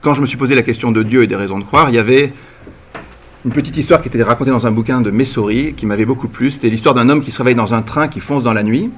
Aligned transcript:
quand 0.00 0.14
je 0.14 0.20
me 0.20 0.26
suis 0.26 0.36
posé 0.36 0.54
la 0.54 0.62
question 0.62 0.92
de 0.92 1.02
Dieu 1.02 1.22
et 1.22 1.26
des 1.26 1.36
raisons 1.36 1.58
de 1.58 1.64
croire, 1.64 1.90
il 1.90 1.94
y 1.94 1.98
avait 1.98 2.32
une 3.44 3.52
petite 3.52 3.76
histoire 3.76 4.02
qui 4.02 4.08
était 4.08 4.22
racontée 4.22 4.50
dans 4.50 4.66
un 4.66 4.70
bouquin 4.70 5.00
de 5.00 5.10
Messori 5.10 5.74
qui 5.74 5.86
m'avait 5.86 6.04
beaucoup 6.04 6.28
plu. 6.28 6.50
C'était 6.50 6.68
l'histoire 6.68 6.94
d'un 6.94 7.08
homme 7.08 7.22
qui 7.22 7.30
se 7.30 7.38
réveille 7.38 7.54
dans 7.54 7.74
un 7.74 7.82
train 7.82 8.08
qui 8.08 8.20
fonce 8.20 8.42
dans 8.42 8.52
la 8.52 8.62
nuit. 8.62 8.90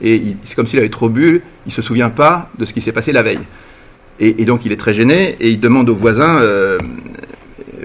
Et 0.00 0.36
c'est 0.44 0.54
comme 0.54 0.66
s'il 0.66 0.78
avait 0.78 0.88
trop 0.88 1.08
bu, 1.08 1.42
il 1.66 1.68
ne 1.68 1.72
se 1.72 1.82
souvient 1.82 2.10
pas 2.10 2.50
de 2.58 2.64
ce 2.64 2.72
qui 2.72 2.80
s'est 2.80 2.92
passé 2.92 3.12
la 3.12 3.22
veille. 3.22 3.40
Et, 4.20 4.44
donc 4.44 4.64
il 4.64 4.72
est 4.72 4.76
très 4.76 4.94
gêné 4.94 5.36
et 5.38 5.48
il 5.50 5.60
demande 5.60 5.88
aux 5.88 5.94
voisins 5.94 6.40
euh, 6.40 6.76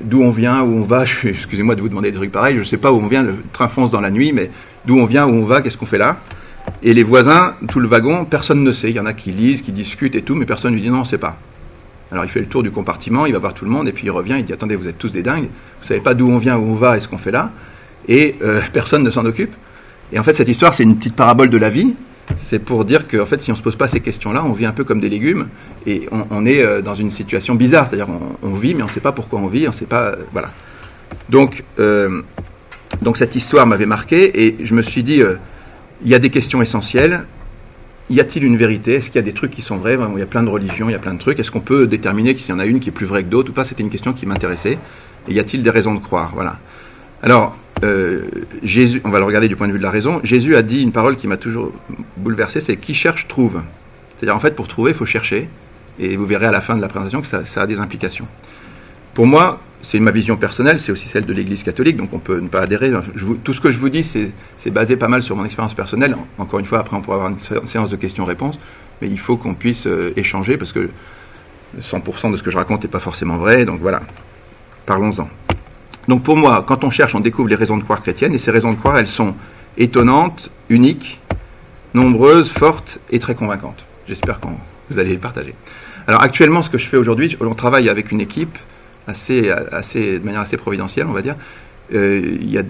d'où 0.01 0.23
on 0.23 0.31
vient, 0.31 0.61
où 0.63 0.81
on 0.81 0.83
va. 0.83 1.03
Excusez-moi 1.23 1.75
de 1.75 1.81
vous 1.81 1.89
demander 1.89 2.11
des 2.11 2.17
trucs 2.17 2.31
pareils, 2.31 2.55
je 2.55 2.61
ne 2.61 2.65
sais 2.65 2.77
pas 2.77 2.91
où 2.91 2.97
on 2.97 3.07
vient, 3.07 3.21
le 3.21 3.35
train 3.51 3.67
fonce 3.67 3.91
dans 3.91 4.01
la 4.01 4.09
nuit, 4.09 4.33
mais 4.33 4.49
d'où 4.85 4.97
on 4.97 5.05
vient, 5.05 5.27
où 5.27 5.31
on 5.31 5.45
va, 5.45 5.61
qu'est-ce 5.61 5.77
qu'on 5.77 5.85
fait 5.85 5.99
là? 5.99 6.17
Et 6.81 6.93
les 6.93 7.03
voisins, 7.03 7.53
tout 7.69 7.79
le 7.79 7.87
wagon, 7.87 8.25
personne 8.25 8.63
ne 8.63 8.71
sait. 8.71 8.89
Il 8.89 8.95
y 8.95 8.99
en 8.99 9.05
a 9.05 9.13
qui 9.13 9.31
lisent, 9.31 9.61
qui 9.61 9.71
discutent 9.71 10.15
et 10.15 10.21
tout, 10.23 10.33
mais 10.33 10.45
personne 10.45 10.71
ne 10.71 10.75
lui 10.75 10.83
dit 10.83 10.89
non, 10.89 10.99
on 10.99 11.01
ne 11.01 11.07
sait 11.07 11.17
pas. 11.19 11.37
Alors 12.13 12.25
il 12.25 12.29
fait 12.29 12.41
le 12.41 12.45
tour 12.45 12.61
du 12.61 12.69
compartiment, 12.69 13.25
il 13.25 13.33
va 13.33 13.39
voir 13.39 13.55
tout 13.55 13.65
le 13.65 13.71
monde, 13.71 13.87
et 13.87 13.91
puis 13.91 14.05
il 14.05 14.11
revient, 14.11 14.35
il 14.37 14.45
dit 14.45 14.53
attendez, 14.53 14.75
vous 14.75 14.87
êtes 14.87 14.99
tous 14.99 15.11
des 15.11 15.23
dingues, 15.23 15.47
vous 15.81 15.87
savez 15.87 15.99
pas 15.99 16.13
d'où 16.13 16.29
on 16.29 16.37
vient, 16.37 16.57
où 16.57 16.71
on 16.71 16.75
va 16.75 16.95
et 16.95 17.01
ce 17.01 17.07
qu'on 17.07 17.17
fait 17.17 17.31
là, 17.31 17.49
et 18.07 18.35
euh, 18.43 18.61
personne 18.73 19.03
ne 19.03 19.09
s'en 19.09 19.25
occupe. 19.25 19.51
Et 20.11 20.19
en 20.19 20.23
fait, 20.23 20.35
cette 20.35 20.47
histoire, 20.47 20.75
c'est 20.75 20.83
une 20.83 20.95
petite 20.95 21.15
parabole 21.15 21.49
de 21.49 21.57
la 21.57 21.71
vie. 21.71 21.95
C'est 22.45 22.59
pour 22.59 22.85
dire 22.85 23.07
que 23.07 23.25
fait, 23.25 23.41
si 23.41 23.49
on 23.49 23.55
ne 23.55 23.57
se 23.57 23.63
pose 23.63 23.75
pas 23.75 23.87
ces 23.87 23.99
questions-là, 23.99 24.43
on 24.45 24.53
vit 24.53 24.67
un 24.67 24.73
peu 24.73 24.83
comme 24.83 24.99
des 24.99 25.09
légumes 25.09 25.47
et 25.87 26.07
on, 26.11 26.45
est 26.45 26.61
euh, 26.61 26.81
dans 26.83 26.93
une 26.93 27.09
situation 27.09 27.55
bizarre. 27.55 27.87
C'est-à-dire, 27.89 28.07
on, 28.43 28.53
vit, 28.53 28.75
mais 28.75 28.83
on 28.83 28.85
ne 28.85 28.91
sait 28.91 28.99
pas 28.99 29.11
pourquoi 29.11 29.39
on 29.39 29.47
vit, 29.47 29.67
on 29.67 29.71
sait 29.71 29.85
pas. 29.85 30.09
Euh, 30.09 30.15
voilà. 30.31 30.51
Donc, 31.29 31.63
donc, 33.01 33.17
cette 33.17 33.35
histoire 33.35 33.65
m'avait 33.65 33.87
marqué 33.87 34.45
et 34.45 34.57
je 34.63 34.75
me 34.75 34.83
suis 34.83 35.01
dit 35.01 35.21
il 36.03 36.09
y 36.09 36.13
a 36.13 36.19
des 36.19 36.29
questions 36.29 36.61
essentielles. 36.61 37.23
Y 38.09 38.19
a-t-il 38.19 38.43
une 38.43 38.57
vérité? 38.57 38.95
Est-ce 38.95 39.07
qu'il 39.07 39.15
y 39.15 39.19
a 39.19 39.23
des 39.23 39.33
trucs 39.33 39.51
qui 39.51 39.61
sont 39.61 39.77
vrais? 39.77 39.97
Il 40.13 40.19
y 40.19 40.21
a 40.21 40.25
plein 40.25 40.43
de 40.43 40.49
religions, 40.49 40.89
il 40.89 40.91
y 40.91 40.95
a 40.95 40.99
plein 40.99 41.13
de 41.13 41.19
trucs. 41.19 41.39
Est-ce 41.39 41.51
qu'on 41.51 41.61
peut 41.61 41.87
déterminer 41.87 42.35
qu'il 42.35 42.49
y 42.49 42.51
en 42.51 42.59
a 42.59 42.65
une 42.65 42.79
qui 42.79 42.89
est 42.89 42.91
plus 42.91 43.05
vraie 43.05 43.23
que 43.23 43.29
d'autres 43.29 43.51
ou 43.55 43.63
C'était 43.65 43.83
une 43.83 43.89
question 43.89 44.13
qui 44.13 44.25
m'intéressait. 44.25 44.77
Et 45.29 45.33
y 45.33 45.39
a-t-il 45.39 45.63
des 45.63 45.69
raisons 45.69 45.95
de 45.95 45.99
croire? 45.99 46.31
Voilà. 46.33 46.57
Alors, 47.21 47.57
euh, 47.83 48.23
Jésus, 48.61 49.01
on 49.05 49.09
va 49.09 49.19
le 49.19 49.25
regarder 49.25 49.47
du 49.47 49.55
point 49.55 49.67
de 49.67 49.71
vue 49.71 49.77
de 49.77 49.83
la 49.83 49.91
raison. 49.91 50.19
Jésus 50.23 50.55
a 50.55 50.61
dit 50.61 50.81
une 50.81 50.91
parole 50.91 51.15
qui 51.15 51.27
m'a 51.27 51.37
toujours 51.37 51.71
bouleversé, 52.17 52.61
c'est 52.61 52.77
qui 52.77 52.93
cherche 52.93 53.27
trouve. 53.27 53.61
C'est-à-dire 54.17 54.35
en 54.35 54.39
fait 54.39 54.55
pour 54.55 54.67
trouver, 54.67 54.91
il 54.91 54.97
faut 54.97 55.05
chercher. 55.05 55.47
Et 55.99 56.15
vous 56.15 56.25
verrez 56.25 56.47
à 56.47 56.51
la 56.51 56.61
fin 56.61 56.75
de 56.75 56.81
la 56.81 56.87
présentation 56.87 57.21
que 57.21 57.27
ça, 57.27 57.61
a 57.61 57.67
des 57.67 57.79
implications. 57.79 58.27
Pour 59.13 59.27
moi, 59.27 59.61
c'est 59.83 59.99
ma 59.99 60.11
vision 60.11 60.37
personnelle, 60.37 60.79
c'est 60.79 60.91
aussi 60.91 61.07
celle 61.07 61.25
de 61.25 61.33
l'Église 61.33 61.61
catholique, 61.61 61.97
donc 61.97 62.13
on 62.13 62.19
peut 62.19 62.39
ne 62.39 62.47
pas 62.47 62.61
adhérer. 62.61 62.91
tout 63.43 63.53
ce 63.53 63.59
que 63.59 63.69
je 63.69 63.77
vous 63.77 63.89
dis, 63.89 64.03
c'est 64.57 64.69
basé 64.71 64.95
pas 64.95 65.09
mal 65.09 65.21
sur 65.21 65.35
mon 65.35 65.45
expérience 65.45 65.73
personnelle. 65.73 66.15
Encore 66.37 66.59
une 66.59 66.65
fois, 66.65 66.79
après 66.79 66.95
on 66.95 67.01
pourra 67.01 67.17
avoir 67.17 67.31
une 67.31 67.67
séance 67.67 67.89
de 67.89 67.95
questions-réponses, 67.97 68.57
mais 69.01 69.09
il 69.09 69.19
faut 69.19 69.35
qu'on 69.35 69.53
puisse 69.53 69.85
euh, 69.85 70.13
échanger 70.15 70.57
parce 70.57 70.71
que 70.71 70.89
100% 71.79 72.31
de 72.31 72.37
ce 72.37 72.43
que 72.43 72.49
je 72.49 72.57
raconte 72.57 72.83
n'est 72.83 72.89
pas 72.89 72.99
forcément 72.99 73.37
vrai, 73.37 73.65
donc 73.65 73.81
voilà. 73.81 74.01
Parlons-en. 74.85 75.27
Donc 76.07 76.23
pour 76.23 76.37
moi, 76.37 76.63
quand 76.65 76.83
on 76.83 76.89
cherche, 76.89 77.13
on 77.13 77.19
découvre 77.19 77.49
les 77.49 77.55
raisons 77.55 77.77
de 77.77 77.83
croire 77.83 78.01
chrétiennes, 78.01 78.33
et 78.33 78.39
ces 78.39 78.51
raisons 78.51 78.71
de 78.71 78.77
croire, 78.77 78.97
elles 78.97 79.07
sont 79.07 79.35
étonnantes, 79.77 80.49
uniques, 80.69 81.19
nombreuses, 81.93 82.51
fortes 82.51 82.99
et 83.11 83.19
très 83.19 83.35
convaincantes. 83.35 83.83
J'espère 84.07 84.39
que 84.39 84.47
vous 84.89 84.99
allez 84.99 85.11
les 85.11 85.17
partager. 85.17 85.53
Alors 86.07 86.21
actuellement, 86.21 86.63
ce 86.63 86.69
que 86.69 86.77
je 86.77 86.87
fais 86.87 86.97
aujourd'hui, 86.97 87.37
on 87.39 87.55
travaille 87.55 87.89
avec 87.89 88.11
une 88.11 88.21
équipe 88.21 88.57
assez, 89.07 89.41
de 89.41 90.25
manière 90.25 90.41
assez 90.41 90.57
providentielle, 90.57 91.07
on 91.07 91.13
va 91.13 91.21
dire. 91.21 91.35
Euh, 91.93 92.37
il 92.39 92.49
y 92.49 92.57
a 92.57 92.63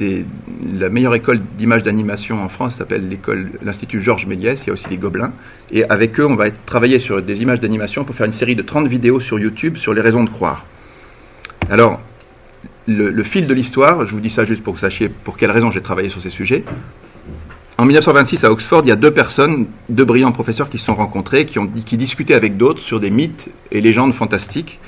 la 0.79 0.89
meilleure 0.89 1.13
école 1.13 1.39
d'image 1.57 1.83
d'animation 1.83 2.43
en 2.43 2.49
France 2.49 2.75
s'appelle 2.75 3.07
l'école, 3.07 3.51
l'Institut 3.63 4.01
Georges 4.01 4.25
Méliès, 4.25 4.61
il 4.63 4.67
y 4.67 4.69
a 4.71 4.73
aussi 4.73 4.87
les 4.89 4.97
Gobelins. 4.97 5.31
Et 5.71 5.83
avec 5.85 6.19
eux, 6.19 6.25
on 6.25 6.35
va 6.35 6.49
travailler 6.65 6.99
sur 6.99 7.21
des 7.21 7.41
images 7.41 7.59
d'animation 7.59 8.03
pour 8.03 8.15
faire 8.15 8.25
une 8.25 8.33
série 8.33 8.55
de 8.55 8.63
30 8.63 8.87
vidéos 8.87 9.19
sur 9.19 9.39
YouTube 9.39 9.77
sur 9.77 9.93
les 9.93 10.01
raisons 10.01 10.23
de 10.23 10.29
croire. 10.29 10.65
Alors, 11.69 12.01
le, 12.87 13.23
fil 13.23 13.47
de 13.47 13.53
l'histoire, 13.53 14.05
je 14.05 14.13
vous 14.13 14.19
dis 14.19 14.29
ça 14.29 14.45
juste 14.45 14.63
pour 14.63 14.73
que 14.73 14.79
vous 14.79 14.85
sachiez 14.85 15.09
pour 15.09 15.37
quelles 15.37 15.51
raisons 15.51 15.71
j'ai 15.71 15.81
travaillé 15.81 16.09
sur 16.09 16.21
ces 16.21 16.29
sujets. 16.29 16.63
En 17.77 17.85
1926, 17.85 18.43
à 18.43 18.51
Oxford, 18.51 18.81
il 18.83 18.89
y 18.89 18.91
a 18.91 18.95
deux 18.95 19.11
personnes, 19.11 19.67
deux 19.89 20.05
brillants 20.05 20.31
professeurs 20.31 20.69
qui 20.69 20.77
se 20.77 20.85
sont 20.85 20.95
rencontrés, 20.95 21.45
qui, 21.45 21.59
ont, 21.59 21.67
qui 21.67 21.97
discutaient 21.97 22.33
avec 22.33 22.57
d'autres 22.57 22.81
sur 22.81 22.99
des 22.99 23.09
mythes 23.09 23.49
et 23.71 23.81
légendes 23.81 24.13
fantastiques. 24.13 24.79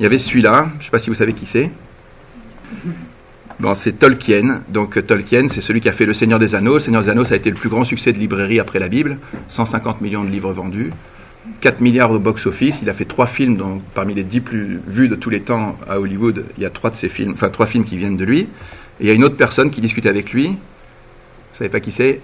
Il 0.00 0.04
y 0.04 0.06
avait 0.06 0.18
celui-là, 0.18 0.68
je 0.74 0.78
ne 0.78 0.84
sais 0.84 0.90
pas 0.90 0.98
si 0.98 1.10
vous 1.10 1.16
savez 1.16 1.32
qui 1.32 1.46
c'est. 1.46 1.70
Bon, 3.58 3.74
c'est 3.74 3.92
Tolkien. 3.92 4.60
Donc 4.68 5.04
Tolkien, 5.04 5.48
c'est 5.48 5.60
celui 5.60 5.80
qui 5.80 5.88
a 5.88 5.92
fait 5.92 6.06
Le 6.06 6.14
Seigneur 6.14 6.38
des 6.38 6.54
Anneaux. 6.54 6.74
Le 6.74 6.80
Seigneur 6.80 7.02
des 7.02 7.08
Anneaux, 7.08 7.24
ça 7.24 7.34
a 7.34 7.36
été 7.36 7.50
le 7.50 7.56
plus 7.56 7.68
grand 7.68 7.84
succès 7.84 8.12
de 8.12 8.18
librairie 8.18 8.60
après 8.60 8.78
la 8.78 8.88
Bible. 8.88 9.18
150 9.48 10.00
millions 10.00 10.22
de 10.22 10.30
livres 10.30 10.52
vendus. 10.52 10.90
4 11.60 11.80
milliards 11.80 12.12
au 12.12 12.20
box-office. 12.20 12.78
Il 12.82 12.90
a 12.90 12.94
fait 12.94 13.04
trois 13.04 13.26
films, 13.26 13.56
donc 13.56 13.82
parmi 13.94 14.14
les 14.14 14.22
10 14.22 14.40
plus 14.40 14.80
vus 14.86 15.08
de 15.08 15.16
tous 15.16 15.30
les 15.30 15.40
temps 15.40 15.76
à 15.88 15.98
Hollywood, 15.98 16.44
il 16.56 16.62
y 16.62 16.66
a 16.66 16.70
trois 16.70 16.90
de 16.90 16.96
ces 16.96 17.08
films, 17.08 17.32
enfin 17.32 17.48
trois 17.48 17.66
films 17.66 17.84
qui 17.84 17.96
viennent 17.96 18.16
de 18.16 18.24
lui. 18.24 18.40
Et 18.40 18.46
il 19.00 19.06
y 19.06 19.10
a 19.10 19.14
une 19.14 19.24
autre 19.24 19.36
personne 19.36 19.70
qui 19.70 19.80
discutait 19.80 20.08
avec 20.08 20.32
lui. 20.32 20.48
Vous 20.48 21.58
savez 21.58 21.70
pas 21.70 21.80
qui 21.80 21.90
c'est? 21.90 22.20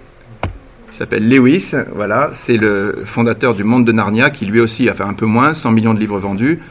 Il 0.93 0.97
s'appelle 0.97 1.27
Lewis. 1.27 1.71
Voilà, 1.93 2.31
c'est 2.33 2.55
le 2.55 3.03
fondateur 3.05 3.53
du 3.53 3.65
Monde 3.65 3.83
de 3.83 3.91
Narnia, 3.91 4.29
qui 4.29 4.45
lui 4.45 4.61
aussi 4.61 4.87
a 4.87 4.93
fait 4.93 5.03
un 5.03 5.13
peu 5.13 5.25
moins, 5.25 5.53
100 5.53 5.71
millions 5.71 5.93
de 5.93 5.99
livres 5.99 6.19
vendus, 6.19 6.61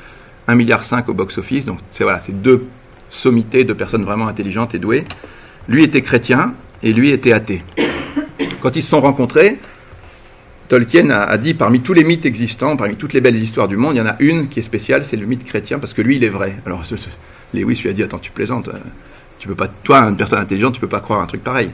1 0.48 0.54
milliard 0.54 0.84
5 0.84 1.08
au 1.08 1.14
box-office. 1.14 1.64
Donc 1.64 1.78
c'est 1.92 2.04
voilà, 2.04 2.20
deux 2.28 2.66
sommités, 3.10 3.64
deux 3.64 3.74
personnes 3.74 4.04
vraiment 4.04 4.28
intelligentes 4.28 4.74
et 4.74 4.78
douées. 4.78 5.04
Lui 5.68 5.82
était 5.82 6.02
chrétien 6.02 6.54
et 6.82 6.92
lui 6.92 7.10
était 7.10 7.32
athée. 7.32 7.62
Quand 8.60 8.76
ils 8.76 8.82
se 8.82 8.88
sont 8.88 9.00
rencontrés, 9.00 9.58
Tolkien 10.68 11.10
a, 11.10 11.36
dit 11.36 11.54
parmi 11.54 11.80
tous 11.80 11.92
les 11.92 12.04
mythes 12.04 12.24
existants, 12.24 12.76
parmi 12.76 12.96
toutes 12.96 13.12
les 13.12 13.20
belles 13.20 13.36
histoires 13.36 13.68
du 13.68 13.76
monde, 13.76 13.94
il 13.94 13.98
y 13.98 14.00
en 14.00 14.06
a 14.06 14.16
une 14.20 14.48
qui 14.48 14.60
est 14.60 14.62
spéciale, 14.62 15.04
c'est 15.04 15.16
le 15.16 15.26
mythe 15.26 15.44
chrétien, 15.44 15.78
parce 15.78 15.92
que 15.92 16.00
lui, 16.00 16.16
il 16.16 16.24
est 16.24 16.30
vrai. 16.30 16.56
Alors, 16.64 16.82
Lewis 17.52 17.80
lui 17.82 17.90
a 17.90 17.92
dit 17.92 18.02
Attends, 18.02 18.18
tu 18.18 18.30
plaisantes, 18.30 18.68
euh, 18.68 18.78
tu 19.38 19.46
peux 19.46 19.54
pas, 19.54 19.68
toi, 19.68 19.98
une 20.00 20.16
personne 20.16 20.38
intelligente, 20.38 20.74
tu 20.74 20.80
peux 20.80 20.88
pas 20.88 21.00
croire 21.00 21.20
un 21.20 21.26
truc 21.26 21.44
pareil. 21.44 21.70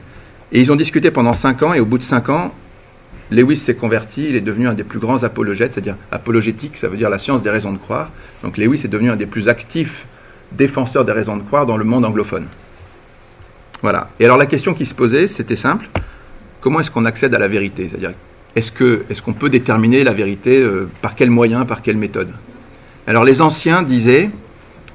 Et 0.53 0.61
ils 0.61 0.73
ont 0.73 0.77
discuté 0.77 1.13
pendant 1.13 1.33
cinq 1.33 1.63
ans, 1.63 1.73
et 1.73 1.81
au 1.81 1.85
bout 1.85 1.99
de 1.99 2.03
cinq 2.03 2.29
ans, 2.29 2.53
Lewis 3.31 3.59
s'est 3.59 3.75
converti, 3.75 4.27
il 4.29 4.37
est 4.37 4.41
devenu 4.41 4.67
un 4.67 4.75
des 4.75 4.85
plus 4.85 4.99
grands 4.99 5.23
apologètes, 5.23 5.75
c'est-à-dire 5.75 5.97
apologétique, 6.11 6.77
ça 6.77 6.89
veut 6.89 6.97
dire 6.97 7.11
la 7.11 7.19
science 7.19 7.43
des 7.43 7.51
raisons 7.51 7.73
de 7.73 7.79
croire. 7.79 8.11
Donc 8.43 8.59
Lewis 8.59 8.83
est 8.85 8.89
devenu 8.89 9.11
un 9.11 9.17
des 9.17 9.27
plus 9.27 9.49
actifs 9.49 10.05
défenseurs 10.53 11.05
des 11.05 11.13
raisons 11.13 11.37
de 11.37 11.43
croire 11.43 11.67
dans 11.67 11.77
le 11.77 11.85
monde 11.85 12.05
anglophone. 12.05 12.47
Voilà. 13.83 14.11
Et 14.19 14.25
alors 14.25 14.37
la 14.37 14.47
question 14.47 14.75
qui 14.75 14.85
se 14.85 14.95
posait, 14.95 15.29
c'était 15.29 15.57
simple 15.57 15.89
comment 16.61 16.81
est-ce 16.81 16.91
qu'on 16.91 17.05
accède 17.05 17.35
à 17.35 17.39
la 17.39 17.49
vérité? 17.49 17.89
C'est-à-dire 17.91 18.13
est-ce 18.57 19.23
qu'on 19.23 19.33
peut 19.33 19.49
déterminer 19.49 20.05
la 20.05 20.13
vérité 20.13 20.61
euh, 20.61 20.89
par 21.03 21.15
quel 21.15 21.31
moyen, 21.31 21.65
par 21.65 21.83
quelle 21.83 21.97
méthode? 21.97 22.31
Alors 23.07 23.25
les 23.25 23.41
anciens 23.41 23.83
disaient, 23.83 24.29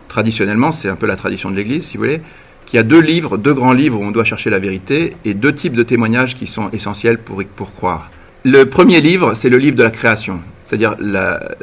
traditionnellement, 0.09 0.71
c'est 0.71 0.89
un 0.89 0.95
peu 0.95 1.07
la 1.07 1.15
tradition 1.15 1.51
de 1.51 1.55
l'Église, 1.55 1.85
si 1.85 1.97
vous 1.97 2.03
voulez, 2.03 2.21
qu'il 2.65 2.77
y 2.77 2.79
a 2.79 2.83
deux 2.83 2.99
livres, 2.99 3.37
deux 3.37 3.53
grands 3.53 3.73
livres 3.73 3.99
où 3.99 4.03
on 4.03 4.11
doit 4.11 4.25
chercher 4.25 4.49
la 4.49 4.59
vérité, 4.59 5.15
et 5.23 5.33
deux 5.33 5.53
types 5.53 5.75
de 5.75 5.83
témoignages 5.83 6.35
qui 6.35 6.47
sont 6.47 6.69
essentiels 6.71 7.17
pour, 7.17 7.41
pour 7.55 7.73
croire. 7.73 8.11
Le 8.45 8.65
premier 8.65 9.01
livre, 9.01 9.33
c'est 9.33 9.49
le 9.49 9.57
livre 9.57 9.75
de 9.75 9.81
la 9.81 9.89
création. 9.89 10.39
C'est-à-dire, 10.67 10.95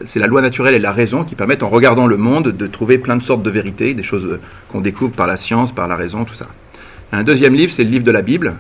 c'est 0.05 0.19
la 0.19 0.27
loi 0.27 0.43
naturelle 0.43 0.75
et 0.75 0.81
la 0.81 0.91
raison 0.91 1.23
qui 1.23 1.37
permettent, 1.37 1.63
en 1.63 1.69
regardant 1.69 2.09
le 2.09 2.17
monde, 2.17 2.49
de 2.49 2.67
trouver 2.67 2.99
plein 2.99 3.15
de 3.15 3.23
sortes 3.23 3.45
de 3.45 3.51
vérités, 3.51 3.95
des 3.95 4.03
choses 4.03 4.41
qu'on 4.69 4.81
découvre 4.81 5.13
par 5.13 5.29
la 5.29 5.37
science, 5.37 5.73
par 5.73 5.87
la 5.87 5.95
raison, 5.95 6.25
tout 6.25 6.35
ça. 6.35 6.49
Un 7.13 7.23
deuxième 7.23 7.55
livre, 7.55 7.73
c'est 7.73 7.85
le 7.85 7.91
livre 7.91 8.05
de 8.05 8.11
la 8.11 8.23
Bible, 8.23 8.55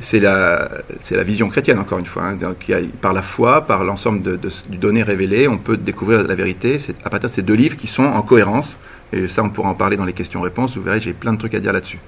c'est 0.00 0.20
la, 0.20 0.70
la, 1.10 1.22
vision 1.22 1.50
chrétienne, 1.50 1.78
encore 1.78 1.98
une 1.98 2.06
fois. 2.06 2.22
Hein. 2.22 2.54
Par 3.02 3.12
la 3.12 3.20
foi, 3.20 3.66
par 3.66 3.84
l'ensemble 3.84 4.38
du 4.70 4.78
donné 4.78 5.02
révélé, 5.02 5.46
on 5.46 5.58
peut 5.58 5.76
découvrir 5.76 6.22
la 6.22 6.34
vérité 6.34 6.78
c'est 6.78 6.96
à 7.04 7.10
partir 7.10 7.28
de 7.28 7.34
ces 7.34 7.42
deux 7.42 7.52
livres 7.52 7.76
qui 7.76 7.88
sont 7.88 8.04
en 8.04 8.22
cohérence. 8.22 8.74
Et 9.12 9.28
ça, 9.28 9.42
on 9.42 9.50
pourra 9.50 9.68
en 9.68 9.74
parler 9.74 9.98
dans 9.98 10.06
les 10.06 10.14
questions-réponses. 10.14 10.78
Vous 10.78 10.82
verrez, 10.82 11.00
j'ai 11.00 11.12
plein 11.12 11.34
de 11.34 11.38
trucs 11.38 11.54
à 11.54 11.60
dire 11.60 11.74
là-dessus. 11.74 11.98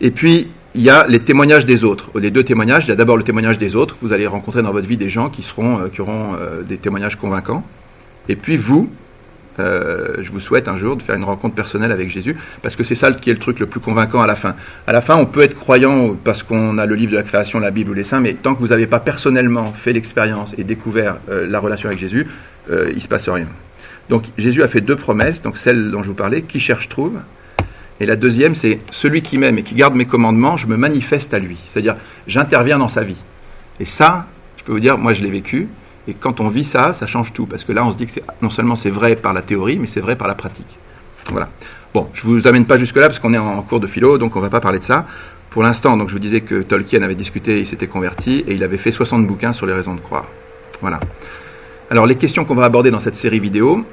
Et 0.00 0.10
puis, 0.10 0.48
il 0.74 0.82
y 0.82 0.90
a 0.90 1.06
les 1.08 1.20
témoignages 1.20 1.66
des 1.66 1.84
autres. 1.84 2.10
Les 2.18 2.30
deux 2.30 2.44
témoignages, 2.44 2.84
il 2.84 2.88
y 2.88 2.92
a 2.92 2.96
d'abord 2.96 3.16
le 3.16 3.24
témoignage 3.24 3.58
des 3.58 3.74
autres. 3.74 3.96
Vous 4.02 4.12
allez 4.12 4.26
rencontrer 4.26 4.62
dans 4.62 4.72
votre 4.72 4.86
vie 4.86 4.96
des 4.96 5.10
gens 5.10 5.28
qui, 5.28 5.42
seront, 5.42 5.80
euh, 5.80 5.88
qui 5.88 6.00
auront 6.00 6.34
euh, 6.40 6.62
des 6.62 6.76
témoignages 6.76 7.16
convaincants. 7.16 7.64
Et 8.28 8.36
puis, 8.36 8.56
vous, 8.56 8.88
euh, 9.58 10.16
je 10.22 10.30
vous 10.30 10.38
souhaite 10.38 10.68
un 10.68 10.78
jour 10.78 10.96
de 10.96 11.02
faire 11.02 11.16
une 11.16 11.24
rencontre 11.24 11.56
personnelle 11.56 11.90
avec 11.90 12.08
Jésus, 12.08 12.36
parce 12.62 12.76
que 12.76 12.84
c'est 12.84 12.94
ça 12.94 13.10
qui 13.12 13.30
est 13.30 13.32
le 13.32 13.40
truc 13.40 13.58
le 13.58 13.66
plus 13.66 13.80
convaincant 13.80 14.22
à 14.22 14.26
la 14.28 14.36
fin. 14.36 14.54
À 14.86 14.92
la 14.92 15.00
fin, 15.00 15.16
on 15.16 15.26
peut 15.26 15.42
être 15.42 15.56
croyant 15.56 16.16
parce 16.22 16.42
qu'on 16.44 16.78
a 16.78 16.86
le 16.86 16.94
livre 16.94 17.12
de 17.12 17.16
la 17.16 17.24
création, 17.24 17.58
la 17.58 17.72
Bible 17.72 17.90
ou 17.90 17.94
les 17.94 18.04
saints, 18.04 18.20
mais 18.20 18.34
tant 18.34 18.54
que 18.54 18.60
vous 18.60 18.68
n'avez 18.68 18.86
pas 18.86 19.00
personnellement 19.00 19.72
fait 19.72 19.92
l'expérience 19.92 20.52
et 20.56 20.62
découvert 20.62 21.16
la 21.28 21.58
relation 21.58 21.88
avec 21.88 21.98
Jésus, 21.98 22.26
il 22.70 22.94
ne 22.94 23.00
se 23.00 23.08
passe 23.08 23.28
rien. 23.28 23.46
Donc 24.08 24.24
Jésus 24.38 24.62
a 24.62 24.68
fait 24.68 24.80
deux 24.80 24.96
promesses, 24.96 25.42
donc 25.42 25.58
celle 25.58 25.90
dont 25.90 26.02
je 26.02 26.08
vous 26.08 26.14
parlais, 26.14 26.42
qui 26.42 26.60
cherche 26.60 26.88
trouve, 26.88 27.18
et 28.00 28.06
la 28.06 28.16
deuxième, 28.16 28.54
c'est 28.54 28.80
celui 28.90 29.20
qui 29.22 29.36
m'aime 29.36 29.58
et 29.58 29.62
qui 29.62 29.74
garde 29.74 29.94
mes 29.94 30.06
commandements, 30.06 30.56
je 30.56 30.66
me 30.66 30.76
manifeste 30.76 31.34
à 31.34 31.38
lui. 31.38 31.58
C'est-à-dire, 31.68 31.96
j'interviens 32.26 32.78
dans 32.78 32.88
sa 32.88 33.02
vie. 33.02 33.22
Et 33.78 33.84
ça, 33.84 34.26
je 34.56 34.64
peux 34.64 34.72
vous 34.72 34.80
dire, 34.80 34.98
moi 34.98 35.12
je 35.12 35.22
l'ai 35.22 35.30
vécu, 35.30 35.68
et 36.08 36.14
quand 36.14 36.40
on 36.40 36.48
vit 36.48 36.64
ça, 36.64 36.94
ça 36.94 37.06
change 37.06 37.32
tout, 37.32 37.46
parce 37.46 37.64
que 37.64 37.72
là, 37.72 37.84
on 37.84 37.92
se 37.92 37.96
dit 37.96 38.06
que 38.06 38.20
non 38.40 38.50
seulement 38.50 38.76
c'est 38.76 38.90
vrai 38.90 39.16
par 39.16 39.34
la 39.34 39.42
théorie, 39.42 39.78
mais 39.78 39.86
c'est 39.86 40.00
vrai 40.00 40.16
par 40.16 40.28
la 40.28 40.34
pratique. 40.34 40.78
Voilà. 41.30 41.48
Bon, 41.92 42.08
je 42.14 42.26
ne 42.26 42.32
vous 42.32 42.48
amène 42.48 42.64
pas 42.64 42.78
jusque-là, 42.78 43.08
parce 43.08 43.18
qu'on 43.18 43.34
est 43.34 43.38
en 43.38 43.60
cours 43.62 43.80
de 43.80 43.86
philo, 43.86 44.16
donc 44.16 44.34
on 44.34 44.38
ne 44.38 44.44
va 44.44 44.50
pas 44.50 44.60
parler 44.60 44.78
de 44.78 44.84
ça. 44.84 45.06
Pour 45.50 45.62
l'instant, 45.62 45.96
donc 45.96 46.08
je 46.08 46.14
vous 46.14 46.20
disais 46.20 46.40
que 46.40 46.62
Tolkien 46.62 47.02
avait 47.02 47.14
discuté, 47.14 47.60
il 47.60 47.66
s'était 47.66 47.86
converti, 47.86 48.44
et 48.46 48.54
il 48.54 48.64
avait 48.64 48.78
fait 48.78 48.92
60 48.92 49.26
bouquins 49.26 49.52
sur 49.52 49.66
les 49.66 49.72
raisons 49.72 49.94
de 49.94 50.00
croire. 50.00 50.26
Voilà. 50.80 51.00
Alors, 51.90 52.06
les 52.06 52.14
questions 52.14 52.44
qu'on 52.44 52.54
va 52.54 52.64
aborder 52.64 52.90
dans 52.90 53.00
cette 53.00 53.16
série 53.16 53.40
vidéo, 53.40 53.84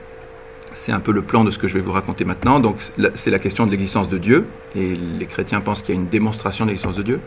c'est 0.87 0.93
un 0.93 1.01
peu 1.01 1.11
le 1.11 1.21
plan 1.21 1.43
de 1.43 1.51
ce 1.51 1.57
que 1.57 1.67
je 1.67 1.73
vais 1.73 1.81
vous 1.81 1.91
raconter 1.91 2.23
maintenant. 2.23 2.61
Donc 2.61 2.77
c'est 3.15 3.29
la 3.29 3.39
question 3.39 3.65
de 3.65 3.71
l'existence 3.71 4.07
de 4.07 4.17
Dieu, 4.17 4.45
et 4.73 4.95
les 5.19 5.25
chrétiens 5.25 5.59
pensent 5.59 5.81
qu'il 5.81 5.93
y 5.93 5.97
a 5.97 5.99
une 5.99 6.07
démonstration 6.07 6.63
de 6.63 6.69
l'existence 6.69 6.95
de 6.95 7.03
Dieu, 7.03 7.19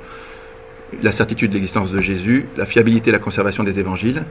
la 1.03 1.12
certitude 1.12 1.51
de 1.51 1.57
l'existence 1.57 1.93
de 1.93 2.01
Jésus, 2.01 2.47
la 2.57 2.65
fiabilité 2.65 3.11
et 3.11 3.12
la 3.12 3.19
conservation 3.19 3.62
des 3.62 3.79
évangiles, 3.79 4.23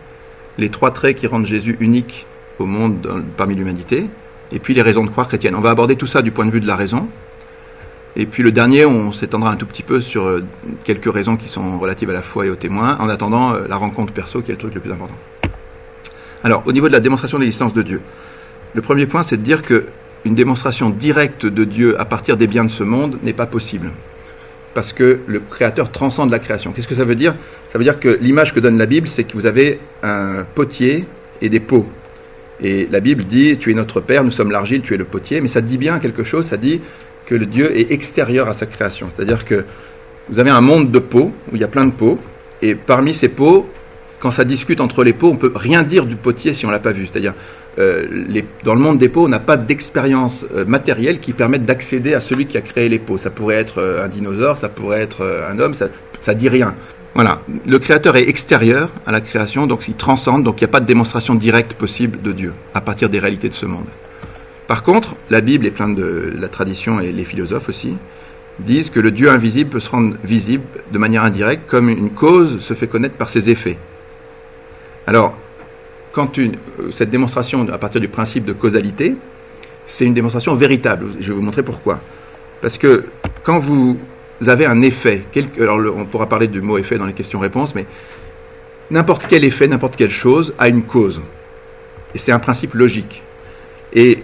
les 0.57 0.69
trois 0.69 0.89
traits 0.89 1.15
qui 1.15 1.27
rendent 1.27 1.45
Jésus 1.45 1.77
unique 1.79 2.25
au 2.57 2.65
monde 2.65 3.23
parmi 3.37 3.53
l'humanité, 3.53 4.07
et 4.51 4.57
puis 4.57 4.73
les 4.73 4.81
raisons 4.81 5.03
de 5.03 5.11
croire 5.11 5.27
chrétiennes. 5.27 5.53
On 5.53 5.61
va 5.61 5.69
aborder 5.69 5.95
tout 5.95 6.07
ça 6.07 6.23
du 6.23 6.31
point 6.31 6.47
de 6.47 6.51
vue 6.51 6.59
de 6.59 6.67
la 6.67 6.75
raison. 6.75 7.07
Et 8.15 8.25
puis 8.25 8.41
le 8.41 8.51
dernier, 8.51 8.87
on 8.87 9.11
s'étendra 9.11 9.51
un 9.51 9.57
tout 9.57 9.67
petit 9.67 9.83
peu 9.83 10.01
sur 10.01 10.25
euh, 10.25 10.43
quelques 10.85 11.13
raisons 11.13 11.37
qui 11.37 11.49
sont 11.49 11.77
relatives 11.77 12.09
à 12.09 12.13
la 12.13 12.23
foi 12.23 12.47
et 12.47 12.49
au 12.49 12.55
témoin, 12.55 12.97
en 12.99 13.07
attendant 13.09 13.53
euh, 13.53 13.67
la 13.69 13.75
rencontre 13.75 14.11
perso 14.11 14.41
qui 14.41 14.49
est 14.49 14.55
le 14.55 14.59
truc 14.59 14.73
le 14.73 14.81
plus 14.81 14.91
important. 14.91 15.13
Alors, 16.43 16.63
au 16.65 16.71
niveau 16.71 16.87
de 16.87 16.93
la 16.93 16.99
démonstration 16.99 17.37
de 17.37 17.43
l'existence 17.43 17.75
de 17.75 17.83
Dieu, 17.83 18.01
le 18.73 18.81
premier 18.81 19.05
point, 19.05 19.23
c'est 19.23 19.37
de 19.37 19.41
dire 19.41 19.61
qu'une 19.63 20.35
démonstration 20.35 20.89
directe 20.89 21.45
de 21.45 21.63
Dieu 21.63 21.99
à 21.99 22.05
partir 22.05 22.37
des 22.37 22.47
biens 22.47 22.65
de 22.65 22.71
ce 22.71 22.83
monde 22.83 23.17
n'est 23.23 23.33
pas 23.33 23.45
possible. 23.45 23.89
Parce 24.73 24.93
que 24.93 25.19
le 25.27 25.39
Créateur 25.39 25.91
transcende 25.91 26.29
la 26.29 26.39
création. 26.39 26.71
Qu'est-ce 26.71 26.87
que 26.87 26.95
ça 26.95 27.05
veut 27.05 27.15
dire? 27.15 27.33
Ça 27.71 27.77
veut 27.77 27.83
dire 27.83 27.99
que 27.99 28.17
l'image 28.21 28.53
que 28.53 28.59
donne 28.59 28.77
la 28.77 28.85
Bible, 28.85 29.07
c'est 29.07 29.23
que 29.23 29.33
vous 29.33 29.45
avez 29.45 29.79
un 30.03 30.45
potier 30.55 31.05
et 31.41 31.49
des 31.49 31.59
pots. 31.59 31.87
Et 32.61 32.87
la 32.91 32.99
Bible 32.99 33.23
dit, 33.23 33.57
tu 33.57 33.71
es 33.71 33.73
notre 33.73 34.01
Père, 34.01 34.23
nous 34.23 34.31
sommes 34.31 34.51
l'argile, 34.51 34.81
tu 34.81 34.93
es 34.93 34.97
le 34.97 35.05
potier, 35.05 35.41
mais 35.41 35.47
ça 35.47 35.61
dit 35.61 35.77
bien 35.77 35.99
quelque 35.99 36.23
chose, 36.23 36.45
ça 36.45 36.57
dit 36.57 36.81
que 37.25 37.35
le 37.35 37.45
Dieu 37.45 37.77
est 37.77 37.91
extérieur 37.91 38.49
à 38.49 38.53
sa 38.53 38.65
création. 38.65 39.07
C'est-à-dire 39.15 39.45
que 39.45 39.65
vous 40.29 40.39
avez 40.39 40.49
un 40.49 40.61
monde 40.61 40.91
de 40.91 40.99
pots, 40.99 41.31
où 41.51 41.55
il 41.55 41.61
y 41.61 41.63
a 41.63 41.67
plein 41.67 41.85
de 41.85 41.91
pots, 41.91 42.19
et 42.61 42.75
parmi 42.75 43.13
ces 43.13 43.29
pots, 43.29 43.67
quand 44.19 44.31
ça 44.31 44.43
discute 44.43 44.81
entre 44.81 45.03
les 45.03 45.13
pots, 45.13 45.29
on 45.29 45.33
ne 45.33 45.39
peut 45.39 45.51
rien 45.55 45.83
dire 45.83 46.05
du 46.05 46.15
potier 46.15 46.53
si 46.53 46.65
on 46.65 46.67
ne 46.67 46.73
l'a 46.73 46.79
pas 46.79 46.91
vu. 46.91 47.07
C'est-à-dire, 47.09 47.33
euh, 47.79 48.05
dans 48.63 48.73
le 48.73 48.81
monde 48.81 48.97
des 48.97 49.07
pots, 49.07 49.25
on 49.25 49.29
n'a 49.29 49.39
pas 49.39 49.55
d'expérience 49.55 50.45
euh, 50.53 50.65
matérielle 50.65 51.19
qui 51.19 51.31
permette 51.31 51.65
d'accéder 51.65 52.13
à 52.13 52.19
celui 52.19 52.45
qui 52.45 52.57
a 52.57 52.61
créé 52.61 52.89
les 52.89 52.99
pots. 52.99 53.17
Ça 53.17 53.29
pourrait 53.29 53.55
être 53.55 53.77
euh, 53.77 54.03
un 54.03 54.09
dinosaure, 54.09 54.57
ça 54.57 54.67
pourrait 54.67 55.01
être 55.01 55.25
un 55.49 55.57
homme, 55.59 55.73
ça 55.73 55.87
ne 56.27 56.33
dit 56.33 56.49
rien. 56.49 56.75
Voilà, 57.15 57.39
le 57.65 57.79
créateur 57.79 58.17
est 58.17 58.27
extérieur 58.29 58.89
à 59.07 59.11
la 59.11 59.21
création, 59.21 59.65
donc 59.65 59.87
il 59.87 59.95
transcende, 59.95 60.43
donc 60.43 60.61
il 60.61 60.63
n'y 60.63 60.69
a 60.69 60.71
pas 60.71 60.79
de 60.79 60.85
démonstration 60.85 61.35
directe 61.35 61.73
possible 61.73 62.21
de 62.21 62.31
Dieu 62.31 62.53
à 62.73 62.81
partir 62.81 63.09
des 63.09 63.19
réalités 63.19 63.49
de 63.49 63.53
ce 63.53 63.65
monde. 63.65 63.87
Par 64.67 64.83
contre, 64.83 65.15
la 65.29 65.41
Bible 65.41 65.65
et 65.65 65.71
plein 65.71 65.89
de 65.89 66.33
la 66.39 66.47
tradition 66.47 66.99
et 66.99 67.11
les 67.11 67.23
philosophes 67.23 67.69
aussi 67.69 67.95
disent 68.59 68.89
que 68.89 68.99
le 68.99 69.09
Dieu 69.09 69.31
invisible 69.31 69.71
peut 69.71 69.79
se 69.79 69.89
rendre 69.89 70.15
visible 70.23 70.63
de 70.91 70.97
manière 70.97 71.23
indirecte 71.23 71.67
comme 71.67 71.89
une 71.89 72.11
cause 72.11 72.61
se 72.61 72.73
fait 72.73 72.87
connaître 72.87 73.15
par 73.15 73.29
ses 73.29 73.49
effets. 73.49 73.77
Alors, 75.07 75.35
quand 76.11 76.37
une, 76.37 76.55
cette 76.91 77.09
démonstration 77.09 77.67
à 77.71 77.77
partir 77.77 78.01
du 78.01 78.07
principe 78.07 78.45
de 78.45 78.53
causalité, 78.53 79.15
c'est 79.87 80.05
une 80.05 80.13
démonstration 80.13 80.55
véritable. 80.55 81.07
Je 81.19 81.27
vais 81.27 81.33
vous 81.33 81.41
montrer 81.41 81.63
pourquoi. 81.63 81.99
Parce 82.61 82.77
que 82.77 83.05
quand 83.43 83.59
vous 83.59 83.97
avez 84.47 84.65
un 84.65 84.81
effet, 84.81 85.23
alors 85.59 85.79
on 85.95 86.05
pourra 86.05 86.27
parler 86.27 86.47
du 86.47 86.61
mot 86.61 86.77
effet 86.77 86.97
dans 86.97 87.05
les 87.05 87.13
questions-réponses, 87.13 87.75
mais 87.75 87.85
n'importe 88.91 89.25
quel 89.27 89.43
effet, 89.43 89.67
n'importe 89.67 89.95
quelle 89.95 90.11
chose 90.11 90.53
a 90.57 90.67
une 90.67 90.83
cause. 90.83 91.21
Et 92.15 92.17
c'est 92.17 92.31
un 92.31 92.39
principe 92.39 92.73
logique. 92.73 93.21
Et 93.93 94.19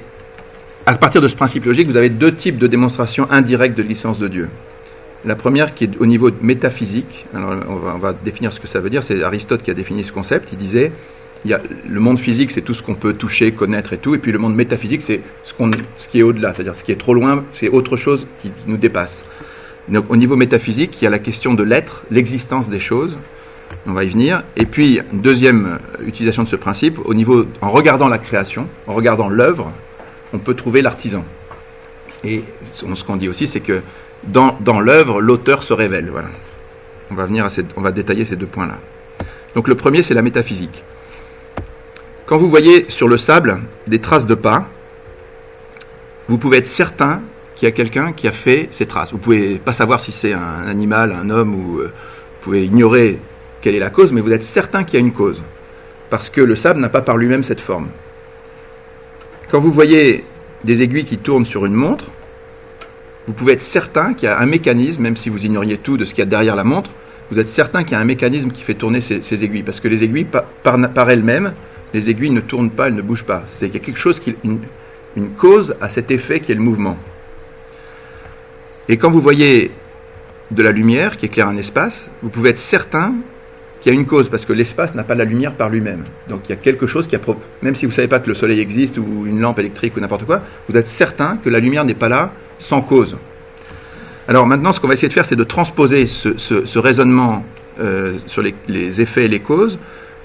à 0.86 0.96
partir 0.96 1.22
de 1.22 1.28
ce 1.28 1.36
principe 1.36 1.66
logique, 1.66 1.88
vous 1.88 1.98
avez 1.98 2.10
deux 2.10 2.34
types 2.34 2.58
de 2.58 2.68
démonstrations 2.68 3.28
indirectes 3.32 3.78
de 3.78 3.84
licence 3.84 4.20
de 4.20 4.28
Dieu. 4.28 4.50
La 5.26 5.36
première 5.36 5.74
qui 5.74 5.86
est 5.86 5.90
au 6.00 6.06
niveau 6.06 6.30
métaphysique, 6.42 7.26
on 7.34 7.98
va, 7.98 8.14
définir 8.14 8.54
ce 8.54 8.60
que 8.60 8.68
ça 8.68 8.80
veut 8.80 8.92
dire, 8.92 9.04
c'est 9.04 9.24
Aristote 9.24 9.64
qui 9.64 9.72
a 9.72 9.74
défini 9.74 10.04
ce 10.04 10.12
concept, 10.12 10.50
il 10.52 10.60
disait, 10.60 10.92
y 11.51 11.56
le 11.88 12.00
monde 12.00 12.19
physique 12.19 12.51
c'est 12.51 12.62
tout 12.62 12.74
ce 12.74 12.81
qu'on 12.81 12.95
peut 12.95 13.13
toucher, 13.13 13.51
connaître 13.51 13.94
et 13.94 13.97
tout, 13.97 14.15
et 14.15 14.18
puis 14.18 14.31
le 14.31 14.39
monde 14.39 14.56
métaphysique 14.56 15.01
c'est 15.01 15.21
ce, 15.45 16.07
qui 16.07 16.19
est 16.19 16.24
au-delà, 16.24 16.53
c'est-à-dire 16.53 16.75
ce 16.75 16.83
qui 16.83 16.92
est 16.92 17.00
trop 17.00 17.13
loin, 17.13 17.44
c'est 17.53 17.69
autre 17.69 17.97
chose 17.97 18.25
qui 18.42 18.51
nous 18.68 18.77
dépasse. 18.77 19.21
Donc, 19.88 20.06
au 20.09 20.15
niveau 20.15 20.36
métaphysique, 20.36 20.97
il 21.00 21.03
y 21.03 21.07
a 21.07 21.12
la 21.12 21.19
question 21.19 21.53
de 21.53 21.63
l'être, 21.63 22.01
l'existence 22.09 22.68
des 22.68 22.80
choses. 22.80 23.15
On 23.88 23.94
va 23.94 24.03
y 24.03 24.09
venir. 24.09 24.44
Et 24.57 24.65
puis, 24.65 25.00
deuxième 25.13 25.77
utilisation 26.06 26.44
de 26.44 26.47
ce 26.47 26.56
principe, 26.56 26.97
au 27.06 27.13
niveau, 27.13 27.45
en 27.62 27.69
regardant 27.69 28.07
la 28.07 28.18
création, 28.18 28.68
en 28.88 28.94
regardant 28.94 29.30
l'œuvre, 29.30 29.71
on 30.33 30.39
peut 30.39 30.56
trouver 30.56 30.81
l'artisan. 30.81 31.24
Et 32.24 32.44
ce 32.74 33.03
qu'on 33.03 33.15
dit 33.15 33.30
aussi, 33.30 33.48
c'est 33.48 33.59
que 33.59 33.81
dans, 34.24 34.57
dans 34.62 34.80
l'œuvre, 34.80 35.21
l'auteur 35.21 35.62
se 35.62 35.74
révèle. 35.74 36.09
Voilà. 36.12 36.30
On 37.12 37.15
va, 37.15 37.27
venir 37.27 37.45
à 37.45 37.50
on 37.75 37.81
va 37.81 37.91
détailler 37.91 38.25
ces 38.25 38.36
deux 38.36 38.48
points-là. 38.48 38.77
Donc 39.53 39.68
le 39.68 39.75
premier, 39.75 40.01
c'est 40.01 40.15
la 40.15 40.24
métaphysique. 40.24 40.83
Quand 42.25 42.39
vous 42.39 42.50
voyez 42.50 42.88
sur 42.89 43.07
le 43.07 43.18
sable 43.19 43.60
des 43.86 44.00
traces 44.00 44.25
de 44.25 44.33
pas, 44.33 44.68
vous 46.27 46.39
pouvez 46.39 46.57
être 46.57 46.68
certain 46.68 47.22
qu'il 47.56 47.68
y 47.68 47.69
a 47.69 47.72
quelqu'un 47.72 48.13
qui 48.13 48.27
a 48.27 48.31
fait 48.31 48.68
ces 48.72 48.88
traces. 48.88 49.12
Vous 49.12 49.19
pouvez 49.19 49.56
pas 49.56 49.74
savoir 49.74 50.01
si 50.01 50.12
c'est 50.12 50.33
un 50.33 50.68
animal, 50.68 51.12
un 51.12 51.30
homme, 51.30 51.54
ou 51.54 51.80
euh, 51.80 51.86
vous 51.86 52.42
pouvez 52.42 52.66
ignorer 52.66 53.19
quelle 53.62 53.75
est 53.75 53.80
la 53.80 53.92
cause, 53.92 54.12
mais 54.12 54.22
vous 54.22 54.31
êtes 54.31 54.44
certain 54.44 54.83
qu'il 54.83 54.95
y 54.95 54.98
a 54.98 55.06
une 55.06 55.13
cause. 55.13 55.39
Parce 56.10 56.30
que 56.30 56.42
le 56.42 56.56
sable 56.56 56.80
n'a 56.80 56.89
pas 56.89 57.01
par 57.01 57.18
lui-même 57.18 57.44
cette 57.44 57.62
forme. 57.62 57.88
Quand 59.51 59.60
vous 59.60 59.72
voyez 59.72 60.24
des 60.63 60.81
aiguilles 60.81 61.06
qui 61.06 61.19
tournent 61.19 61.45
sur 61.45 61.66
une 61.66 61.74
montre, 61.74 62.06
vous 63.27 63.33
pouvez 63.33 63.54
être 63.54 63.62
certain 63.62 64.13
qu'il 64.16 64.27
y 64.27 64.31
a 64.31 64.39
un 64.39 64.45
mécanisme, 64.48 65.01
même 65.01 65.18
si 65.18 65.30
vous 65.30 65.45
ignoriez 65.45 65.77
tout 65.77 65.98
de 65.98 66.06
ce 66.06 66.12
qu'il 66.13 66.19
y 66.19 66.27
a 66.27 66.30
derrière 66.30 66.56
la 66.56 66.63
montre, 66.63 66.89
vous 67.31 67.39
êtes 67.39 67.50
certain 67.50 67.83
qu'il 67.83 67.94
y 67.94 67.95
a 67.95 68.00
un 68.00 68.06
mécanisme 68.06 68.51
qui 68.51 68.62
fait 68.62 68.74
tourner 68.74 69.01
ces, 69.01 69.44
aiguilles. 69.44 69.63
Parce 69.63 69.80
que 69.80 69.88
les 69.88 70.04
aiguilles, 70.04 70.27
par, 70.63 71.10
elles-mêmes, 71.10 71.54
les 71.95 72.09
aiguilles 72.09 72.30
ne 72.30 72.42
tournent 72.42 72.69
pas, 72.69 72.88
elles 72.88 72.95
ne 72.95 73.01
bougent 73.01 73.24
pas. 73.24 73.44
C'est 73.47 73.68
qu'il 73.68 73.80
y 73.80 73.83
a 73.83 73.86
quelque 73.86 74.00
chose 74.00 74.19
qui, 74.19 74.36
une 74.44 75.30
cause 75.38 75.75
à 75.80 75.89
cet 75.89 76.12
effet 76.12 76.42
qui 76.42 76.51
est 76.51 76.56
le 76.56 76.62
mouvement. 76.62 76.97
Et 78.89 78.97
quand 78.97 79.09
vous 79.09 79.21
voyez 79.21 79.71
de 80.51 80.62
la 80.62 80.71
lumière 80.71 81.18
qui 81.18 81.25
éclaire 81.25 81.47
un 81.47 81.57
espace, 81.57 82.09
vous 82.21 82.30
pouvez 82.30 82.51
être 82.51 82.59
certain 82.59 83.13
qu'il 83.81 83.94
y 83.94 83.95
a 83.95 84.00
une 84.00 84.06
cause, 84.06 84.30
parce 84.30 84.45
que 84.45 84.53
l'espace 84.53 84.94
n'a 84.94 85.03
pas 85.03 85.15
la 85.15 85.25
lumière 85.25 85.53
par 85.53 85.69
lui-même. 85.69 86.03
Donc 86.27 86.42
il 86.45 86.50
y 86.50 86.53
a 86.53 86.57
quelque 86.57 86.86
chose 86.86 87.07
qui 87.07 87.15
a... 87.15 87.19
Même 87.62 87.75
si 87.75 87.86
vous 87.86 87.92
ne 87.92 87.95
savez 87.95 88.07
pas 88.07 88.19
que 88.19 88.27
le 88.27 88.36
soleil 88.36 88.59
existe, 88.59 88.98
ou 88.98 89.25
une 89.25 89.39
lampe 89.39 89.59
électrique, 89.59 89.95
ou 89.95 90.00
n'importe 90.00 90.25
quoi, 90.25 90.41
vous 90.68 90.77
êtes 90.77 90.88
certain 90.88 91.38
que 91.44 91.50
la 91.50 91.59
lumière 91.59 91.86
n'est 91.86 91.94
pas 91.94 92.09
là 92.09 92.31
sans 92.59 92.81
cause. 92.81 93.15
Alors 94.27 94.48
maintenant, 94.48 94.74
ce 94.74 94.80
qu'on 94.80 94.88
va 94.88 94.95
essayer 94.95 95.07
de 95.07 95.13
faire, 95.13 95.25
c'est 95.25 95.36
de 95.36 95.44
transposer 95.44 96.07
ce, 96.07 96.77
raisonnement 96.77 97.45
euh, 97.80 98.18
sur 98.27 98.41
les, 98.41 99.01
effets 99.01 99.25
et 99.25 99.27
les 99.27 99.39
causes 99.39 99.77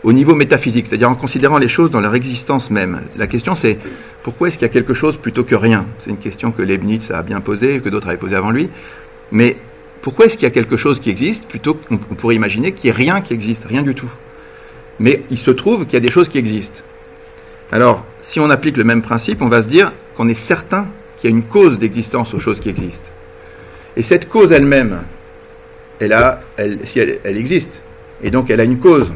au 0.03 0.13
niveau 0.13 0.35
métaphysique, 0.35 0.87
c'est-à-dire 0.87 1.11
en 1.11 1.15
considérant 1.15 1.59
les 1.59 1.69
choses 1.69 1.91
dans 1.91 2.01
leur 2.01 2.15
existence 2.15 2.71
même. 2.71 3.01
La 3.17 3.27
question 3.27 3.55
c'est 3.55 3.79
pourquoi 4.23 4.49
est-ce 4.49 4.59
qu'il 4.59 4.67
y 4.67 4.71
a 4.71 4.73
quelque 4.73 4.95
chose 4.95 5.17
plutôt 5.17 5.45
que 5.45 5.55
rien? 5.55 5.87
C'est 6.01 6.11
une 6.11 6.19
question 6.19 6.53
que 6.53 6.63
Leibniz 6.63 7.11
a 7.11 7.23
bien 7.23 7.41
posée, 7.41 7.81
que 7.81 7.89
d'autres 7.89 8.09
avaient 8.09 8.19
posée 8.19 8.37
avant 8.37 8.51
lui. 8.51 8.69
Mais 9.33 9.57
pourquoi 10.03 10.27
est-ce 10.27 10.35
qu'il 10.35 10.45
y 10.45 10.47
a 10.47 10.51
quelque 10.51 10.77
chose 10.77 11.01
qui 11.01 11.11
existe 11.11 11.47
plutôt 11.49 11.75
qu'on 11.75 11.97
pourrait 11.97 12.35
imaginer 12.35 12.73
qu'il 12.73 12.91
n'y 12.91 12.97
ait 12.97 12.99
rien 12.99 13.21
qui 13.21 13.33
existe, 13.33 13.63
rien 13.65 13.83
du 13.83 13.95
tout? 13.95 14.11
Mais 14.99 15.23
il 15.31 15.39
se 15.39 15.51
trouve 15.51 15.85
qu'il 15.85 15.95
y 15.95 15.97
a 15.97 16.01
des 16.01 16.11
choses 16.11 16.29
qui 16.29 16.39
existent. 16.39 16.83
Alors, 17.73 18.05
si 18.23 18.41
on 18.41 18.51
applique 18.51 18.77
le 18.77 18.85
même 18.85 19.03
principe, 19.03 19.41
on 19.41 19.49
va 19.49 19.63
se 19.63 19.69
dire 19.69 19.93
qu'on 20.17 20.29
est 20.29 20.35
certain 20.35 20.87
qu'il 21.17 21.31
y 21.31 21.33
a 21.33 21.37
une 21.37 21.43
cause 21.45 21.79
d'existence 21.79 22.35
aux 22.35 22.41
choses 22.41 22.61
qui 22.61 22.69
existent. 22.69 23.09
Et 23.97 24.03
cette 24.03 24.29
cause 24.29 24.53
elle-même, 24.53 25.01
elle, 25.99 26.13
a, 26.13 26.43
elle, 26.57 26.81
si 26.85 26.99
elle, 26.99 27.19
elle 27.25 27.37
existe, 27.37 27.71
et 28.23 28.31
donc 28.31 28.51
elle 28.51 28.61
a 28.61 28.65
une 28.65 28.79
cause, 28.79 29.11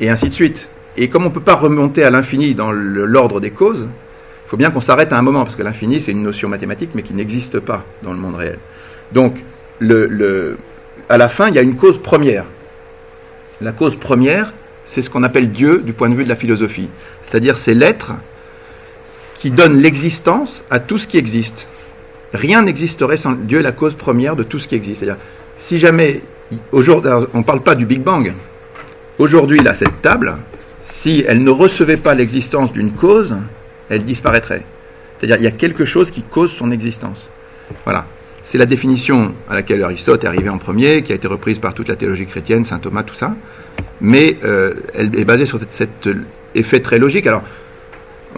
et 0.00 0.10
ainsi 0.10 0.28
de 0.28 0.34
suite. 0.34 0.68
Et 0.96 1.08
comme 1.08 1.24
on 1.24 1.28
ne 1.28 1.34
peut 1.34 1.40
pas 1.40 1.56
remonter 1.56 2.04
à 2.04 2.10
l'infini 2.10 2.54
dans 2.54 2.70
l'ordre 2.72 3.40
des 3.40 3.50
causes, 3.50 3.86
il 4.46 4.48
faut 4.48 4.56
bien 4.56 4.70
qu'on 4.70 4.80
s'arrête 4.80 5.12
à 5.12 5.18
un 5.18 5.22
moment, 5.22 5.44
parce 5.44 5.56
que 5.56 5.62
l'infini, 5.62 6.00
c'est 6.00 6.12
une 6.12 6.22
notion 6.22 6.48
mathématique, 6.48 6.90
mais 6.94 7.02
qui 7.02 7.14
n'existe 7.14 7.58
pas 7.58 7.84
dans 8.02 8.12
le 8.12 8.18
monde 8.18 8.36
réel. 8.36 8.58
Donc, 9.12 9.36
à 11.08 11.18
la 11.18 11.28
fin, 11.28 11.48
il 11.48 11.54
y 11.54 11.58
a 11.58 11.62
une 11.62 11.76
cause 11.76 12.00
première. 12.00 12.44
La 13.60 13.72
cause 13.72 13.96
première, 13.96 14.52
c'est 14.86 15.02
ce 15.02 15.10
qu'on 15.10 15.22
appelle 15.22 15.50
Dieu 15.50 15.82
du 15.84 15.92
point 15.92 16.08
de 16.08 16.14
vue 16.14 16.24
de 16.24 16.28
la 16.28 16.36
philosophie. 16.36 16.88
C'est-à-dire, 17.22 17.56
c'est 17.56 17.74
l'être 17.74 18.12
qui 19.34 19.50
donne 19.50 19.80
l'existence 19.80 20.62
à 20.70 20.78
tout 20.78 20.98
ce 20.98 21.06
qui 21.06 21.18
existe. 21.18 21.66
Rien 22.32 22.62
n'existerait 22.62 23.16
sans 23.16 23.32
Dieu, 23.32 23.60
la 23.60 23.72
cause 23.72 23.94
première 23.94 24.36
de 24.36 24.42
tout 24.42 24.58
ce 24.58 24.68
qui 24.68 24.74
existe. 24.74 25.00
C'est-à-dire, 25.00 25.20
si 25.58 25.78
jamais, 25.78 26.20
aujourd'hui, 26.72 27.10
on 27.32 27.38
ne 27.38 27.44
parle 27.44 27.62
pas 27.62 27.74
du 27.74 27.86
Big 27.86 28.00
Bang, 28.00 28.32
aujourd'hui, 29.18 29.58
là, 29.58 29.74
cette 29.74 30.02
table, 30.02 30.34
si 30.86 31.24
elle 31.26 31.42
ne 31.42 31.50
recevait 31.50 31.96
pas 31.96 32.14
l'existence 32.14 32.72
d'une 32.72 32.92
cause, 32.92 33.34
elle 33.90 34.04
disparaîtrait. 34.04 34.62
C'est-à-dire 35.18 35.36
il 35.36 35.44
y 35.44 35.48
a 35.48 35.52
quelque 35.52 35.84
chose 35.84 36.10
qui 36.10 36.22
cause 36.22 36.52
son 36.52 36.70
existence. 36.70 37.28
Effet 37.86 37.98
C'est 38.44 38.58
la 38.58 38.66
définition 38.66 39.32
à 39.48 39.54
laquelle 39.54 39.82
Aristote 39.82 40.24
est 40.24 40.26
arrivé 40.26 40.48
en 40.48 40.58
premier, 40.58 41.02
qui 41.02 41.12
a 41.12 41.14
été 41.14 41.26
reprise 41.26 41.58
par 41.58 41.74
toute 41.74 41.88
la 41.88 41.96
théologie 41.96 42.26
chrétienne, 42.26 42.64
saint 42.64 42.78
Thomas, 42.78 43.02
tout 43.02 43.14
ça. 43.14 43.34
Mais 44.00 44.36
euh, 44.44 44.74
elle 44.94 45.18
est 45.18 45.24
basée 45.24 45.46
sur 45.46 45.60
cet 45.70 46.08
effet 46.54 46.80
très 46.80 46.98
logique. 46.98 47.26
Alors, 47.26 47.42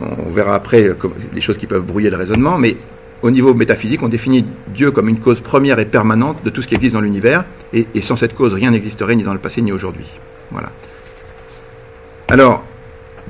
on 0.00 0.30
verra 0.30 0.54
après 0.54 0.90
les 1.34 1.40
choses 1.40 1.56
qui 1.56 1.66
peuvent 1.66 1.84
brouiller 1.84 2.10
le 2.10 2.16
raisonnement, 2.16 2.58
mais 2.58 2.76
au 3.22 3.30
niveau 3.30 3.54
métaphysique, 3.54 4.02
on 4.02 4.08
définit 4.08 4.44
Dieu 4.68 4.90
comme 4.90 5.08
une 5.08 5.20
cause 5.20 5.40
première 5.40 5.78
et 5.78 5.86
permanente 5.86 6.44
de 6.44 6.50
tout 6.50 6.62
ce 6.62 6.66
qui 6.66 6.74
existe 6.74 6.94
dans 6.94 7.00
l'univers, 7.00 7.44
et 7.72 8.02
sans 8.02 8.16
cette 8.16 8.34
cause, 8.34 8.52
rien 8.52 8.70
n'existerait 8.70 9.16
ni 9.16 9.22
dans 9.22 9.32
le 9.32 9.38
passé 9.38 9.62
ni 9.62 9.72
aujourd'hui. 9.72 10.06
Voilà. 10.50 10.70
Alors, 12.28 12.64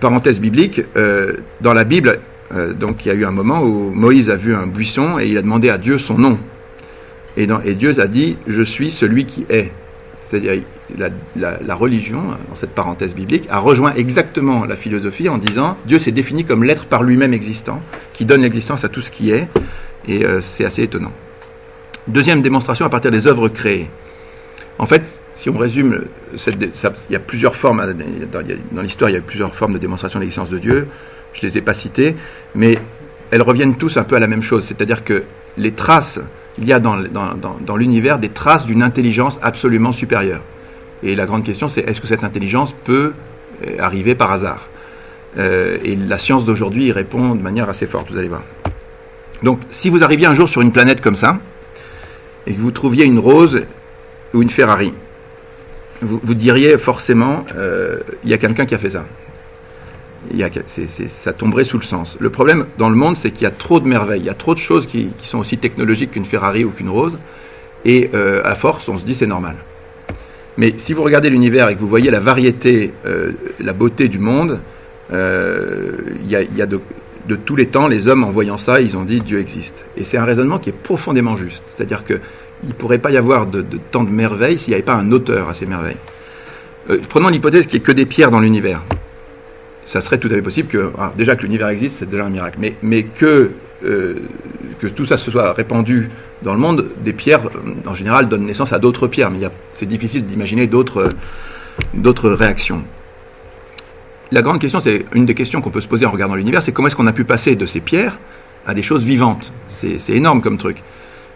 parenthèse 0.00 0.40
biblique, 0.40 0.80
euh, 0.96 1.34
dans 1.60 1.72
la 1.74 1.84
Bible, 1.84 2.20
Euh, 2.54 2.72
donc 2.74 3.04
il 3.04 3.08
y 3.08 3.10
a 3.10 3.14
eu 3.14 3.24
un 3.26 3.32
moment 3.32 3.60
où 3.60 3.90
Moïse 3.92 4.30
a 4.30 4.36
vu 4.36 4.54
un 4.54 4.68
buisson 4.68 5.18
et 5.18 5.26
il 5.26 5.36
a 5.36 5.42
demandé 5.42 5.68
à 5.68 5.78
Dieu 5.78 5.98
son 5.98 6.16
nom. 6.16 6.38
Et, 7.36 7.48
Dieu 7.74 8.00
a 8.00 8.06
dit, 8.06 8.36
je 8.46 8.62
suis 8.62 8.92
celui 8.92 9.24
qui 9.26 9.44
est. 9.50 9.72
C'est-à-dire 10.22 10.62
la, 10.96 11.08
la- 11.34 11.58
la 11.60 11.74
religion, 11.74 12.22
dans 12.48 12.54
cette 12.54 12.70
parenthèse 12.70 13.14
biblique, 13.16 13.48
a 13.50 13.58
rejoint 13.58 13.94
exactement 13.96 14.64
la 14.64 14.76
philosophie 14.76 15.28
en 15.28 15.38
disant, 15.38 15.76
Dieu 15.86 15.98
s'est 15.98 16.12
défini 16.12 16.44
comme 16.44 16.62
l'être 16.62 16.84
par 16.84 17.02
lui-même 17.02 17.34
existant, 17.34 17.82
qui 18.12 18.24
donne 18.26 18.42
l'existence 18.42 18.84
à 18.84 18.88
tout 18.88 19.02
ce 19.02 19.10
qui 19.10 19.32
est. 19.32 19.48
Et 20.06 20.24
euh, 20.24 20.40
c'est 20.40 20.64
assez 20.64 20.84
étonnant. 20.84 21.10
Deuxième 22.06 22.42
démonstration 22.42 22.86
à 22.86 22.90
partir 22.90 23.10
des 23.10 23.26
œuvres 23.26 23.48
créées. 23.48 23.90
En 24.78 24.86
fait, 24.86 25.02
si 25.36 25.50
on 25.50 25.58
résume, 25.58 26.00
il 26.32 27.12
y 27.12 27.14
a 27.14 27.20
plusieurs 27.20 27.56
formes, 27.56 27.80
hein, 27.80 27.94
dans, 28.72 28.82
l'histoire 28.82 29.10
il 29.10 29.14
y 29.14 29.18
a 29.18 29.20
plusieurs 29.20 29.54
formes 29.54 29.74
de 29.74 29.78
démonstration 29.78 30.18
de 30.18 30.24
l'existence 30.24 30.48
de 30.48 30.58
Dieu, 30.58 30.88
je 31.34 31.44
ne 31.44 31.50
les 31.50 31.58
ai 31.58 31.60
pas 31.60 31.74
citées, 31.74 32.16
mais 32.54 32.78
elles 33.30 33.42
reviennent 33.42 33.76
tous 33.76 33.98
un 33.98 34.04
peu 34.04 34.16
à 34.16 34.18
la 34.18 34.28
même 34.28 34.42
chose, 34.42 34.64
c'est-à-dire 34.66 35.04
que 35.04 35.24
les 35.58 35.72
traces, 35.72 36.18
il 36.58 36.64
y 36.64 36.72
a 36.72 36.80
dans 36.80 37.76
l'univers 37.76 38.18
des 38.18 38.30
traces 38.30 38.64
d'une 38.64 38.82
intelligence 38.82 39.38
absolument 39.42 39.92
supérieure. 39.92 40.40
Et 41.02 41.14
la 41.14 41.26
grande 41.26 41.44
question 41.44 41.68
c'est 41.68 41.82
est-ce 41.82 42.00
que 42.00 42.06
cette 42.06 42.24
intelligence 42.24 42.74
peut 42.84 43.12
euh, 43.66 43.76
arriver 43.78 44.14
par 44.14 44.32
hasard? 44.32 44.66
Euh, 45.36 45.76
Et 45.84 45.96
la 45.96 46.16
science 46.16 46.46
d'aujourd'hui 46.46 46.86
y 46.86 46.92
répond 46.92 47.34
de 47.34 47.42
manière 47.42 47.68
assez 47.68 47.86
forte, 47.86 48.10
vous 48.10 48.16
allez 48.16 48.28
voir. 48.28 48.42
Donc 49.42 49.60
si 49.70 49.90
vous 49.90 50.02
arriviez 50.02 50.26
un 50.26 50.34
jour 50.34 50.48
sur 50.48 50.62
une 50.62 50.72
planète 50.72 51.02
comme 51.02 51.16
ça, 51.16 51.38
et 52.46 52.54
que 52.54 52.60
vous 52.60 52.70
trouviez 52.70 53.04
une 53.04 53.18
rose 53.18 53.64
ou 54.32 54.40
une 54.40 54.48
Ferrari, 54.48 54.94
vous, 56.02 56.34
diriez 56.34 56.78
forcément, 56.78 57.44
euh, 57.56 57.98
il 58.24 58.30
y 58.30 58.34
a 58.34 58.38
quelqu'un 58.38 58.66
qui 58.66 58.74
a 58.74 58.78
fait 58.78 58.90
ça. 58.90 59.04
Ça 61.24 61.32
tomberait 61.32 61.64
sous 61.64 61.78
le 61.78 61.84
sens. 61.84 62.16
Le 62.18 62.30
problème 62.30 62.66
dans 62.78 62.90
le 62.90 62.96
monde, 62.96 63.16
c'est 63.16 63.30
qu'il 63.30 63.44
y 63.44 63.46
a 63.46 63.52
trop 63.52 63.80
de 63.80 63.86
merveilles, 63.86 64.20
il 64.20 64.26
y 64.26 64.30
a 64.30 64.34
trop 64.34 64.54
de 64.54 64.60
choses 64.60 64.86
qui, 64.86 65.10
sont 65.22 65.38
aussi 65.38 65.58
technologiques 65.58 66.12
qu'une 66.12 66.24
Ferrari 66.24 66.64
ou 66.64 66.70
qu'une 66.70 66.88
rose, 66.88 67.16
et 67.84 68.10
euh, 68.14 68.40
à 68.44 68.54
force, 68.56 68.88
on 68.88 68.98
se 68.98 69.04
dit 69.04 69.14
c'est 69.14 69.26
normal. 69.26 69.56
Mais 70.56 70.74
si 70.78 70.94
vous 70.94 71.02
regardez 71.02 71.30
l'univers 71.30 71.68
et 71.68 71.74
que 71.74 71.80
vous 71.80 71.88
voyez 71.88 72.10
la 72.10 72.20
variété, 72.20 72.92
euh, 73.04 73.32
la 73.60 73.72
beauté 73.72 74.08
du 74.08 74.18
monde, 74.18 74.58
il 75.12 76.28
y 76.28 76.62
a, 76.62 76.66
de, 76.66 76.80
de 77.28 77.36
tous 77.36 77.54
les 77.54 77.66
temps, 77.66 77.86
les 77.86 78.08
hommes, 78.08 78.24
en 78.24 78.30
voyant 78.30 78.58
ça, 78.58 78.80
ils 78.80 78.96
ont 78.96 79.04
dit 79.04 79.20
Dieu 79.20 79.38
existe. 79.38 79.84
Et 79.96 80.04
c'est 80.04 80.16
un 80.16 80.24
raisonnement 80.24 80.58
qui 80.58 80.70
est 80.70 80.76
profondément 80.76 81.36
juste. 81.36 81.62
C'est-à-dire 81.76 82.04
qu'il 82.60 82.68
ne 82.70 82.74
pourrait 82.74 82.98
pas 82.98 83.10
y 83.10 83.16
avoir 83.16 83.46
de, 83.46 83.64
tant 83.90 84.04
de 84.04 84.10
merveilles 84.10 84.58
s'il 84.58 84.70
n'y 84.70 84.74
avait 84.74 84.82
pas 84.82 84.94
un 84.94 85.10
auteur 85.12 85.48
à 85.48 85.54
ces 85.54 85.66
merveilles. 85.66 85.96
Euh, 86.90 86.98
prenons 87.08 87.28
l'hypothèse 87.28 87.66
qu'il 87.66 87.78
n'y 87.78 87.82
ait 87.82 87.86
que 87.86 87.92
des 87.92 88.06
pierres 88.06 88.30
dans 88.30 88.40
l'univers. 88.40 88.82
Ça 89.84 90.00
serait 90.00 90.18
tout 90.18 90.28
à 90.28 90.30
fait 90.30 90.42
possible 90.42 90.68
que, 90.68 90.90
ah, 90.98 91.12
déjà 91.16 91.36
que 91.36 91.42
l'univers 91.42 91.68
existe, 91.68 91.96
c'est 91.98 92.10
déjà 92.10 92.24
un 92.24 92.30
miracle, 92.30 92.58
mais, 92.82 93.02
que, 93.04 93.50
euh, 93.84 94.16
que 94.80 94.86
tout 94.88 95.06
ça 95.06 95.18
se 95.18 95.30
soit 95.30 95.52
répandu 95.52 96.10
dans 96.42 96.52
le 96.52 96.58
monde, 96.58 96.86
des 96.98 97.12
pierres, 97.12 97.42
en 97.86 97.94
général, 97.94 98.28
donnent 98.28 98.46
naissance 98.46 98.72
à 98.72 98.78
d'autres 98.78 99.06
pierres, 99.06 99.30
mais 99.30 99.38
il 99.40 99.50
c'est 99.74 99.86
difficile 99.86 100.26
d'imaginer 100.26 100.66
d'autres 100.66 101.10
réactions. 102.30 102.82
La 104.32 104.42
grande 104.42 104.60
question, 104.60 104.80
c'est 104.80 105.04
une 105.12 105.24
des 105.24 105.34
questions 105.34 105.60
qu'on 105.60 105.70
peut 105.70 105.80
se 105.80 105.86
poser 105.86 106.04
en 106.04 106.10
regardant 106.10 106.34
l'univers, 106.34 106.62
c'est 106.62 106.72
comment 106.72 106.88
est-ce 106.88 106.96
qu'on 106.96 107.06
a 107.06 107.12
pu 107.12 107.24
passer 107.24 107.54
de 107.54 107.64
ces 107.64 107.80
pierres 107.80 108.18
à 108.66 108.74
des 108.74 108.82
choses 108.82 109.04
vivantes? 109.04 109.52
C'est 109.68 110.10
énorme 110.10 110.40
comme 110.40 110.58
truc. 110.58 110.82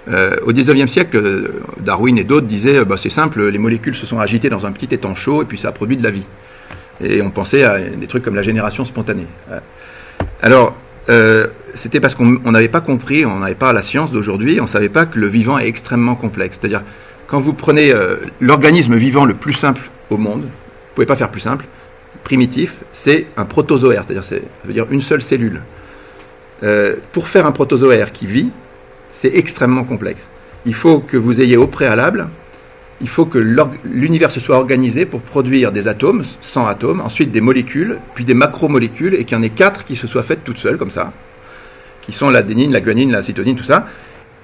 Euh, 0.09 0.37
au 0.47 0.53
19e 0.53 0.87
siècle, 0.87 1.17
euh, 1.17 1.63
Darwin 1.79 2.17
et 2.17 2.25
d'autres 2.25 2.47
disaient 2.47 2.79
euh, 2.79 2.85
bah, 2.85 2.97
c'est 2.97 3.11
simple, 3.11 3.49
les 3.49 3.59
molécules 3.59 3.95
se 3.95 4.07
sont 4.07 4.19
agitées 4.19 4.49
dans 4.49 4.67
un 4.67 4.73
petit 4.73 4.93
étang 4.95 5.15
chaud 5.15 5.43
et 5.43 5.45
puis 5.45 5.59
ça 5.59 5.69
a 5.69 5.73
produit 5.73 5.97
de 5.97 6.03
la 6.03 6.11
vie. 6.11 6.25
Et 7.05 7.21
on 7.23 7.31
pensait 7.31 7.65
à 7.65 7.79
des 7.79 8.07
trucs 8.07 8.23
comme 8.23 8.35
la 8.35 8.43
génération 8.43 8.85
spontanée. 8.85 9.27
Alors, 10.43 10.77
c'était 11.75 11.99
parce 11.99 12.15
qu'on 12.15 12.39
on 12.45 12.53
n'avait 12.53 12.69
pas 12.69 12.83
compris, 12.83 13.25
on 13.25 13.39
n'avait 13.39 13.55
pas 13.55 13.73
la 13.73 13.83
science 13.83 14.13
d'aujourd'hui, 14.13 14.61
on 14.61 14.65
ne 14.65 14.69
savait 14.69 14.91
pas 14.91 15.07
que 15.07 15.19
le 15.19 15.27
vivant 15.27 15.59
est 15.59 15.67
extrêmement 15.67 16.15
complexe. 16.15 16.59
C'est-à-dire, 16.61 16.83
quand 17.27 17.41
vous 17.41 17.55
prenez 17.55 17.95
l'organisme 18.39 18.97
vivant 18.97 19.25
le 19.25 19.33
plus 19.33 19.55
simple 19.55 19.89
au 20.11 20.19
monde, 20.19 20.43
vous 20.43 20.47
ne 20.47 20.95
pouvez 20.95 21.07
pas 21.07 21.17
faire 21.17 21.31
plus 21.31 21.41
simple, 21.41 21.65
primitif, 22.23 22.75
c'est 22.93 23.25
un 23.39 23.47
protozoaire, 23.47 24.05
c'est-à-dire 24.07 24.25
c'est- 24.29 24.43
ça 24.43 24.67
veut 24.67 24.75
dire 24.75 24.87
une 24.91 25.01
seule 25.01 25.23
cellule. 25.23 25.63
Pour 27.15 27.29
faire 27.29 27.47
un 27.47 27.53
protozoaire 27.53 28.13
qui 28.13 28.27
vit, 28.27 28.51
c'est 29.21 29.35
extrêmement 29.35 29.85
complexe. 29.85 30.23
Il 30.67 30.75
faut 30.75 31.01
que 31.01 31.17
vous 31.17 31.41
ayez 31.41 31.57
au 31.57 31.67
préalable, 31.67 32.29
il 33.01 33.09
faut 33.09 33.25
que 33.25 33.39
l'univers 33.85 34.31
se 34.31 34.41
soit 34.41 34.57
organisé 34.57 35.07
pour 35.07 35.21
produire 35.21 35.73
des 35.73 35.89
atomes, 35.89 36.25
100 36.43 36.67
atomes, 36.67 37.01
ensuite 37.01 37.33
des 37.33 37.41
molécules, 37.41 37.97
puis 38.15 38.25
des 38.25 38.35
macromolécules, 38.35 39.15
et 39.15 39.25
qu'il 39.25 39.37
y 39.37 39.41
en 39.41 39.43
ait 39.43 39.51
quatre 39.51 39.85
qui 39.85 39.97
se 39.97 40.07
soient 40.07 40.23
faites 40.23 40.45
toutes 40.45 40.59
seules, 40.59 40.77
comme 40.77 40.91
ça, 40.91 41.13
qui 42.03 42.13
sont 42.13 42.29
l'adénine, 42.29 42.73
la 42.73 42.81
guanine, 42.81 43.11
la 43.11 43.23
cytosine, 43.23 43.57
tout 43.57 43.65
ça. 43.65 43.87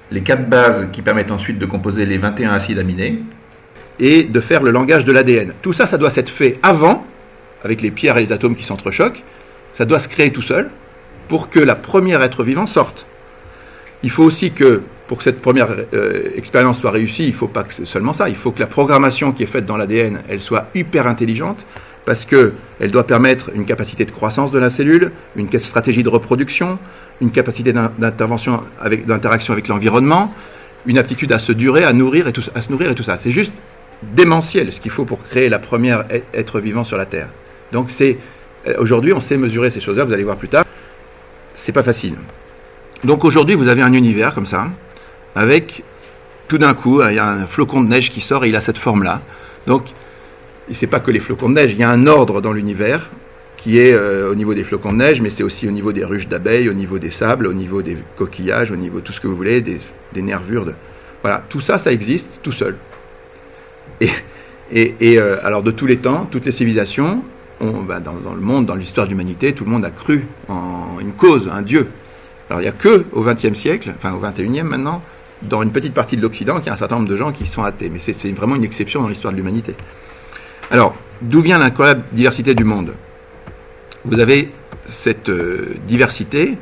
Les 0.09 0.21
quatre 0.21 0.49
bases 0.49 0.87
qui 0.91 1.01
permettent 1.01 1.31
ensuite 1.31 1.59
de 1.59 1.65
composer 1.65 2.05
les 2.05 2.17
21 2.17 2.51
acides 2.51 2.79
aminés, 2.79 3.19
et 3.99 4.23
de 4.23 4.41
faire 4.41 4.63
le 4.63 4.71
langage 4.71 5.05
de 5.05 5.11
l'ADN. 5.11 5.53
Tout 5.61 5.73
ça, 5.73 5.87
ça 5.87 5.97
doit 5.97 6.09
s'être 6.09 6.29
fait 6.29 6.59
avant, 6.63 7.05
avec 7.63 7.81
les 7.81 7.91
pierres 7.91 8.17
et 8.17 8.21
les 8.21 8.31
atomes 8.31 8.55
qui 8.55 8.63
s'entrechoquent, 8.63 9.23
ça 9.75 9.85
doit 9.85 9.99
se 9.99 10.07
créer 10.07 10.31
tout 10.31 10.41
seul, 10.41 10.69
pour 11.27 11.49
que 11.49 11.59
la 11.59 11.75
première 11.75 12.23
être 12.23 12.43
vivant 12.43 12.67
sorte. 12.67 13.05
Il 14.03 14.09
faut 14.11 14.23
aussi 14.23 14.51
que, 14.51 14.81
pour 15.07 15.17
que 15.17 15.23
cette 15.23 15.41
première 15.41 15.69
euh, 15.93 16.23
expérience 16.35 16.79
soit 16.79 16.91
réussie, 16.91 17.23
il 17.25 17.31
ne 17.31 17.37
faut 17.37 17.47
pas 17.47 17.63
que 17.63 17.73
seulement 17.85 18.13
ça, 18.13 18.29
il 18.29 18.35
faut 18.35 18.51
que 18.51 18.59
la 18.59 18.67
programmation 18.67 19.31
qui 19.31 19.43
est 19.43 19.47
faite 19.47 19.65
dans 19.65 19.77
l'ADN, 19.77 20.19
elle 20.29 20.41
soit 20.41 20.67
hyper 20.75 21.07
intelligente, 21.07 21.57
parce 22.05 22.23
qu'elle 22.25 22.91
doit 22.91 23.05
permettre 23.05 23.49
une 23.53 23.65
capacité 23.65 24.05
de 24.05 24.11
croissance 24.11 24.51
de 24.51 24.59
la 24.59 24.69
cellule, 24.69 25.11
une 25.35 25.49
stratégie 25.59 26.03
de 26.03 26.09
reproduction, 26.09 26.77
une 27.21 27.31
capacité 27.31 27.73
d'in- 27.73 27.91
d'intervention 27.97 28.61
avec 28.79 29.05
d'interaction 29.05 29.51
avec 29.53 29.67
l'environnement, 29.67 30.33
une 30.85 30.97
aptitude 30.99 31.31
à 31.33 31.39
se 31.39 31.51
durer, 31.51 31.83
à 31.83 31.91
nourrir 31.91 32.27
et 32.27 32.33
à 32.55 32.61
se 32.61 32.71
nourrir 32.71 32.91
et 32.91 32.95
tout 32.95 33.03
ça. 33.03 33.17
C'est 33.21 33.31
juste 33.31 33.51
démentiel 34.03 34.71
ce 34.71 34.79
qu'il 34.79 34.91
faut 34.91 35.03
pour 35.05 35.21
créer 35.27 35.49
la 35.49 35.59
première 35.59 36.01
e- 36.11 36.21
être 36.33 36.59
vivant 36.59 36.83
sur 36.83 36.95
la 36.97 37.05
Terre. 37.07 37.27
Donc 37.73 37.89
euh, 37.99 38.13
aujourd'hui 38.77 39.11
on 39.11 39.19
sait 39.19 39.35
mesurer 39.37 39.69
ces 39.71 39.81
choses-là, 39.81 40.05
vous 40.05 40.13
allez 40.13 40.23
voir 40.23 40.37
plus 40.37 40.47
tard. 40.49 40.63
C'est 41.55 41.71
pas 41.73 41.83
facile. 41.83 42.13
Donc 43.03 43.25
aujourd'hui 43.25 43.55
vous 43.55 43.67
avez 43.67 43.81
un 43.81 43.93
univers 43.93 44.33
comme 44.33 44.45
ça, 44.45 44.67
avec 45.35 45.83
tout 46.47 46.57
d'un 46.57 46.73
coup 46.73 47.01
il 47.01 47.15
y 47.15 47.19
a 47.19 47.27
un 47.27 47.45
flocon 47.45 47.81
de 47.81 47.87
neige 47.87 48.09
qui 48.11 48.21
sort 48.21 48.45
et 48.45 48.49
il 48.49 48.55
a 48.55 48.61
cette 48.61 48.77
forme-là. 48.77 49.21
Donc 49.67 49.83
c'est 50.73 50.87
pas 50.87 50.99
que 50.99 51.11
les 51.11 51.19
flocons 51.19 51.49
de 51.49 51.55
neige, 51.55 51.71
il 51.73 51.79
y 51.79 51.83
a 51.83 51.89
un 51.89 52.07
ordre 52.07 52.41
dans 52.41 52.51
l'univers 52.51 53.09
qui 53.57 53.79
est 53.79 53.93
euh, 53.93 54.31
au 54.31 54.35
niveau 54.35 54.53
des 54.53 54.63
flocons 54.63 54.91
de 54.91 54.97
neige, 54.97 55.21
mais 55.21 55.29
c'est 55.29 55.43
aussi 55.43 55.67
au 55.67 55.71
niveau 55.71 55.91
des 55.91 56.05
ruches 56.05 56.27
d'abeilles, 56.27 56.69
au 56.69 56.73
niveau 56.73 56.99
des 56.99 57.09
sables, 57.09 57.47
au 57.47 57.53
niveau 57.53 57.81
des 57.81 57.97
coquillages, 58.17 58.71
au 58.71 58.75
niveau 58.75 58.99
tout 58.99 59.11
ce 59.11 59.19
que 59.19 59.27
vous 59.27 59.35
voulez, 59.35 59.61
des, 59.61 60.21
nervures. 60.21 60.65
De... 60.65 60.73
Voilà, 61.21 61.43
tout 61.49 61.61
ça, 61.61 61.77
ça 61.77 61.91
existe 61.91 62.39
tout 62.43 62.51
seul. 62.51 62.75
Et, 63.99 64.93
euh, 65.01 65.37
alors 65.43 65.63
de 65.63 65.71
tous 65.71 65.85
les 65.85 65.97
temps, 65.97 66.27
toutes 66.29 66.45
les 66.45 66.51
civilisations, 66.51 67.23
bah, 67.59 67.99
dans, 67.99 68.13
dans 68.13 68.33
le 68.33 68.41
monde, 68.41 68.65
dans 68.65 68.75
l'histoire 68.75 69.07
de 69.07 69.11
l'humanité, 69.11 69.53
tout 69.53 69.65
le 69.65 69.71
monde 69.71 69.85
a 69.85 69.89
cru 69.89 70.25
en 70.49 70.99
une 70.99 71.13
cause, 71.13 71.49
un 71.51 71.61
Dieu. 71.61 71.87
Alors 72.49 72.61
il 72.61 72.63
n'y 72.63 72.69
a 72.69 72.73
que 72.73 73.05
au 73.11 73.23
XXe 73.23 73.57
siècle, 73.57 73.93
enfin 73.95 74.13
au 74.13 74.19
XXIe 74.19 74.63
maintenant, 74.63 75.01
dans 75.41 75.61
une 75.61 75.71
petite 75.71 75.93
partie 75.93 76.17
de 76.17 76.21
l'Occident, 76.21 76.57
qu'il 76.57 76.67
y 76.67 76.69
a 76.69 76.73
un 76.73 76.77
certain 76.77 76.95
nombre 76.95 77.09
de 77.09 77.17
gens 77.17 77.31
qui 77.31 77.45
sont 77.45 77.63
athées. 77.63 77.89
Mais 77.89 77.99
c'est 77.99 78.31
vraiment 78.31 78.55
une 78.55 78.63
exception 78.63 79.01
dans 79.01 79.09
l'histoire 79.09 79.31
de 79.33 79.37
l'humanité. 79.37 79.75
Alors, 80.71 80.95
d'où 81.21 81.41
vient 81.41 81.59
l'incroyable 81.59 82.03
diversité 82.11 82.55
du 82.55 82.63
monde? 82.63 82.93
Vous 84.05 84.19
avez 84.19 84.49
cette 84.85 85.29
euh, 85.29 85.75
diversité, 85.87 86.57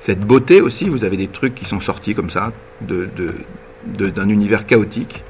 cette 0.00 0.20
beauté 0.20 0.60
aussi, 0.60 0.88
vous 0.88 1.04
avez 1.04 1.16
des 1.16 1.28
trucs 1.28 1.54
qui 1.54 1.64
sont 1.64 1.80
sortis 1.80 2.14
comme 2.14 2.30
ça, 2.30 2.52
d'un 2.80 4.28
univers 4.28 4.66
chaotique, 4.66 5.22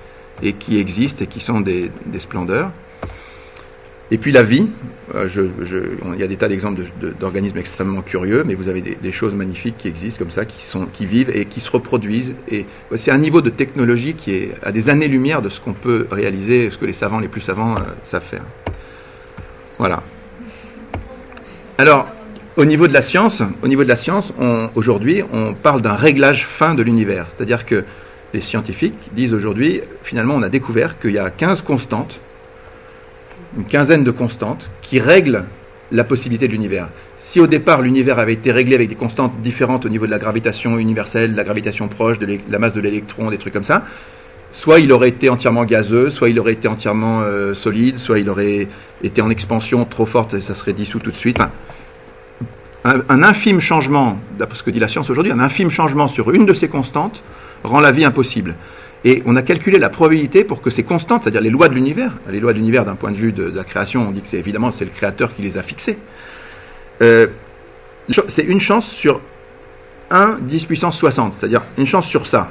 et 0.42 0.54
qui 0.54 0.78
existent 0.78 1.24
et 1.24 1.26
qui 1.26 1.40
sont 1.40 1.60
des 1.60 1.90
splendeurs. 2.18 2.70
Et 4.10 4.16
puis 4.16 4.32
la 4.32 4.42
vie, 4.42 4.66
euh, 5.14 5.28
je- 5.28 5.42
je- 5.66 6.12
il 6.14 6.18
y 6.18 6.22
a 6.22 6.26
des 6.26 6.36
tas 6.36 6.48
d'exemples 6.48 6.80
de- 7.00 7.08
de- 7.08 7.12
d'organismes 7.12 7.58
extrêmement 7.58 8.00
curieux, 8.00 8.42
mais 8.46 8.54
vous 8.54 8.68
avez 8.68 8.80
des, 8.80 9.12
choses 9.12 9.34
magnifiques 9.34 9.76
qui 9.78 9.88
existent 9.88 10.18
comme 10.18 10.30
ça, 10.30 10.44
qui, 10.46 10.64
sont, 10.64 10.86
qui 10.86 11.04
vivent 11.04 11.30
et 11.34 11.44
qui 11.44 11.60
se 11.60 11.70
reproduisent. 11.70 12.34
Et 12.50 12.64
c'est 12.96 13.10
un 13.10 13.18
niveau 13.18 13.42
de 13.42 13.50
technologie 13.50 14.14
qui 14.14 14.32
est 14.32 14.52
à 14.62 14.72
des 14.72 14.88
années-lumière 14.88 15.42
de 15.42 15.48
ce 15.50 15.60
qu'on 15.60 15.72
peut 15.74 16.06
réaliser, 16.10 16.70
ce 16.70 16.78
que 16.78 16.86
les 16.86 16.92
savants 16.94 17.20
les 17.20 17.28
plus 17.28 17.40
savants 17.42 17.74
euh, 17.74 17.80
savent 18.04 18.22
faire. 18.24 18.42
Voilà. 19.78 20.02
Alors, 21.76 22.08
au 22.56 22.64
niveau 22.64 22.88
de 22.88 22.92
la 22.94 23.02
science, 23.02 23.42
au 23.62 23.68
niveau 23.68 23.84
de 23.84 23.88
la 23.88 23.96
science, 23.96 24.32
aujourd'hui, 24.74 25.22
on 25.32 25.54
parle 25.54 25.80
d'un 25.80 25.94
réglage 25.94 26.44
fin 26.46 26.74
de 26.74 26.82
l'univers. 26.82 27.26
C'est-à-dire 27.28 27.64
que 27.64 27.84
les 28.34 28.40
scientifiques 28.40 29.10
disent 29.12 29.32
aujourd'hui, 29.32 29.80
finalement, 30.02 30.34
on 30.34 30.42
a 30.42 30.48
découvert 30.48 30.98
qu'il 30.98 31.12
y 31.12 31.18
a 31.18 31.30
15 31.30 31.62
constantes, 31.62 32.18
une 33.56 33.64
quinzaine 33.64 34.04
de 34.04 34.10
constantes, 34.10 34.68
qui 34.82 35.00
règlent 35.00 35.44
la 35.90 36.04
possibilité 36.04 36.46
de 36.48 36.52
l'univers. 36.52 36.88
Si 37.20 37.40
au 37.40 37.46
départ 37.46 37.82
l'univers 37.82 38.18
avait 38.18 38.32
été 38.32 38.52
réglé 38.52 38.74
avec 38.74 38.88
des 38.88 38.94
constantes 38.94 39.32
différentes 39.42 39.84
au 39.84 39.88
niveau 39.88 40.06
de 40.06 40.10
la 40.10 40.18
gravitation 40.18 40.78
universelle, 40.78 41.32
de 41.32 41.36
la 41.36 41.44
gravitation 41.44 41.88
proche, 41.88 42.18
de 42.18 42.38
la 42.48 42.58
masse 42.58 42.72
de 42.72 42.80
l'électron, 42.80 43.30
des 43.30 43.38
trucs 43.38 43.52
comme 43.52 43.64
ça, 43.64 43.84
soit 44.52 44.80
il 44.80 44.92
aurait 44.92 45.10
été 45.10 45.28
entièrement 45.28 45.64
gazeux, 45.64 46.10
soit 46.10 46.30
il 46.30 46.38
aurait 46.40 46.52
été 46.52 46.68
entièrement 46.68 47.20
euh, 47.22 47.54
solide, 47.54 47.98
soit 47.98 48.18
il 48.18 48.28
aurait 48.30 48.66
été 49.02 49.22
en 49.22 49.30
expansion 49.30 49.84
trop 49.84 50.06
forte 50.06 50.34
et 50.34 50.40
ça 50.40 50.54
serait 50.54 50.72
dissous 50.72 50.98
tout 50.98 51.10
de 51.10 51.16
suite. 51.16 51.38
Enfin, 51.38 51.50
un, 53.08 53.22
infime 53.22 53.60
changement, 53.60 54.18
d'après 54.38 54.56
ce 54.56 54.62
que 54.62 54.70
dit 54.70 54.80
la 54.80 54.88
science 54.88 55.10
aujourd'hui, 55.10 55.32
un 55.32 55.40
infime 55.40 55.70
changement 55.70 56.08
sur 56.08 56.30
une 56.30 56.46
de 56.46 56.54
ces 56.54 56.68
constantes 56.68 57.22
rend 57.62 57.80
la 57.80 57.92
vie 57.92 58.04
impossible. 58.04 58.54
Et 59.04 59.22
on 59.26 59.36
a 59.36 59.42
calculé 59.42 59.78
la 59.78 59.90
probabilité 59.90 60.44
pour 60.44 60.60
que 60.60 60.70
ces 60.70 60.82
constantes, 60.82 61.22
c'est-à-dire 61.22 61.40
les 61.40 61.50
lois 61.50 61.68
de 61.68 61.74
l'univers, 61.74 62.12
les 62.30 62.40
lois 62.40 62.52
de 62.52 62.58
l'univers 62.58 62.84
d'un 62.84 62.96
point 62.96 63.12
de 63.12 63.16
vue 63.16 63.32
de, 63.32 63.44
la 63.44 63.64
création, 63.64 64.08
on 64.08 64.10
dit 64.10 64.20
que 64.20 64.28
c'est 64.28 64.38
évidemment 64.38 64.72
c'est 64.72 64.84
le 64.84 64.90
créateur 64.90 65.34
qui 65.34 65.42
les 65.42 65.56
a 65.56 65.62
fixées. 65.62 65.98
Euh, 67.00 67.28
c'est 68.28 68.42
une 68.42 68.60
chance 68.60 68.88
sur 68.88 69.20
1 70.10 70.38
10 70.40 70.64
puissance 70.64 70.98
60, 70.98 71.34
c'est-à-dire 71.38 71.62
une 71.76 71.86
chance 71.86 72.06
sur 72.06 72.26
ça, 72.26 72.50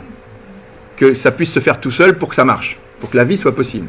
que 0.96 1.16
ça 1.16 1.32
puisse 1.32 1.52
se 1.52 1.60
faire 1.60 1.82
tout 1.82 1.92
seul 1.92 2.18
pour 2.18 2.30
que 2.30 2.36
ça 2.36 2.46
marche, 2.46 2.78
pour 3.00 3.10
que 3.10 3.18
la 3.18 3.24
vie 3.24 3.38
soit 3.38 3.56
possible. 3.56 3.88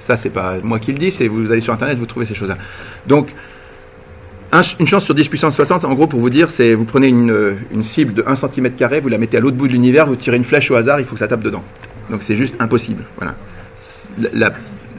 Ça, 0.00 0.16
c'est 0.16 0.30
pas 0.30 0.56
moi 0.62 0.78
qui 0.78 0.92
le 0.92 0.98
dis, 0.98 1.10
c'est 1.10 1.28
vous 1.28 1.50
allez 1.52 1.60
sur 1.60 1.74
Internet, 1.74 1.98
vous 1.98 2.06
trouvez 2.06 2.26
ces 2.26 2.34
choses-là. 2.34 2.56
Donc, 3.06 3.28
une 4.80 4.86
chance 4.86 5.04
sur 5.04 5.14
10 5.14 5.28
puissance 5.28 5.54
60, 5.56 5.84
en 5.84 5.94
gros, 5.94 6.06
pour 6.06 6.20
vous 6.20 6.30
dire, 6.30 6.50
c'est 6.50 6.74
vous 6.74 6.84
prenez 6.84 7.08
une, 7.08 7.58
cible 7.82 8.14
de 8.14 8.24
1 8.26 8.36
cm, 8.36 8.70
vous 9.02 9.08
la 9.08 9.18
mettez 9.18 9.36
à 9.36 9.40
l'autre 9.40 9.56
bout 9.56 9.68
de 9.68 9.72
l'univers, 9.72 10.06
vous 10.06 10.16
tirez 10.16 10.36
une 10.36 10.44
flèche 10.44 10.70
au 10.70 10.74
hasard, 10.74 11.00
il 11.00 11.06
faut 11.06 11.14
que 11.14 11.18
ça 11.18 11.28
tape 11.28 11.42
dedans. 11.42 11.62
Donc 12.10 12.22
c'est 12.22 12.36
juste 12.36 12.54
impossible. 12.58 13.04
Voilà. 13.18 13.34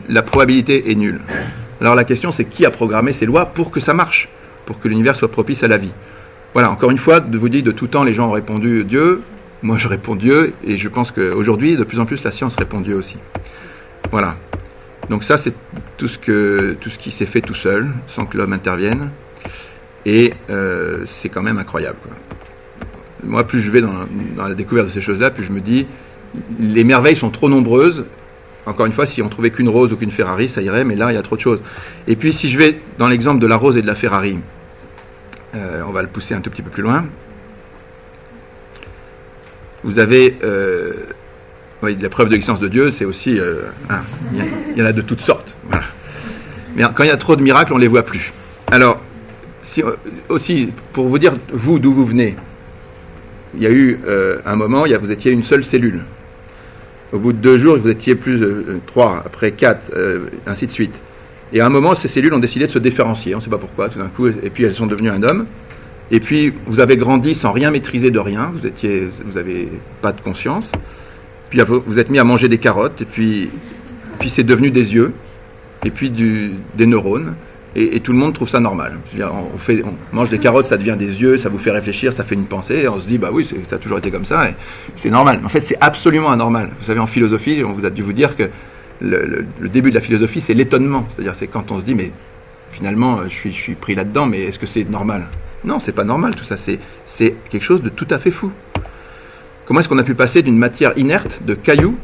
La, 0.08 0.22
probabilité 0.22 0.91
est 0.91 0.96
nulle. 0.96 1.20
Alors 1.82 1.96
la 1.96 2.03
question, 2.03 2.32
c'est 2.32 2.46
qui 2.46 2.65
a 2.65 2.72
programmé 2.72 3.13
ces 3.13 3.25
lois 3.25 3.48
pour 3.48 3.72
que 3.72 3.79
ça 3.79 3.94
marche, 3.94 4.29
pour 4.65 4.79
que 4.79 4.88
l'univers 4.88 5.15
soit 5.15 5.32
propice 5.32 5.63
à 5.63 5.68
la 5.68 5.77
vie? 5.77 5.91
Voilà, 6.53 6.72
encore 6.72 6.91
une 6.91 6.98
fois, 6.98 7.20
de 7.20 7.38
vous 7.38 7.50
dire, 7.50 7.63
de 7.63 7.72
tout 7.72 7.88
temps, 7.88 8.03
les 8.03 8.13
gens 8.13 8.29
ont 8.29 8.34
répondu 8.34 8.84
Dieu. 8.84 9.22
Moi, 9.62 9.77
je 9.77 9.88
réponds 9.88 10.15
Dieu, 10.15 10.53
et 10.65 10.77
je 10.77 10.88
pense 10.88 11.12
qu'aujourd'hui, 11.12 11.75
de 11.75 11.84
plus 11.84 12.00
en 12.00 12.06
plus, 12.06 12.24
la 12.24 12.32
science 12.32 12.56
répond 12.58 12.79
Dieu 12.79 12.96
aussi. 12.96 13.18
Voilà. 14.12 14.36
Donc 15.10 15.24
ça, 15.24 15.38
c'est 15.38 15.53
tout 15.98 16.08
ce, 16.08 16.74
tout 16.74 16.89
ce 16.89 17.00
qui 17.00 17.12
s'est 17.12 17.25
fait 17.25 17.41
tout 17.41 17.56
seul, 17.56 17.88
sans 18.08 18.25
que 18.25 18.38
l'homme 18.38 18.53
intervienne. 18.53 19.10
Et 20.06 20.34
euh, 20.50 21.06
c'est 21.08 21.29
quand 21.29 21.41
même 21.41 21.58
incroyable. 21.58 21.98
Moi, 23.24 23.46
plus 23.46 23.62
je 23.62 23.70
vais 23.70 23.82
dans, 23.82 23.94
la 24.38 24.56
découverte 24.56 24.88
de 24.88 24.91
ces 24.91 25.01
choses-là, 25.01 25.29
plus 25.29 25.44
je 25.44 25.51
me 25.51 25.60
dis, 25.60 25.86
les 26.60 26.84
merveilles 26.84 27.18
sont 27.18 27.29
trop 27.29 27.50
nombreuses. 27.50 28.06
Encore 28.65 28.86
une 28.86 28.94
fois, 28.94 29.06
si 29.06 29.22
on 29.22 29.29
trouvait 29.29 29.50
qu'une 29.50 29.70
rose 29.70 29.91
ou 29.91 29.98
qu'une 29.98 30.12
Ferrari, 30.12 30.48
ça 30.48 30.62
irait, 30.62 30.84
mais 30.84 30.96
là, 30.96 31.12
il 31.12 31.15
y 31.15 31.18
a 31.18 31.22
trop 31.22 31.36
de 31.36 31.41
choses. 31.41 31.62
Et 32.08 32.15
puis, 32.15 32.34
si 32.34 32.50
je 32.50 32.58
vais 32.58 32.79
dans 32.98 33.08
l'exemple 33.08 33.39
de 33.41 33.48
la 33.48 33.58
rose 33.58 33.77
et 33.77 33.82
de 33.82 33.88
la 33.88 33.96
Ferrari, 33.96 34.38
euh, 35.56 35.82
on 35.88 35.91
va 35.91 36.01
le 36.01 36.08
pousser 36.08 36.34
un 36.34 36.41
tout 36.41 36.50
petit 36.50 36.62
peu 36.62 36.70
plus 36.70 36.84
loin. 36.84 37.06
Vous 39.84 39.98
avez 39.98 40.38
euh, 40.44 40.94
la 41.82 42.10
preuve 42.10 42.27
de 42.27 42.34
l'existence 42.34 42.60
de 42.60 42.68
Dieu, 42.68 42.91
c'est 42.91 43.06
aussi. 43.06 43.32
Il 43.32 44.77
y, 44.77 44.82
en 44.82 44.86
a 44.86 44.94
de 44.94 45.01
toutes 45.01 45.22
sortes. 45.22 45.53
Mais 46.75 46.84
quand 46.94 47.03
il 47.03 47.08
y 47.08 47.12
a 47.12 47.18
trop 47.18 47.36
de 47.36 47.41
miracles, 47.41 47.74
on 47.74 47.77
ne 47.77 47.82
les 47.82 47.88
voit 47.88 48.03
plus. 48.03 48.32
Alors, 48.72 49.01
euh, 49.83 49.95
aussi, 50.29 50.69
pour 50.93 51.07
vous 51.07 51.19
dire, 51.19 51.33
vous, 51.51 51.79
d'où 51.79 51.93
vous 51.93 52.05
venez, 52.05 52.36
il 53.55 53.63
y 53.63 53.67
a 53.67 53.71
eu 53.71 54.00
euh, 54.07 54.38
un 54.45 54.55
moment, 54.55 54.86
il 54.86 54.95
vous 54.98 55.12
étiez 55.12 55.31
une 55.31 55.43
seule 55.43 55.63
cellule. 55.63 56.01
Au 57.12 57.17
bout 57.17 57.33
de 57.33 57.39
deux 57.39 57.57
jours, 57.57 57.77
vous 57.77 57.89
étiez 57.89 58.15
plus 58.15 58.41
euh, 58.43 58.79
trois, 58.86 59.24
après 59.25 59.51
quatre, 59.51 59.91
ainsi 60.45 60.67
de 60.67 60.71
suite. 60.71 60.93
Et 61.51 61.62
à 61.62 61.65
un 61.65 61.69
moment, 61.69 61.95
ces 61.95 62.07
cellules 62.07 62.33
ont 62.33 62.39
décidé 62.39 62.67
de 62.67 62.71
se 62.71 62.79
différencier, 62.79 63.33
on 63.33 63.39
ne 63.39 63.43
sait 63.43 63.50
pas 63.50 63.57
pourquoi, 63.57 63.89
tout 63.89 63.98
d'un 63.98 64.07
coup, 64.07 64.27
et 64.27 64.50
puis 64.51 64.63
elles 64.63 64.75
sont 64.75 64.86
devenues 64.86 65.09
un 65.09 65.24
homme. 65.24 65.45
Et 66.12 66.19
puis, 66.19 66.53
vous 66.67 66.79
avez 66.79 66.98
grandi 66.98 67.36
sans 67.36 67.51
rien 67.51 67.71
maîtriser 67.71 68.12
de 68.12 68.19
rien, 68.19 68.51
vous 68.53 69.33
n'avez 69.33 69.67
pas 70.01 70.12
de 70.12 70.21
conscience. 70.21 70.69
Puis 71.50 71.59
vous 71.67 71.98
êtes 71.98 72.12
mis 72.12 72.19
à 72.19 72.24
manger 72.24 72.48
des 72.48 72.59
carottes, 72.59 73.01
et 73.01 73.05
puis, 73.05 73.50
c'est 74.27 74.43
devenu 74.43 74.69
des 74.69 74.93
yeux, 74.93 75.12
et 75.83 75.89
puis 75.89 76.12
des 76.12 76.86
neurones. 76.86 77.33
Et, 77.75 77.99
tout 77.99 78.11
le 78.11 78.17
monde 78.17 78.33
trouve 78.33 78.49
ça 78.49 78.59
normal. 78.59 78.97
on, 79.19 80.15
mange 80.15 80.29
des 80.29 80.39
carottes, 80.39 80.65
ça 80.65 80.77
devient 80.77 80.95
des 80.97 81.21
yeux, 81.21 81.38
ça 81.38 81.49
vous 81.49 81.59
fait 81.59 81.71
réfléchir, 81.71 82.11
ça 82.11 82.23
fait 82.23 82.35
une 82.35 82.45
pensée, 82.45 82.79
et 82.79 82.88
on 82.88 82.99
se 82.99 83.05
dit, 83.05 83.19
bah 83.19 83.29
oui, 83.31 83.47
ça 83.67 83.75
a 83.75 83.79
toujours 83.79 83.99
été 83.99 84.09
comme 84.09 84.25
ça, 84.25 84.49
c'est 84.95 85.11
normal. 85.11 85.41
En 85.45 85.49
fait, 85.49 85.61
c'est 85.61 85.77
absolument 85.79 86.31
anormal. 86.31 86.70
Vous 86.79 86.85
savez, 86.85 87.00
en 87.00 87.07
philosophie, 87.07 87.63
on 87.63 87.74
vous 87.74 87.85
a 87.85 87.91
dû 87.91 88.01
vous 88.01 88.13
dire 88.13 88.35
que 88.35 88.50
le, 89.01 89.46
début 89.61 89.91
de 89.91 89.96
la 89.96 90.01
philosophie, 90.01 90.41
c'est 90.41 90.55
l'étonnement. 90.55 91.05
C'est-à-dire, 91.09 91.35
c'est 91.35 91.48
quand 91.48 91.72
on 91.72 91.77
se 91.77 91.83
dit, 91.83 91.94
mais 91.94 92.11
finalement, 92.72 93.20
je 93.25 93.33
suis, 93.33 93.53
je 93.53 93.61
suis 93.61 93.75
pris 93.75 93.94
là-dedans, 93.94 94.25
mais 94.25 94.41
est-ce 94.41 94.57
que 94.57 94.67
c'est 94.67 94.89
normal? 94.89 95.27
Non, 95.63 95.79
c'est 95.79 95.91
pas 95.91 96.03
normal, 96.03 96.35
tout 96.35 96.46
ça. 96.46 96.55
C'est 96.57 97.35
quelque 97.50 97.63
chose 97.63 97.83
de 97.83 97.89
tout 97.89 98.07
à 98.09 98.17
fait 98.17 98.31
fou. 98.31 98.51
Comment 99.65 99.81
est-ce 99.81 99.89
qu'on 99.89 100.00
a 100.00 100.03
pu 100.03 100.15
passer 100.15 100.41
d'une 100.41 100.57
matière 100.57 100.98
inerte, 100.98 101.41
de 101.46 101.53
cailloux, 101.53 101.98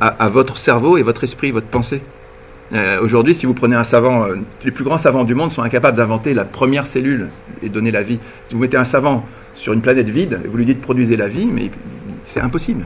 à 0.00 0.28
votre 0.28 0.56
cerveau 0.56 0.98
et 0.98 1.02
votre 1.02 1.24
esprit, 1.24 1.50
votre 1.52 1.66
pensée? 1.66 2.02
Euh, 2.72 3.00
aujourd'hui, 3.00 3.34
si 3.34 3.46
vous 3.46 3.54
prenez 3.54 3.74
un 3.74 3.84
savant, 3.84 4.24
euh, 4.24 4.36
les 4.64 4.70
plus 4.70 4.84
grands 4.84 4.98
savants 4.98 5.24
du 5.24 5.34
monde 5.34 5.50
sont 5.50 5.62
incapables 5.62 5.96
d'inventer 5.96 6.34
la 6.34 6.44
première 6.44 6.86
cellule 6.86 7.28
et 7.62 7.68
donner 7.68 7.90
la 7.90 8.02
vie. 8.02 8.18
Si 8.48 8.54
vous 8.54 8.60
mettez 8.60 8.76
un 8.76 8.84
savant 8.84 9.26
sur 9.54 9.72
une 9.72 9.80
planète 9.80 10.08
vide, 10.08 10.40
et 10.44 10.48
vous 10.48 10.56
lui 10.56 10.64
dites 10.64 10.80
produisez 10.80 11.16
la 11.16 11.26
vie, 11.26 11.46
mais 11.46 11.70
c'est 12.24 12.40
impossible. 12.40 12.84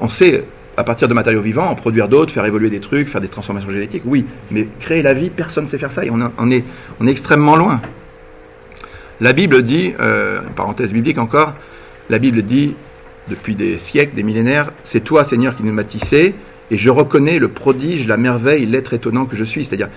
On 0.00 0.08
sait, 0.08 0.44
à 0.76 0.84
partir 0.84 1.06
de 1.06 1.14
matériaux 1.14 1.42
vivants, 1.42 1.68
en 1.68 1.74
produire 1.74 2.08
d'autres, 2.08 2.32
faire 2.32 2.46
évoluer 2.46 2.70
des 2.70 2.80
trucs, 2.80 3.08
faire 3.08 3.20
des 3.20 3.28
transformations 3.28 3.70
génétiques, 3.70 4.02
oui, 4.06 4.24
mais 4.50 4.66
créer 4.80 5.02
la 5.02 5.12
vie, 5.12 5.28
personne 5.28 5.64
ne 5.64 5.68
sait 5.68 5.78
faire 5.78 5.92
ça 5.92 6.04
et 6.04 6.10
on, 6.10 6.50
est, 6.50 6.64
extrêmement 7.06 7.56
loin. 7.56 7.80
La 9.20 9.34
Bible 9.34 9.62
dit, 9.62 9.92
euh, 10.00 10.40
parenthèse 10.56 10.92
biblique 10.92 11.18
encore, 11.18 11.52
la 12.08 12.18
Bible 12.18 12.42
dit, 12.42 12.74
depuis 13.28 13.54
des 13.54 13.78
siècles, 13.78 14.16
des 14.16 14.22
millénaires, 14.22 14.70
c'est 14.84 15.00
toi 15.00 15.24
Seigneur 15.24 15.54
qui 15.54 15.62
nous 15.62 15.74
m'as 15.74 15.84
tissé, 15.84 16.34
et 16.70 16.78
je 16.78 16.90
reconnais 16.90 17.38
le 17.38 17.48
prodige, 17.48 18.06
la 18.06 18.16
merveille, 18.16 18.66
l'être 18.66 18.94
étonnant 18.94 19.24
que 19.24 19.36
je 19.36 19.44
suis. 19.44 19.64
C'est-à-dire 19.64 19.88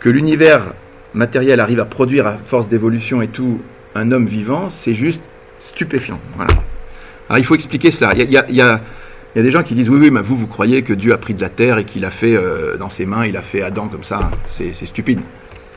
que 0.00 0.08
l'univers 0.08 0.74
matériel 1.14 1.60
arrive 1.60 1.80
à 1.80 1.84
produire 1.84 2.26
à 2.26 2.36
force 2.46 2.68
d'évolution 2.68 3.22
et 3.22 3.28
tout 3.28 3.60
un 3.94 4.10
homme 4.12 4.26
vivant, 4.26 4.70
c'est 4.70 4.94
juste 4.94 5.20
stupéfiant. 5.60 6.18
Alors 7.28 7.38
il 7.38 7.44
faut 7.44 7.54
expliquer 7.54 7.90
ça. 7.90 8.12
Il 8.14 8.30
y 8.30 8.60
a, 8.60 8.80
des 9.34 9.50
gens 9.50 9.62
qui 9.62 9.74
disent 9.74 9.88
oui, 9.88 9.98
oui, 9.98 10.10
mais 10.10 10.20
vous, 10.20 10.36
vous 10.36 10.46
croyez 10.46 10.82
que 10.82 10.92
Dieu 10.92 11.12
a 11.12 11.18
pris 11.18 11.34
de 11.34 11.40
la 11.40 11.48
terre 11.48 11.78
et 11.78 11.84
qu'il 11.84 12.04
a 12.04 12.10
fait 12.10 12.36
euh, 12.36 12.76
dans 12.76 12.88
ses 12.88 13.06
mains, 13.06 13.26
il 13.26 13.36
a 13.36 13.42
fait 13.42 13.62
Adam 13.62 13.88
comme 13.88 14.04
ça. 14.04 14.30
C'est 14.48 14.74
stupide. 14.86 15.20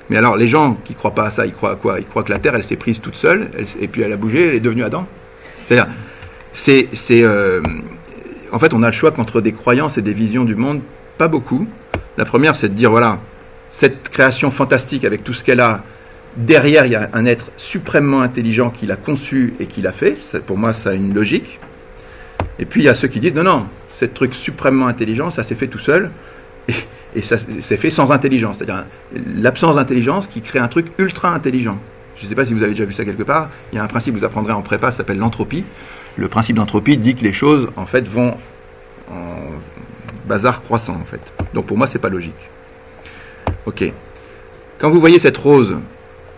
Mais 0.10 0.18
alors 0.18 0.38
les 0.38 0.48
gens 0.48 0.78
qui 0.86 0.94
ne 0.94 0.98
croient 0.98 1.16
pas 1.16 1.26
à 1.26 1.30
ça, 1.30 1.46
ils 1.46 1.54
croient 1.54 1.74
à 1.74 1.76
quoi? 1.76 2.00
Ils 2.00 2.06
croient 2.06 2.24
que 2.24 2.32
la 2.32 2.40
terre, 2.40 2.56
elle 2.56 2.64
s'est 2.64 2.76
prise 2.76 3.00
toute 3.00 3.16
seule, 3.16 3.50
et 3.80 3.88
puis 3.88 4.02
elle 4.02 4.14
a 4.14 4.18
bougé, 4.18 4.50
elle 4.50 4.56
est 4.56 4.60
devenue 4.60 4.84
Adam? 4.84 5.06
C'est-à-dire, 5.68 5.88
c'est, 6.54 6.88
euh, 7.12 7.62
en 8.52 8.60
fait, 8.60 8.74
on 8.74 8.84
a 8.84 8.88
le 8.88 8.94
choix 8.94 9.12
qu'entre 9.12 9.42
des 9.42 9.52
croyances 9.52 9.98
et 9.98 10.02
des 10.02 10.14
visions 10.14 10.46
du 10.46 10.56
monde, 10.56 10.82
pas 11.18 11.28
beaucoup. 11.28 11.68
La 12.18 12.26
première, 12.26 12.56
c'est 12.56 12.70
de 12.70 12.74
dire, 12.74 12.92
voilà, 12.92 13.20
cette 13.72 14.10
création 14.10 14.52
fantastique 14.52 15.06
avec 15.06 15.24
tout 15.24 15.34
ce 15.34 15.44
qu'elle 15.44 15.60
a, 15.60 15.84
derrière, 16.36 16.86
il 16.86 16.92
y 16.92 16.96
a 16.96 17.10
un 17.14 17.26
être 17.26 17.48
suprêmement 17.58 18.22
intelligent 18.22 18.70
qui 18.70 18.86
l'a 18.86 18.96
conçu 18.96 19.54
et 19.60 19.66
qui 19.66 19.82
l'a 19.82 19.92
fait. 19.92 20.18
Pour 20.46 20.58
moi, 20.58 20.74
ça 20.74 20.92
a 20.92 20.94
une 20.94 21.14
logique. 21.14 21.60
Et 22.60 22.66
puis, 22.66 22.82
il 22.82 22.86
y 22.86 22.90
a 22.90 22.96
ceux 22.96 23.08
qui 23.08 23.20
disent, 23.20 23.34
non, 23.34 23.44
non, 23.44 23.66
ce 24.00 24.06
truc 24.06 24.34
suprêmement 24.34 24.88
intelligent, 24.88 25.32
ça 25.32 25.44
s'est 25.44 25.56
fait 25.56 25.68
tout 25.68 25.80
seul. 25.80 26.12
Et, 27.16 27.22
ça 27.22 27.38
s'est 27.60 27.78
fait 27.78 27.90
sans 27.90 28.12
intelligence. 28.12 28.58
C'est-à-dire 28.58 28.84
l'absence 29.38 29.76
d'intelligence 29.76 30.28
qui 30.28 30.42
crée 30.42 30.60
un 30.60 30.68
truc 30.68 30.88
ultra 31.00 31.34
intelligent. 31.34 31.80
Je 32.18 32.26
ne 32.26 32.30
sais 32.30 32.36
pas 32.36 32.46
si 32.46 32.54
vous 32.54 32.62
avez 32.62 32.74
déjà 32.74 32.86
vu 32.86 32.94
ça 32.94 33.06
quelque 33.06 33.24
part. 33.24 33.50
Il 33.72 33.78
y 33.78 33.80
a 33.80 33.84
un 33.84 33.88
principe 33.88 34.14
que 34.14 34.20
vous 34.20 34.26
apprendrez 34.26 34.54
en 34.54 34.62
prépa, 34.62 34.92
ça 34.92 34.98
s'appelle 34.98 35.18
l'entropie 35.18 35.64
le 36.18 36.28
principe 36.28 36.56
d'entropie 36.56 36.98
dit 36.98 37.16
que 37.16 37.24
les 37.24 37.34
choses, 37.34 37.70
en 37.76 37.86
fait, 37.86 38.08
vont 38.08 38.36
en 39.12 39.36
bazar 40.28 40.62
croissant, 40.62 40.96
en 40.96 41.06
fait. 41.06 41.22
Donc 41.54 41.66
pour 41.66 41.78
moi, 41.78 41.88
c'est 41.88 42.00
pas 42.00 42.10
logique. 42.10 42.34
Ok. 43.66 43.92
Quand 44.80 44.90
vous 44.90 45.00
voyez 45.00 45.20
cette 45.20 45.38
rose, 45.38 45.78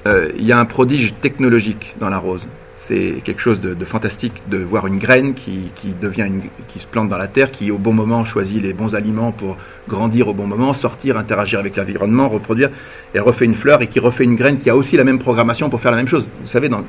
euh, 0.07 0.29
il 0.37 0.45
y 0.45 0.51
a 0.51 0.59
un 0.59 0.65
prodige 0.65 1.13
technologique 1.21 1.95
dans 1.99 2.09
la 2.09 2.17
rose. 2.17 2.45
C'est 2.75 3.21
quelque 3.23 3.41
chose 3.41 3.61
de, 3.61 3.85
fantastique 3.85 4.33
de 4.47 4.57
voir 4.57 4.87
une 4.87 4.97
graine 4.97 5.35
qui, 5.35 5.71
devient 6.01 6.27
qui 6.69 6.79
se 6.79 6.87
plante 6.87 7.07
dans 7.07 7.19
la 7.19 7.27
terre, 7.27 7.51
qui 7.51 7.69
au 7.69 7.77
bon 7.77 7.93
moment 7.93 8.25
choisit 8.25 8.63
les 8.63 8.73
bons 8.73 8.95
aliments 8.95 9.31
pour 9.31 9.57
grandir 9.87 10.27
au 10.27 10.33
bon 10.33 10.47
moment, 10.47 10.73
sortir, 10.73 11.15
interagir 11.15 11.59
avec 11.59 11.75
l'environnement, 11.75 12.29
reproduire, 12.29 12.71
et 13.13 13.19
refait 13.19 13.45
une 13.45 13.53
fleur 13.53 13.83
et 13.83 13.87
qui 13.87 13.99
refait 13.99 14.23
une 14.23 14.35
graine 14.35 14.57
qui 14.57 14.71
a 14.71 14.75
aussi 14.75 14.97
la 14.97 15.03
même 15.03 15.19
programmation 15.19 15.69
pour 15.69 15.81
faire 15.81 15.91
la 15.91 15.97
même 15.97 16.07
chose. 16.07 16.27
Vous 16.41 16.47
savez, 16.47 16.67
on, 16.73 16.83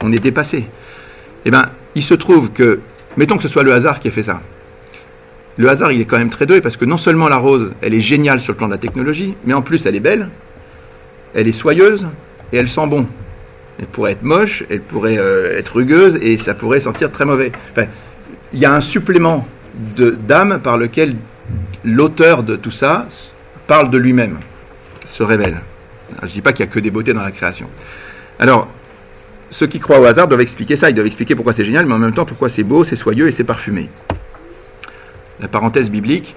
on 0.00 0.12
est 0.12 0.18
dépassé 0.18 0.64
eh 1.44 1.50
bien, 1.50 1.70
il 1.94 2.02
se 2.02 2.14
trouve 2.14 2.50
que, 2.50 2.80
mettons 3.16 3.36
que 3.36 3.42
ce 3.42 3.48
soit 3.48 3.62
le 3.62 3.72
hasard 3.72 4.00
qui 4.00 4.08
a 4.08 4.10
fait 4.10 4.22
ça. 4.22 4.40
Le 5.58 5.68
hasard, 5.68 5.92
il 5.92 6.00
est 6.00 6.04
quand 6.04 6.18
même 6.18 6.30
très 6.30 6.46
doué 6.46 6.60
parce 6.60 6.76
que 6.76 6.84
non 6.84 6.96
seulement 6.96 7.28
la 7.28 7.36
rose, 7.36 7.72
elle 7.82 7.94
est 7.94 8.00
géniale 8.00 8.40
sur 8.40 8.52
le 8.52 8.56
plan 8.56 8.68
de 8.68 8.72
la 8.72 8.78
technologie, 8.78 9.34
mais 9.44 9.52
en 9.52 9.62
plus, 9.62 9.84
elle 9.84 9.96
est 9.96 10.00
belle, 10.00 10.28
elle 11.34 11.48
est 11.48 11.52
soyeuse 11.52 12.06
et 12.52 12.56
elle 12.56 12.68
sent 12.68 12.86
bon. 12.86 13.06
Elle 13.78 13.86
pourrait 13.86 14.12
être 14.12 14.22
moche, 14.22 14.64
elle 14.70 14.80
pourrait 14.80 15.18
euh, 15.18 15.58
être 15.58 15.76
rugueuse 15.76 16.18
et 16.22 16.38
ça 16.38 16.54
pourrait 16.54 16.80
sentir 16.80 17.10
très 17.10 17.24
mauvais. 17.24 17.52
Il 18.52 18.58
y 18.58 18.64
a 18.64 18.74
un 18.74 18.80
supplément 18.80 19.46
d'âme 19.96 20.60
par 20.62 20.76
lequel 20.76 21.16
l'auteur 21.84 22.42
de 22.42 22.56
tout 22.56 22.70
ça 22.70 23.06
parle 23.66 23.90
de 23.90 23.98
lui-même, 23.98 24.38
se 25.06 25.22
révèle. 25.22 25.56
Je 26.20 26.26
ne 26.26 26.32
dis 26.32 26.40
pas 26.42 26.52
qu'il 26.52 26.64
n'y 26.64 26.70
a 26.70 26.74
que 26.74 26.80
des 26.80 26.90
beautés 26.90 27.14
dans 27.14 27.22
la 27.22 27.30
création. 27.30 27.66
Alors, 28.38 28.68
ceux 29.52 29.66
qui 29.66 29.78
croient 29.78 30.00
au 30.00 30.04
hasard 30.04 30.26
doivent 30.26 30.40
expliquer 30.40 30.76
ça, 30.76 30.90
ils 30.90 30.94
doivent 30.94 31.06
expliquer 31.06 31.34
pourquoi 31.34 31.52
c'est 31.52 31.64
génial, 31.64 31.86
mais 31.86 31.94
en 31.94 31.98
même 31.98 32.12
temps 32.12 32.24
pourquoi 32.24 32.48
c'est 32.48 32.64
beau, 32.64 32.84
c'est 32.84 32.96
soyeux 32.96 33.28
et 33.28 33.32
c'est 33.32 33.44
parfumé. 33.44 33.88
La 35.40 35.48
parenthèse 35.48 35.90
biblique, 35.90 36.34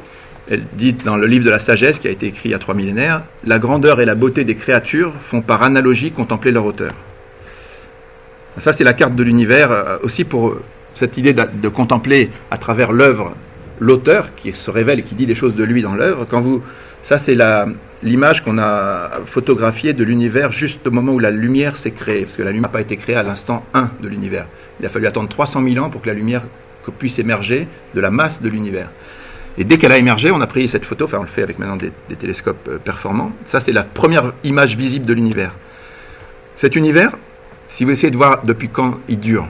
elle 0.49 0.63
dit 0.73 0.93
dans 0.93 1.15
le 1.15 1.25
livre 1.25 1.45
de 1.45 1.49
la 1.49 1.59
sagesse 1.59 1.97
qui 1.97 2.07
a 2.07 2.11
été 2.11 2.27
écrit 2.27 2.49
il 2.49 2.51
y 2.51 2.55
a 2.55 2.59
trois 2.59 2.75
millénaires, 2.75 3.23
la 3.45 3.57
grandeur 3.57 4.01
et 4.01 4.05
la 4.05 4.15
beauté 4.15 4.43
des 4.43 4.55
créatures 4.55 5.13
font 5.29 5.41
par 5.41 5.63
analogie 5.63 6.11
contempler 6.11 6.51
leur 6.51 6.65
auteur. 6.65 6.93
Ça, 8.59 8.73
c'est 8.73 8.83
la 8.83 8.93
carte 8.93 9.15
de 9.15 9.23
l'univers, 9.23 9.71
euh, 9.71 9.97
aussi 10.03 10.23
pour 10.23 10.55
cette 10.93 11.17
idée 11.17 11.33
de, 11.33 11.43
de 11.61 11.69
contempler 11.69 12.29
à 12.51 12.57
travers 12.57 12.91
l'œuvre 12.91 13.33
l'auteur 13.79 14.29
qui 14.35 14.53
se 14.53 14.71
révèle 14.71 14.99
et 14.99 15.03
qui 15.03 15.15
dit 15.15 15.25
des 15.25 15.35
choses 15.35 15.55
de 15.55 15.63
lui 15.63 15.81
dans 15.81 15.95
l'œuvre. 15.95 16.25
Quand 16.29 16.41
vous, 16.41 16.63
ça, 17.03 17.17
c'est 17.17 17.35
l'image 18.05 18.43
qu'on 18.43 18.59
a 18.59 19.19
photographiée 19.25 19.93
de 19.93 20.03
l'univers 20.03 20.51
juste 20.51 20.87
au 20.87 20.91
moment 20.91 21.11
où 21.11 21.19
la 21.19 21.31
lumière 21.31 21.75
s'est 21.75 21.91
créée, 21.91 22.23
parce 22.23 22.37
que 22.37 22.43
la 22.43 22.51
lumière 22.51 22.69
n'a 22.69 22.73
pas 22.73 22.81
été 22.81 22.95
créée 22.97 23.15
à 23.15 23.23
l'instant 23.23 23.65
1 23.73 23.89
de 23.99 24.07
l'univers. 24.07 24.45
Il 24.79 24.85
a 24.85 24.89
fallu 24.89 25.07
attendre 25.07 25.27
300 25.27 25.63
000 25.67 25.83
ans 25.83 25.89
pour 25.89 26.01
que 26.01 26.07
la 26.07 26.13
lumière 26.13 26.43
puisse 26.99 27.17
émerger 27.17 27.67
de 27.95 28.01
la 28.01 28.11
masse 28.11 28.41
de 28.41 28.47
l'univers. 28.47 28.89
Et 29.57 29.63
dès 29.63 29.77
qu'elle 29.77 29.91
a 29.91 29.97
émergé, 29.97 30.29
on 30.31 30.39
a 30.39 30.47
pris 30.47 30.69
cette 30.69 30.85
photo, 30.85 31.05
enfin 31.05 31.17
on 31.17 31.23
le 31.23 31.27
fait 31.27 31.41
avec 31.41 31.57
maintenant 31.57 31.77
des, 31.77 31.91
télescopes 32.15 32.67
euh, 32.67 32.77
performants. 32.77 33.31
Ça, 33.47 33.59
c'est 33.59 33.71
la 33.71 33.83
première 33.83 34.33
image 34.43 34.75
visible 34.75 35.05
de 35.05 35.13
l'univers. 35.13 35.53
Cet 36.57 36.75
univers, 36.75 37.11
si 37.69 37.85
vous 37.85 37.91
essayez 37.91 38.11
de 38.11 38.17
voir 38.17 38.43
depuis 38.43 38.69
quand 38.69 38.99
il 39.09 39.19
dure, 39.19 39.47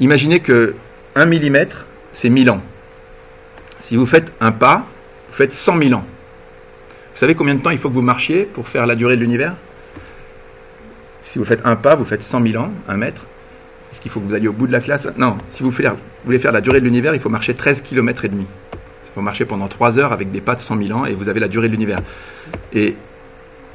imaginez 0.00 0.40
que 0.40 0.74
1 1.14 1.26
mm, 1.26 1.66
c'est 2.12 2.30
1000 2.30 2.50
ans. 2.50 2.62
Si 3.84 3.96
vous 3.96 4.06
faites 4.06 4.32
un 4.40 4.52
pas, 4.52 4.86
vous 5.30 5.36
faites 5.36 5.54
100 5.54 5.78
000 5.78 5.94
ans. 5.94 6.04
Vous 7.20 7.26
savez 7.26 7.34
combien 7.34 7.54
de 7.54 7.60
temps 7.60 7.68
il 7.68 7.76
faut 7.76 7.90
que 7.90 7.94
vous 7.94 8.00
marchiez 8.00 8.44
pour 8.44 8.66
faire 8.66 8.86
la 8.86 8.96
durée 8.96 9.14
de 9.14 9.20
l'univers? 9.20 9.52
Si 11.26 11.38
vous 11.38 11.44
faites 11.44 11.60
un 11.66 11.76
pas, 11.76 11.94
vous 11.94 12.06
faites 12.06 12.22
100 12.22 12.46
000 12.46 12.64
ans, 12.64 12.70
un 12.88 12.96
mètre. 12.96 13.20
Est-ce 13.92 14.00
qu'il 14.00 14.10
faut 14.10 14.20
que 14.20 14.24
vous 14.24 14.32
alliez 14.32 14.48
au 14.48 14.54
bout 14.54 14.66
de 14.66 14.72
la 14.72 14.80
classe? 14.80 15.06
Non, 15.18 15.36
si 15.50 15.62
vous, 15.62 15.70
voulez 16.24 16.38
faire 16.38 16.52
la 16.52 16.62
durée 16.62 16.80
de 16.80 16.86
l'univers, 16.86 17.14
il 17.14 17.20
faut 17.20 17.28
marcher 17.28 17.52
13 17.52 17.82
km 17.82 18.24
et 18.24 18.30
demi. 18.30 18.46
Il 18.72 19.14
faut 19.14 19.20
marcher 19.20 19.44
pendant 19.44 19.68
3 19.68 19.98
heures 19.98 20.12
avec 20.14 20.32
des 20.32 20.40
pas 20.40 20.54
de 20.54 20.62
100 20.62 20.78
000 20.82 20.98
ans 20.98 21.04
et 21.04 21.12
vous 21.12 21.28
avez 21.28 21.40
la 21.40 21.48
durée 21.48 21.68
de 21.68 21.74
l'univers. 21.74 21.98
Et 22.72 22.96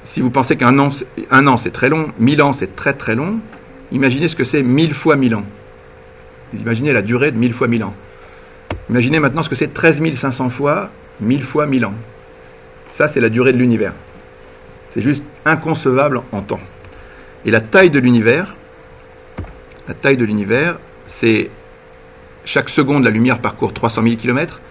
si 0.01 0.21
vous 0.21 0.31
pensez 0.31 0.55
qu'un 0.55 0.79
an, 0.79 0.89
un 1.29 1.45
an 1.45 1.59
c'est 1.59 1.69
très 1.69 1.89
long, 1.89 2.07
1000 2.17 2.41
ans 2.41 2.51
c'est 2.51 2.75
très 2.75 2.93
très 2.93 3.13
long, 3.13 3.37
Imaginez 3.91 4.27
ce 4.27 4.35
que 4.35 4.43
c'est 4.43 4.63
1000 4.63 4.95
fois 4.95 5.17
1000 5.17 5.35
ans. 5.35 5.45
Imaginez 6.55 6.93
la 6.93 7.03
durée 7.03 7.31
de 7.31 7.37
1000 7.37 7.53
fois 7.53 7.67
1000 7.67 7.83
ans. 7.83 7.93
Imaginez 8.89 9.19
maintenant 9.19 9.43
ce 9.43 9.49
que 9.49 9.55
c'est 9.55 9.71
13 9.71 10.01
500 10.15 10.49
fois 10.49 10.89
1000 11.21 11.43
fois 11.43 11.67
1000 11.67 11.85
ans. 11.85 11.93
Ça, 12.95 13.09
c'est 13.09 13.19
la 13.19 13.27
durée 13.27 13.51
de 13.51 13.57
l'univers. 13.57 13.91
C'est 14.93 15.01
juste 15.01 15.21
inconcevable 15.43 16.21
en 16.31 16.39
temps. 16.39 16.61
Et 17.45 17.51
la 17.51 17.59
taille 17.59 17.89
de 17.89 17.99
l'univers, 17.99 18.55
la 19.89 19.93
taille 19.93 20.15
de 20.15 20.23
l'univers, 20.23 20.77
c'est 21.07 21.49
chaque 22.45 22.69
seconde 22.69 23.03
la 23.03 23.09
lumière 23.09 23.39
parcourt 23.39 23.73
300 23.73 24.01
000 24.01 24.15
km. 24.15 24.61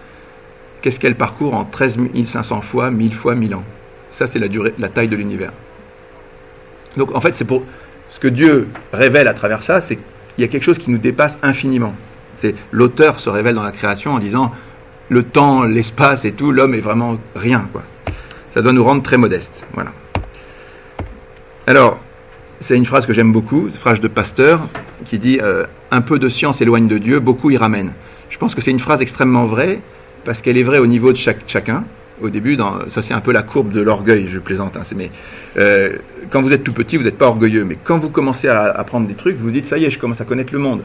Qu'est-ce 0.81 0.99
qu'elle 0.99 1.13
parcourt 1.13 1.53
en 1.53 1.65
13 1.65 1.97
500 2.25 2.61
fois 2.61 2.89
1000 2.89 3.13
fois 3.13 3.35
1000 3.35 3.53
ans? 3.53 3.63
Ça, 4.09 4.25
c'est 4.25 4.39
la, 4.39 4.47
durée, 4.47 4.73
la 4.79 4.89
taille 4.89 5.07
de 5.07 5.15
l'univers. 5.15 5.51
Donc, 6.97 7.13
en 7.13 7.21
fait, 7.21 7.35
c'est 7.35 7.45
pour, 7.45 7.61
ce 8.09 8.17
que 8.17 8.27
Dieu 8.27 8.67
révèle 8.91 9.27
à 9.27 9.35
travers 9.35 9.61
ça, 9.61 9.81
c'est 9.81 9.97
qu'il 9.97 10.41
y 10.41 10.43
a 10.43 10.47
quelque 10.47 10.63
chose 10.63 10.79
qui 10.79 10.89
nous 10.89 10.97
dépasse 10.97 11.37
infiniment. 11.43 11.93
C'est 12.39 12.55
l'auteur 12.71 13.19
se 13.19 13.29
révèle 13.29 13.53
dans 13.53 13.63
la 13.63 13.71
création 13.71 14.13
en 14.13 14.19
disant 14.19 14.51
le 15.09 15.21
temps, 15.21 15.61
l'espace 15.61 16.25
et 16.25 16.31
tout, 16.31 16.51
l'homme 16.51 16.73
est 16.73 16.81
vraiment 16.81 17.17
rien. 17.35 17.67
Quoi. 17.71 17.83
Ça 18.55 18.61
doit 18.61 18.71
nous 18.71 18.85
rendre 18.85 19.03
très 19.03 19.17
modestes. 19.17 19.61
Voilà. 19.73 19.91
Alors, 21.67 21.99
c'est 22.61 22.77
une 22.77 22.85
phrase 22.85 23.05
que 23.05 23.11
j'aime 23.11 23.33
beaucoup, 23.33 23.67
une 23.67 23.73
phrase 23.73 23.99
de 23.99 24.07
Pasteur, 24.07 24.61
qui 25.05 25.19
dit 25.19 25.39
euh, 25.43 25.65
Un 25.91 25.99
peu 25.99 26.19
de 26.19 26.29
science 26.29 26.61
éloigne 26.61 26.87
de 26.87 26.97
Dieu, 26.97 27.19
beaucoup 27.19 27.51
y 27.51 27.57
ramène. 27.57 27.91
Je 28.29 28.37
pense 28.37 28.55
que 28.55 28.61
c'est 28.61 28.71
une 28.71 28.79
phrase 28.79 29.01
extrêmement 29.01 29.45
vraie, 29.45 29.79
parce 30.23 30.41
qu'elle 30.41 30.57
est 30.57 30.63
vraie 30.63 30.79
au 30.79 30.87
niveau 30.87 31.11
de 31.11 31.17
chaque, 31.17 31.41
chacun. 31.47 31.83
Au 32.21 32.29
début, 32.29 32.57
ça 32.87 33.01
c'est 33.01 33.13
un 33.13 33.19
peu 33.19 33.33
la 33.33 33.41
courbe 33.41 33.73
de 33.73 33.81
l'orgueil, 33.81 34.29
je 34.31 34.39
plaisante. 34.39 34.77
Hein, 34.77 34.83
mais 34.95 35.11
euh, 35.57 35.97
quand 36.29 36.41
vous 36.41 36.53
êtes 36.53 36.63
tout 36.63 36.71
petit, 36.71 36.95
vous 36.95 37.03
n'êtes 37.03 37.17
pas 37.17 37.27
orgueilleux, 37.27 37.65
mais 37.65 37.77
quand 37.83 37.97
vous 37.97 38.07
commencez 38.07 38.47
à 38.47 38.71
apprendre 38.71 39.05
des 39.05 39.15
trucs, 39.15 39.37
vous 39.37 39.51
dites 39.51 39.67
ça 39.67 39.77
y 39.77 39.83
est, 39.83 39.89
je 39.89 39.99
commence 39.99 40.21
à 40.21 40.25
connaître 40.25 40.53
le 40.53 40.59
monde. 40.59 40.79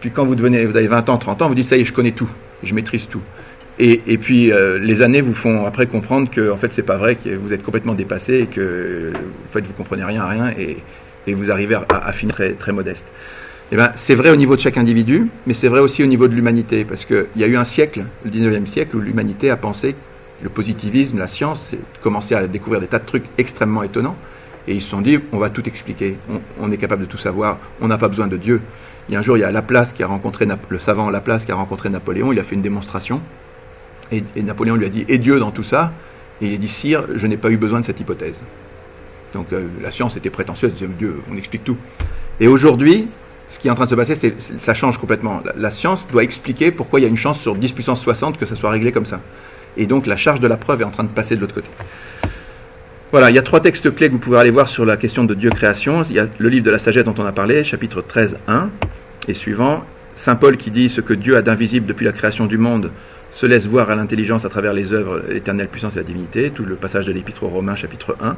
Puis 0.00 0.10
quand 0.10 0.26
vous 0.26 0.34
devenez, 0.34 0.66
vous 0.66 0.76
avez 0.76 0.86
20 0.86 1.08
ans, 1.08 1.16
30 1.16 1.40
ans, 1.40 1.48
vous 1.48 1.54
dites 1.54 1.64
ça 1.64 1.78
y 1.78 1.80
est, 1.80 1.86
je 1.86 1.94
connais 1.94 2.12
tout, 2.12 2.28
je 2.62 2.74
maîtrise 2.74 3.06
tout. 3.08 3.22
Et, 3.78 4.16
puis 4.16 4.52
euh, 4.52 4.78
les 4.78 5.02
années 5.02 5.20
vous 5.20 5.34
font 5.34 5.66
après 5.66 5.86
comprendre 5.86 6.30
que 6.30 6.50
en 6.50 6.56
fait 6.56 6.70
c'est 6.74 6.82
pas 6.82 6.96
vrai, 6.96 7.16
que 7.16 7.28
vous 7.34 7.52
êtes 7.52 7.62
complètement 7.62 7.92
dépassé 7.92 8.38
et 8.38 8.46
que 8.46 9.12
en 9.14 9.52
fait 9.52 9.60
vous 9.60 9.74
comprenez 9.76 10.02
rien 10.02 10.22
à 10.22 10.28
rien 10.28 10.50
et, 10.58 10.78
vous 11.34 11.50
arrivez 11.50 11.76
à, 11.88 12.12
finir 12.12 12.36
très, 12.36 12.52
très 12.52 12.70
modeste. 12.70 13.04
Eh 13.72 13.76
ben, 13.76 13.90
c'est 13.96 14.14
vrai 14.14 14.30
au 14.30 14.36
niveau 14.36 14.54
de 14.54 14.60
chaque 14.60 14.78
individu, 14.78 15.26
mais 15.48 15.54
c'est 15.54 15.66
vrai 15.66 15.80
aussi 15.80 16.04
au 16.04 16.06
niveau 16.06 16.28
de 16.28 16.34
l'humanité, 16.36 16.84
parce 16.84 17.04
qu'il 17.04 17.26
y 17.36 17.42
a 17.42 17.48
eu 17.48 17.56
un 17.56 17.64
siècle, 17.64 18.04
le 18.24 18.30
19e 18.30 18.66
siècle, 18.66 18.96
où 18.96 19.00
l'humanité 19.00 19.50
a 19.50 19.56
pensé 19.56 19.96
le 20.40 20.48
positivisme, 20.48 21.18
la 21.18 21.26
science, 21.26 21.70
commençait 22.00 22.36
à 22.36 22.46
découvrir 22.46 22.80
des 22.80 22.86
tas 22.86 23.00
de 23.00 23.06
trucs 23.06 23.24
extrêmement 23.38 23.82
étonnants. 23.82 24.14
Et 24.68 24.74
ils 24.74 24.82
se 24.82 24.90
sont 24.90 25.00
dit, 25.00 25.18
on 25.32 25.38
va 25.38 25.50
tout 25.50 25.66
expliquer, 25.66 26.16
on, 26.60 26.70
est 26.70 26.76
capable 26.76 27.02
de 27.02 27.10
tout 27.10 27.18
savoir, 27.18 27.58
on 27.80 27.88
n'a 27.88 27.98
pas 27.98 28.06
besoin 28.06 28.28
de 28.28 28.36
Dieu. 28.36 28.60
Il 29.08 29.14
y 29.14 29.16
a 29.16 29.18
un 29.18 29.22
jour, 29.22 29.36
il 29.36 29.40
y 29.40 29.44
a 29.44 29.50
Laplace 29.50 29.92
qui 29.92 30.04
a 30.04 30.06
rencontré, 30.06 30.46
le 30.68 30.78
savant 30.78 31.10
Laplace 31.10 31.44
qui 31.44 31.50
a 31.50 31.56
rencontré 31.56 31.88
Napoléon, 31.88 32.32
il 32.32 32.38
a 32.38 32.44
fait 32.44 32.54
une 32.54 32.62
démonstration, 32.62 33.20
et, 34.12 34.22
Napoléon 34.42 34.76
lui 34.76 34.86
a 34.86 34.88
dit, 34.88 35.04
et 35.08 35.18
Dieu 35.18 35.38
dans 35.38 35.50
tout 35.50 35.64
ça? 35.64 35.92
Et 36.40 36.48
il 36.48 36.54
a 36.54 36.58
dit, 36.58 36.68
sire, 36.68 37.04
je 37.14 37.26
n'ai 37.26 37.36
pas 37.36 37.50
eu 37.50 37.56
besoin 37.56 37.80
de 37.80 37.84
cette 37.84 38.00
hypothèse. 38.00 38.38
Donc 39.34 39.52
euh, 39.52 39.66
la 39.82 39.90
science 39.90 40.16
était 40.16 40.30
prétentieuse, 40.30 40.72
Dieu, 40.98 41.20
on 41.32 41.36
explique 41.36 41.64
tout. 41.64 41.76
Et 42.40 42.48
aujourd'hui, 42.48 43.08
ce 43.50 43.58
qui 43.58 43.68
est 43.68 43.70
en 43.70 43.74
train 43.74 43.84
de 43.84 43.90
se 43.90 43.94
passer, 43.94 44.14
c'est 44.14 44.34
ça 44.60 44.74
change 44.74 44.98
complètement. 44.98 45.42
La, 45.44 45.52
la, 45.56 45.70
science 45.70 46.06
doit 46.10 46.22
expliquer 46.22 46.70
pourquoi 46.70 47.00
il 47.00 47.02
y 47.04 47.06
a 47.06 47.08
une 47.08 47.16
chance 47.16 47.40
sur 47.40 47.54
10 47.54 47.72
puissance 47.72 48.00
60 48.00 48.38
que 48.38 48.46
ça 48.46 48.54
soit 48.54 48.70
réglé 48.70 48.92
comme 48.92 49.06
ça. 49.06 49.20
Et 49.76 49.86
donc 49.86 50.06
la 50.06 50.16
charge 50.16 50.40
de 50.40 50.48
la 50.48 50.56
preuve 50.56 50.80
est 50.80 50.84
en 50.84 50.90
train 50.90 51.04
de 51.04 51.08
passer 51.08 51.36
de 51.36 51.40
l'autre 51.40 51.54
côté. 51.54 51.68
Voilà, 53.12 53.30
il 53.30 53.36
y 53.36 53.38
a 53.38 53.42
trois 53.42 53.60
textes 53.60 53.94
clés 53.94 54.08
que 54.08 54.12
vous 54.12 54.18
pouvez 54.18 54.38
aller 54.38 54.50
voir 54.50 54.68
sur 54.68 54.84
la 54.84 54.96
question 54.96 55.24
de 55.24 55.34
Dieu 55.34 55.50
création. 55.50 56.04
Il 56.10 56.16
y 56.16 56.18
a 56.18 56.26
le 56.38 56.48
livre 56.48 56.64
de 56.64 56.70
la 56.70 56.78
sagesse 56.78 57.04
dont 57.04 57.14
on 57.18 57.24
a 57.24 57.32
parlé, 57.32 57.62
chapitre 57.62 58.02
13, 58.02 58.36
1 58.48 58.68
et 59.28 59.34
suivant. 59.34 59.84
Saint 60.16 60.34
Paul 60.34 60.56
qui 60.56 60.70
dit 60.70 60.88
ce 60.88 61.00
que 61.00 61.14
Dieu 61.14 61.36
a 61.36 61.42
d'invisible 61.42 61.86
depuis 61.86 62.04
la 62.04 62.12
création 62.12 62.46
du 62.46 62.58
monde 62.58 62.90
se 63.36 63.44
laisse 63.44 63.66
voir 63.66 63.90
à 63.90 63.94
l'intelligence 63.94 64.46
à 64.46 64.48
travers 64.48 64.72
les 64.72 64.94
œuvres, 64.94 65.20
l'éternelle 65.28 65.68
puissance 65.68 65.92
et 65.92 65.98
la 65.98 66.04
divinité. 66.04 66.48
Tout 66.48 66.64
le 66.64 66.74
passage 66.74 67.04
de 67.04 67.12
l'épître 67.12 67.42
aux 67.42 67.48
Romains, 67.48 67.76
chapitre 67.76 68.16
1. 68.22 68.34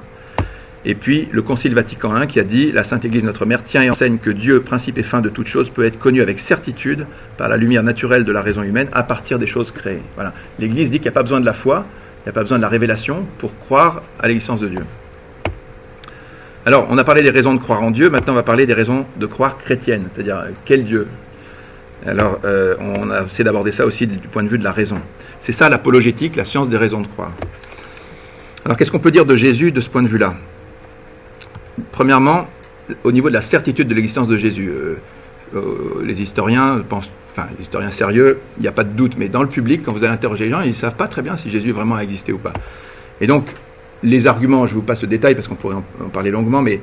Et 0.87 0.97
puis 0.97 1.29
le 1.31 1.41
Concile 1.41 1.73
Vatican 1.73 2.21
I 2.21 2.27
qui 2.27 2.41
a 2.41 2.43
dit 2.43 2.73
La 2.73 2.83
Sainte 2.83 3.05
Église, 3.05 3.23
notre 3.23 3.47
Mère, 3.47 3.63
tient 3.63 3.81
et 3.81 3.91
enseigne 3.91 4.19
que 4.19 4.31
Dieu, 4.31 4.61
principe 4.61 4.99
et 4.99 5.05
fin 5.05 5.21
de 5.21 5.29
toute 5.29 5.47
chose, 5.47 5.71
peut 5.71 5.85
être 5.85 6.01
connu 6.01 6.21
avec 6.21 6.41
certitude 6.41 7.07
par 7.37 7.49
la 7.49 7.57
lumière 7.57 7.85
naturelle 7.85 8.25
de 8.25 8.33
la 8.33 8.43
raison 8.43 8.65
humaine 8.65 8.89
à 8.93 9.05
partir 9.05 9.39
des 9.39 9.47
choses 9.47 9.71
créées. 9.71 10.03
Voilà. 10.17 10.33
L'Église 10.59 10.91
dit 10.91 10.99
qu'il 10.99 11.05
n'y 11.05 11.11
a 11.11 11.13
pas 11.13 11.23
besoin 11.23 11.39
de 11.39 11.47
la 11.47 11.55
foi, 11.55 11.85
il 12.21 12.27
n'y 12.27 12.31
a 12.31 12.33
pas 12.33 12.43
besoin 12.43 12.59
de 12.59 12.63
la 12.63 12.69
révélation 12.69 13.25
pour 13.39 13.57
croire 13.57 14.03
à 14.19 14.27
l'existence 14.27 14.61
de 14.61 14.67
Dieu. 14.67 14.85
Alors, 16.67 16.89
on 16.91 16.99
a 16.99 17.05
parlé 17.05 17.23
des 17.23 17.31
raisons 17.31 17.55
de 17.55 17.61
croire 17.61 17.85
en 17.85 17.93
Dieu, 17.93 18.11
maintenant 18.11 18.33
on 18.33 18.37
va 18.37 18.43
parler 18.43 18.67
des 18.67 18.75
raisons 18.75 19.07
de 19.17 19.27
croire 19.27 19.59
chrétienne, 19.59 20.09
c'est-à-dire 20.13 20.43
quel 20.65 20.85
Dieu? 20.85 21.07
Alors, 22.09 22.41
euh, 22.45 22.75
on 22.81 23.11
a 23.11 23.23
essayé 23.23 23.45
d'aborder 23.45 23.73
ça 23.73 23.85
aussi 23.85 24.07
du 24.07 24.29
point 24.29 24.43
de 24.43 24.49
vue 24.49 24.59
de 24.59 24.65
la 24.65 24.73
raison. 24.73 24.99
C'est 25.43 25.53
ça 25.53 25.69
l'apologétique, 25.69 26.37
la 26.37 26.45
science 26.45 26.69
des 26.69 26.77
raisons 26.77 27.01
de 27.01 27.07
croire. 27.07 27.33
Alors, 28.65 28.77
qu'est-ce 28.77 28.91
qu'on 28.91 28.99
peut 28.99 29.11
dire 29.11 29.27
de 29.27 29.37
Jésus 29.37 29.73
de 29.73 29.81
ce 29.81 29.89
point 29.89 30.03
de 30.03 30.09
vue-là? 30.09 30.35
Premièrement, 31.93 32.47
au 33.05 33.13
niveau 33.13 33.29
de 33.29 33.35
la 33.35 33.43
certitude 33.43 33.89
de 33.89 33.95
l'existence 33.95 34.29
de 34.29 34.37
Jésus, 34.37 34.69
euh, 34.69 34.97
euh, 35.55 36.03
les 36.05 36.21
historiens 36.23 36.81
pensent, 36.89 37.11
enfin 37.37 37.49
les 37.57 37.63
historiens 37.63 37.91
sérieux, 37.91 38.41
il 38.59 38.63
n'y 38.63 38.69
a 38.69 38.73
pas 38.73 38.85
de 38.85 38.91
doute, 38.91 39.15
mais 39.17 39.29
dans 39.29 39.43
le 39.43 39.49
public, 39.49 39.83
quand 39.85 39.93
vous 39.93 40.05
allez 40.05 40.13
interroger 40.13 40.47
les 40.47 40.51
gens, 40.51 40.61
ils 40.63 40.71
ne 40.71 40.75
savent 40.75 40.97
pas 40.97 41.09
très 41.09 41.23
bien 41.23 41.37
si 41.37 41.51
Jésus 41.51 41.73
vraiment 41.73 41.97
a 41.97 42.03
existé 42.03 42.33
ou 42.33 42.39
pas. 42.39 42.53
Et 43.21 43.27
donc, 43.27 43.47
les 44.03 44.27
arguments, 44.27 44.67
je 44.67 44.75
vous 44.75 44.83
passe 44.83 45.03
le 45.03 45.09
détail 45.09 45.35
parce 45.35 45.49
qu'on 45.49 45.55
pourrait 45.55 45.77
en, 45.77 46.09
parler 46.09 46.31
longuement, 46.31 46.63
mais 46.63 46.81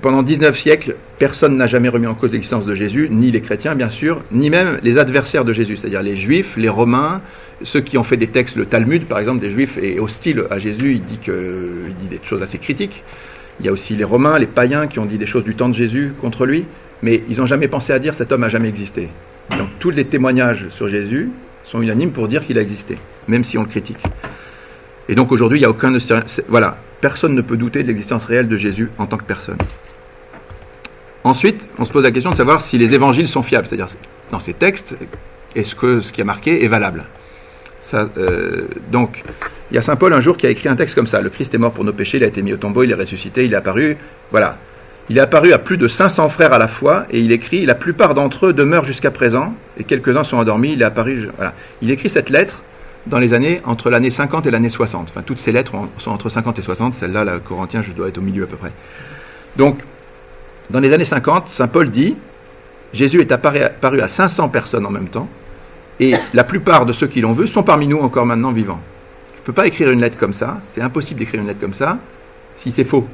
pendant 0.00 0.22
19 0.22 0.58
siècles, 0.58 0.96
personne 1.18 1.56
n'a 1.56 1.66
jamais 1.66 1.88
remis 1.88 2.06
en 2.06 2.14
cause 2.14 2.32
l'existence 2.32 2.64
de 2.64 2.74
Jésus, 2.74 3.08
ni 3.10 3.30
les 3.30 3.40
chrétiens 3.40 3.74
bien 3.74 3.90
sûr, 3.90 4.20
ni 4.32 4.50
même 4.50 4.78
les 4.82 4.98
adversaires 4.98 5.44
de 5.44 5.52
Jésus, 5.52 5.76
c'est-à-dire 5.76 6.02
les 6.02 6.16
juifs, 6.16 6.56
les 6.56 6.68
romains, 6.68 7.20
ceux 7.62 7.80
qui 7.80 7.98
ont 7.98 8.04
fait 8.04 8.16
des 8.16 8.28
textes, 8.28 8.56
le 8.56 8.64
Talmud 8.64 9.04
par 9.04 9.18
exemple, 9.18 9.40
des 9.40 9.50
juifs 9.50 9.78
est 9.82 9.98
hostile 9.98 10.44
à 10.50 10.58
Jésus, 10.58 10.94
il 10.94 11.02
dit, 11.04 11.18
que, 11.18 11.32
il 11.88 12.08
dit 12.08 12.16
des 12.16 12.20
choses 12.24 12.42
assez 12.42 12.58
critiques. 12.58 13.02
Il 13.60 13.66
y 13.66 13.68
a 13.68 13.72
aussi 13.72 13.94
les 13.94 14.04
Romains, 14.04 14.38
les 14.38 14.46
païens 14.46 14.86
qui 14.86 14.98
ont 14.98 15.04
dit 15.04 15.18
des 15.18 15.26
choses 15.26 15.44
du 15.44 15.54
temps 15.54 15.68
de 15.68 15.74
Jésus 15.74 16.14
contre 16.18 16.46
lui, 16.46 16.64
mais 17.02 17.22
ils 17.28 17.38
n'ont 17.38 17.46
jamais 17.46 17.68
pensé 17.68 17.92
à 17.92 17.98
dire 17.98 18.14
cet 18.14 18.32
homme 18.32 18.40
n'a 18.40 18.48
jamais 18.48 18.68
existé. 18.68 19.08
Donc 19.50 19.68
tous 19.78 19.90
les 19.90 20.06
témoignages 20.06 20.66
sur 20.70 20.88
Jésus 20.88 21.28
sont 21.64 21.82
unanimes 21.82 22.12
pour 22.12 22.26
dire 22.26 22.44
qu'il 22.44 22.56
a 22.56 22.62
existé, 22.62 22.96
même 23.28 23.44
si 23.44 23.58
on 23.58 23.62
le 23.62 23.68
critique. 23.68 23.98
Et 25.10 25.14
donc 25.14 25.30
aujourd'hui, 25.32 25.58
il 25.58 25.62
n'y 25.62 25.66
a 25.66 25.70
aucun... 25.70 25.92
Voilà, 26.48 26.78
personne 27.00 27.34
ne 27.34 27.40
peut 27.40 27.56
douter 27.56 27.82
de 27.82 27.88
l'existence 27.88 28.24
réelle 28.24 28.48
de 28.48 28.56
Jésus 28.56 28.90
en 28.98 29.06
tant 29.06 29.16
que 29.16 29.24
personne. 29.24 29.58
Ensuite, 31.24 31.60
on 31.78 31.84
se 31.84 31.92
pose 31.92 32.02
la 32.02 32.10
question 32.10 32.30
de 32.30 32.36
savoir 32.36 32.62
si 32.62 32.78
les 32.78 32.94
évangiles 32.94 33.28
sont 33.28 33.42
fiables, 33.42 33.66
c'est-à-dire 33.68 33.88
dans 34.30 34.40
ces 34.40 34.54
textes, 34.54 34.96
est-ce 35.54 35.74
que 35.74 36.00
ce 36.00 36.12
qui 36.12 36.20
a 36.20 36.24
marqué 36.24 36.64
est 36.64 36.68
valable? 36.68 37.04
Euh, 37.94 38.68
donc, 38.90 39.24
il 39.70 39.74
y 39.74 39.78
a 39.78 39.82
Saint 39.82 39.96
Paul 39.96 40.12
un 40.12 40.20
jour 40.20 40.36
qui 40.36 40.46
a 40.46 40.50
écrit 40.50 40.68
un 40.68 40.76
texte 40.76 40.94
comme 40.94 41.06
ça. 41.06 41.20
Le 41.20 41.28
Christ 41.28 41.54
est 41.54 41.58
mort 41.58 41.72
pour 41.72 41.84
nos 41.84 41.92
péchés, 41.92 42.18
il 42.18 42.24
a 42.24 42.28
été 42.28 42.42
mis 42.42 42.52
au 42.52 42.56
tombeau, 42.56 42.84
il 42.84 42.90
est 42.90 42.94
ressuscité, 42.94 43.44
il 43.44 43.52
est 43.52 43.56
apparu. 43.56 43.96
Voilà. 44.30 44.56
Il 45.08 45.18
est 45.18 45.20
apparu 45.20 45.52
à 45.52 45.58
plus 45.58 45.76
de 45.76 45.88
500 45.88 46.28
frères 46.28 46.52
à 46.52 46.58
la 46.58 46.68
fois 46.68 47.04
et 47.10 47.18
il 47.18 47.32
écrit 47.32 47.66
La 47.66 47.74
plupart 47.74 48.14
d'entre 48.14 48.46
eux 48.46 48.52
demeurent 48.52 48.84
jusqu'à 48.84 49.10
présent 49.10 49.54
et 49.76 49.84
quelques-uns 49.84 50.22
sont 50.22 50.36
endormis. 50.36 50.74
Il 50.74 50.82
est 50.82 50.84
apparu. 50.84 51.28
Voilà. 51.36 51.52
Il 51.82 51.90
écrit 51.90 52.08
cette 52.08 52.30
lettre 52.30 52.62
dans 53.06 53.18
les 53.18 53.32
années 53.34 53.60
entre 53.64 53.90
l'année 53.90 54.10
50 54.10 54.46
et 54.46 54.50
l'année 54.50 54.70
60. 54.70 55.08
Enfin, 55.10 55.22
toutes 55.22 55.38
ces 55.38 55.52
lettres 55.52 55.72
sont 55.98 56.10
entre 56.10 56.28
50 56.28 56.58
et 56.58 56.62
60. 56.62 56.94
Celle-là, 56.94 57.24
la 57.24 57.38
Corinthien, 57.38 57.82
je 57.82 57.92
dois 57.92 58.08
être 58.08 58.18
au 58.18 58.22
milieu 58.22 58.44
à 58.44 58.46
peu 58.46 58.56
près. 58.56 58.72
Donc, 59.56 59.78
Dans 60.70 60.78
les 60.78 60.92
années 60.92 61.04
50, 61.04 61.48
Saint 61.48 61.66
Paul 61.66 61.90
dit 61.90 62.14
Jésus 62.92 63.20
est 63.20 63.32
apparu 63.32 64.00
à 64.00 64.08
500 64.08 64.48
personnes 64.48 64.86
en 64.86 64.90
même 64.90 65.08
temps, 65.08 65.28
et 65.98 66.14
la 66.32 66.44
plupart 66.44 66.86
de 66.86 66.92
ceux 66.92 67.08
qui 67.08 67.20
l'ont 67.20 67.32
vu 67.32 67.48
sont 67.48 67.62
parmi 67.62 67.88
nous 67.88 67.98
encore 67.98 68.24
maintenant 68.24 68.52
vivants. 68.52 68.80
Je 69.34 69.40
ne 69.40 69.46
peux 69.46 69.52
pas 69.52 69.66
écrire 69.66 69.90
une 69.90 70.00
lettre 70.00 70.16
comme 70.16 70.32
ça, 70.32 70.60
c'est 70.74 70.80
impossible 70.80 71.18
d'écrire 71.18 71.40
une 71.40 71.48
lettre 71.48 71.60
comme 71.60 71.74
ça 71.74 71.98
si 72.56 72.72
c'est 72.72 72.84
faux. 72.84 73.06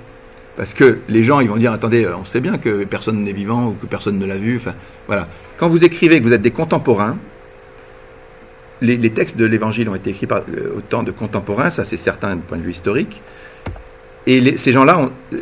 Parce 0.57 0.73
que 0.73 0.99
les 1.09 1.25
gens, 1.25 1.41
ils 1.41 1.49
vont 1.49 1.57
dire, 1.57 1.73
attendez, 1.73 2.05
euh, 2.05 2.17
on 2.21 2.25
sait 2.25 2.41
bien 2.41 2.59
que 2.59 2.85
personne 2.85 3.23
n'est 3.23 3.33
vivant 3.33 3.67
ou 3.69 3.77
que 3.81 3.87
personne 3.87 4.19
ne 4.19 4.27
l'a 4.27 4.37
vu. 4.37 4.57
Enfin, 4.57 4.75
voilà. 5.07 5.29
Quand 5.59 5.69
vous 5.69 5.85
écrivez 5.85 6.19
que 6.19 6.27
vous 6.27 6.33
êtes 6.33 6.43
des 6.43 6.51
contemporains, 6.51 7.17
les, 8.83 9.11
textes 9.11 9.37
de 9.37 9.47
l'Évangile 9.47 9.89
ont 9.89 9.95
été 9.95 10.11
écrits 10.11 10.27
par 10.27 10.39
euh, 10.39 10.77
autant 10.77 11.03
de 11.03 11.11
contemporains, 11.11 11.71
ça 11.71 11.85
c'est 11.85 11.97
certain 11.97 12.37
du 12.37 12.43
point 12.43 12.59
de 12.59 12.63
vue 12.63 12.73
historique. 12.73 13.21
Et 14.27 14.59
ces 14.59 14.73
gens-là, 14.73 15.09
euh, 15.33 15.37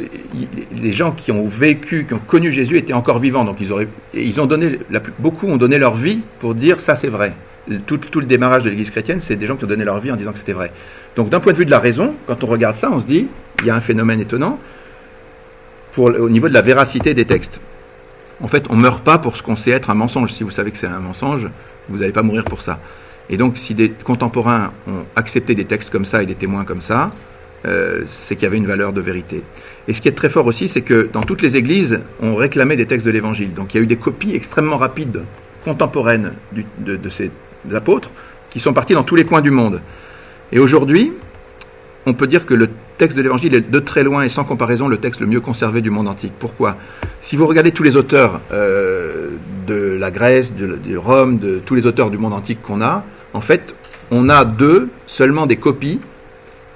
les 0.77 0.93
gens 0.93 1.13
qui 1.13 1.33
ont 1.33 1.49
vécu, 1.49 2.05
qui 2.07 2.15
ont 2.15 2.21
connu 2.27 2.53
Jésus, 2.53 2.77
étaient 2.77 2.93
encore 2.93 3.19
vivants. 3.19 3.45
Donc 3.45 3.57
ils, 3.61 4.41
ont 4.41 4.47
donné, 4.47 4.79
beaucoup 5.19 5.49
ont 5.49 5.57
donné 5.57 5.79
leur 5.79 5.97
vie 5.97 6.21
pour 6.41 6.55
dire 6.55 6.81
ça 6.81 6.95
c'est 6.95 7.09
vrai. 7.09 7.33
Tout, 7.87 7.99
le 8.17 8.27
démarrage 8.27 8.63
de 8.63 8.69
l'Église 8.69 8.91
chrétienne, 8.91 9.21
c'est 9.23 9.37
des 9.37 9.47
gens 9.47 9.57
qui 9.57 9.65
ont 9.65 9.69
donné 9.69 9.85
leur 9.85 9.99
vie 9.99 10.13
en 10.13 10.17
disant 10.17 10.33
que 10.33 10.39
c'était 10.39 10.53
vrai. 10.53 10.71
Donc 11.17 11.31
d'un 11.31 11.41
point 11.41 11.53
de 11.53 11.59
vue 11.59 11.65
de 11.65 11.71
la 11.71 11.79
raison, 11.79 12.15
quand 12.27 12.45
on 12.45 12.47
regarde 12.47 12.77
ça, 12.77 12.91
on 12.93 13.01
se 13.01 13.07
dit, 13.07 13.27
il 13.61 13.67
y 13.67 13.71
a 13.71 13.75
un 13.75 13.81
phénomène 13.81 14.21
étonnant 14.21 14.59
au 15.97 16.29
niveau 16.29 16.49
de 16.49 16.55
la 16.55 16.63
véracité 16.63 17.15
des 17.15 17.25
textes. 17.25 17.59
En 18.43 18.49
fait, 18.49 18.65
on 18.69 18.77
ne 18.77 18.83
meurt 18.83 19.03
pas 19.03 19.19
pour 19.19 19.37
ce 19.37 19.43
qu'on 19.43 19.57
sait 19.57 19.71
être 19.71 19.91
un 19.91 19.95
mensonge. 19.95 20.33
Si 20.33 20.43
vous 20.43 20.51
savez 20.51 20.73
que 20.73 20.79
c'est 20.79 20.89
un 20.89 20.99
mensonge, 20.99 21.49
vous 21.89 21.99
n'allez 21.99 22.13
pas 22.13 22.23
mourir 22.23 22.45
pour 22.45 22.63
ça. 22.63 22.79
Et 23.31 23.37
donc, 23.37 23.57
si 23.57 23.75
des 23.75 23.91
contemporains 23.91 24.73
ont 24.87 25.05
accepté 25.17 25.55
des 25.55 25.65
textes 25.65 25.91
comme 25.91 26.05
ça 26.05 26.23
et 26.23 26.27
des 26.27 26.35
témoins 26.35 26.65
comme 26.65 26.83
ça, 26.83 27.13
euh, 27.67 28.03
c'est 28.21 28.37
qu'il 28.37 28.45
y 28.45 28.47
avait 28.47 28.59
une 28.59 28.67
valeur 28.67 28.93
de 28.93 29.01
vérité. 29.01 29.43
Et 29.89 29.95
ce 29.95 30.01
qui 30.01 30.09
est 30.09 30.13
très 30.13 30.29
fort 30.29 30.47
aussi, 30.47 30.69
c'est 30.69 30.83
que 30.83 31.09
dans 31.13 31.23
toutes 31.23 31.41
les 31.41 31.57
églises, 31.57 31.99
on 32.21 32.35
réclamait 32.35 32.77
des 32.77 32.87
textes 32.87 33.07
de 33.07 33.11
l'Évangile. 33.11 33.55
Donc 33.55 33.75
il 33.75 33.79
y 33.79 33.81
a 33.81 33.83
eu 33.83 33.87
des 33.87 33.97
copies 33.97 34.35
extrêmement 34.35 34.77
rapides, 34.77 35.23
contemporaines 35.65 36.33
de, 36.53 37.09
ces 37.09 37.31
apôtres, 37.75 38.11
qui 38.51 38.61
sont 38.61 38.73
partis 38.73 38.93
dans 38.95 39.03
tous 39.03 39.17
les 39.17 39.25
coins 39.25 39.41
du 39.41 39.51
monde. 39.51 39.81
Et 40.53 40.59
aujourd'hui, 40.59 41.13
on 42.07 42.13
peut 42.13 42.27
dire 42.27 42.45
que 42.45 42.55
le 42.55 42.69
texte 42.99 43.17
de 43.17 43.23
l'Évangile 43.23 43.55
est 43.55 43.71
de 43.71 43.81
très 43.81 44.03
loin 44.03 44.23
et 44.23 44.29
sans 44.29 44.45
comparaison 44.45 44.87
le 44.87 44.99
texte 44.99 45.21
le 45.21 45.27
mieux 45.27 45.41
conservé 45.41 45.81
du 45.81 45.91
monde 45.91 46.09
antique. 46.09 46.33
Pourquoi? 46.39 46.77
Si 47.23 47.37
vous 47.37 47.47
regardez 47.47 47.73
tous 47.73 47.83
les 47.83 47.97
auteurs 47.97 48.41
euh, 48.53 49.31
de 49.67 49.97
la 49.99 50.11
Grèce, 50.11 50.53
de, 50.55 50.97
Rome, 50.97 51.39
de 51.39 51.61
tous 51.65 51.75
les 51.75 51.87
auteurs 51.87 52.11
du 52.11 52.19
monde 52.19 52.35
antique 52.35 52.61
qu'on 52.63 52.83
a, 52.83 53.05
en 53.35 53.41
fait, 53.41 53.75
on 54.11 54.29
a 54.29 54.45
deux 54.45 54.89
seulement 55.07 55.47
des 55.47 55.57
copies 55.57 56.01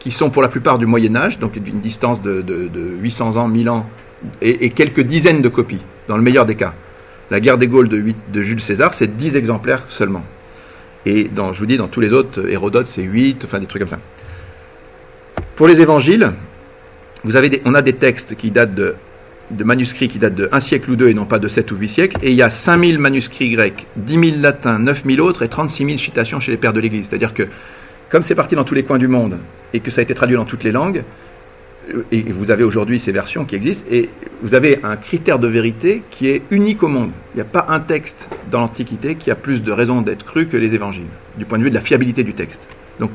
qui 0.01 0.12
sont 0.12 0.31
pour 0.31 0.42
la 0.42 0.49
plupart 0.49 0.79
du 0.79 0.87
Moyen 0.87 1.14
Âge, 1.16 1.38
donc 1.38 1.59
d'une 1.59 1.81
distance 1.81 2.21
de, 2.21 2.44
800 3.01 3.37
ans, 3.37 3.49
1000 3.49 3.71
ans, 3.71 3.87
et, 4.42 4.71
quelques 4.71 5.01
dizaines 5.01 5.40
de 5.40 5.49
copies, 5.49 5.81
dans 6.09 6.16
le 6.16 6.23
meilleur 6.23 6.47
des 6.47 6.57
cas. 6.57 6.75
La 7.31 7.40
guerre 7.40 7.59
des 7.59 7.68
Gaules 7.68 7.88
de, 7.88 8.42
Jules 8.42 8.61
César, 8.61 8.94
c'est 8.94 9.16
10 9.16 9.37
exemplaires 9.37 9.85
seulement. 9.88 10.25
Et 11.07 11.25
dans, 11.25 11.53
je 11.53 11.61
vous 11.61 11.66
dis, 11.66 11.77
dans 11.77 11.88
tous 11.88 12.01
les 12.01 12.12
autres, 12.12 12.49
Hérodote, 12.49 12.88
c'est 12.88 13.03
8, 13.03 13.44
enfin 13.44 13.61
des 13.61 13.66
trucs 13.66 13.81
comme 13.81 13.88
ça. 13.88 13.99
Pour 15.57 15.68
les 15.68 15.81
évangiles, 15.81 16.33
on 17.25 17.75
a 17.75 17.83
des 17.83 17.92
textes 17.92 18.37
qui 18.37 18.51
datent 18.51 18.75
de, 18.75 18.94
manuscrits 19.65 20.09
qui 20.09 20.19
datent 20.19 20.35
de 20.35 20.49
1 20.53 20.61
siècle 20.61 20.91
ou 20.91 20.97
deux 20.97 21.09
et 21.09 21.15
non 21.15 21.25
pas 21.25 21.39
de 21.39 21.49
7 21.49 21.71
ou 21.73 21.77
8 21.77 21.89
siècles, 21.89 22.17
et 22.23 22.31
il 22.31 22.37
y 22.37 22.43
a 22.43 22.51
5000 22.51 22.99
manuscrits 22.99 23.51
grecs, 23.51 23.87
10 23.97 24.31
000 24.31 24.41
latins, 24.41 24.79
9 24.79 25.03
000 25.07 25.27
autres 25.27 25.43
et 25.43 25.49
36 25.49 25.85
000 25.87 25.99
citations 25.99 26.41
chez 26.41 26.51
les 26.51 26.57
pères 26.57 26.73
de 26.73 26.81
l'Église. 26.81 27.07
C'est-à-dire 27.09 27.35
que, 27.35 27.45
comme 28.11 28.23
c'est 28.23 28.35
parti 28.35 28.55
dans 28.55 28.65
tous 28.65 28.75
les 28.75 28.83
coins 28.83 28.99
du 28.99 29.09
monde 29.09 29.37
et 29.73 29.81
que 29.81 29.91
ça 29.91 30.01
a 30.01 30.03
été 30.03 30.15
traduit 30.15 30.37
dans 30.37 30.45
toutes 30.45 30.65
les 30.65 30.73
langues, 30.73 31.03
euh, 31.95 32.05
et 32.13 32.23
vous 32.23 32.51
avez 32.51 32.65
aujourd'hui 32.65 33.01
ces 33.01 33.13
versions 33.13 33.45
qui 33.45 33.55
existent, 33.55 33.85
et 33.91 34.09
vous 34.43 34.55
avez 34.55 34.81
un 34.83 34.97
critère 34.97 35.39
de 35.39 35.49
vérité 35.49 36.03
qui 36.11 36.29
est 36.29 36.43
unique 36.51 36.83
au 36.83 36.89
monde. 36.89 37.11
Il 37.35 37.39
n'y 37.39 37.43
a 37.43 37.45
pas 37.45 37.67
un 37.69 37.81
texte 37.81 38.29
dans 38.51 38.61
l'Antiquité 38.61 39.15
qui 39.15 39.31
a 39.31 39.35
plus 39.35 39.63
de 39.63 39.73
raisons 39.73 40.03
d'être 40.03 40.25
cru 40.25 40.47
que 40.47 40.57
les 40.57 40.75
évangiles, 40.75 41.07
du 41.37 41.45
point 41.45 41.59
de 41.59 41.65
vue 41.65 41.71
de 41.71 41.75
la 41.75 41.83
fiabilité 41.83 42.23
du 42.23 42.35
texte. 42.35 42.61
Donc, 43.01 43.11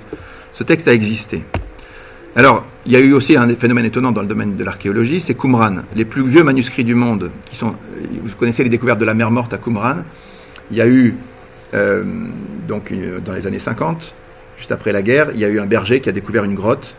ce 0.53 0.63
texte 0.63 0.87
a 0.87 0.93
existé. 0.93 1.41
Alors, 2.35 2.65
il 2.87 2.91
y 2.91 2.95
a 2.95 2.99
eu 2.99 3.13
aussi 3.13 3.37
un 3.37 3.47
phénomène 3.55 3.85
étonnant 3.85 4.11
dans 4.11 4.21
le 4.21 4.27
domaine 4.27 4.55
de 4.55 4.63
l'archéologie, 4.63 5.21
c'est 5.21 5.35
Qumran. 5.35 5.83
Les 5.95 6.03
plus 6.03 6.27
vieux 6.27 6.43
manuscrits 6.43 6.83
du 6.83 6.95
monde, 6.95 7.29
qui 7.45 7.55
sont, 7.55 7.75
vous 8.23 8.35
connaissez 8.39 8.63
les 8.63 8.71
découvertes 8.71 8.99
de 8.99 9.05
la 9.05 9.13
mer 9.13 9.29
morte 9.29 9.53
à 9.53 9.59
Qumran. 9.59 9.97
Il 10.71 10.77
y 10.77 10.81
a 10.81 10.87
eu, 10.87 11.15
euh, 11.75 12.03
donc, 12.67 12.91
dans 13.23 13.33
les 13.33 13.45
années 13.45 13.59
50, 13.59 14.13
juste 14.57 14.71
après 14.71 14.91
la 14.91 15.03
guerre, 15.03 15.29
il 15.35 15.39
y 15.39 15.45
a 15.45 15.47
eu 15.47 15.59
un 15.59 15.67
berger 15.67 15.99
qui 16.01 16.09
a 16.09 16.11
découvert 16.11 16.43
une 16.43 16.55
grotte 16.55 16.95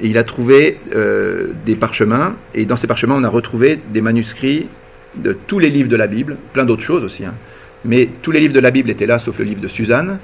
et 0.00 0.08
il 0.08 0.18
a 0.18 0.24
trouvé 0.24 0.78
euh, 0.96 1.52
des 1.64 1.76
parchemins. 1.76 2.34
Et 2.52 2.64
dans 2.64 2.76
ces 2.76 2.88
parchemins, 2.88 3.14
on 3.16 3.22
a 3.22 3.28
retrouvé 3.28 3.78
des 3.90 4.00
manuscrits 4.00 4.66
de 5.14 5.36
tous 5.46 5.60
les 5.60 5.70
livres 5.70 5.88
de 5.88 5.96
la 5.96 6.08
Bible, 6.08 6.36
plein 6.52 6.64
d'autres 6.64 6.82
choses 6.82 7.04
aussi. 7.04 7.24
Hein. 7.24 7.34
Mais 7.84 8.08
tous 8.22 8.32
les 8.32 8.40
livres 8.40 8.54
de 8.54 8.60
la 8.60 8.72
Bible 8.72 8.90
étaient 8.90 9.06
là, 9.06 9.20
sauf 9.20 9.38
le 9.38 9.44
livre 9.44 9.60
de 9.60 9.68
Suzanne 9.68 10.18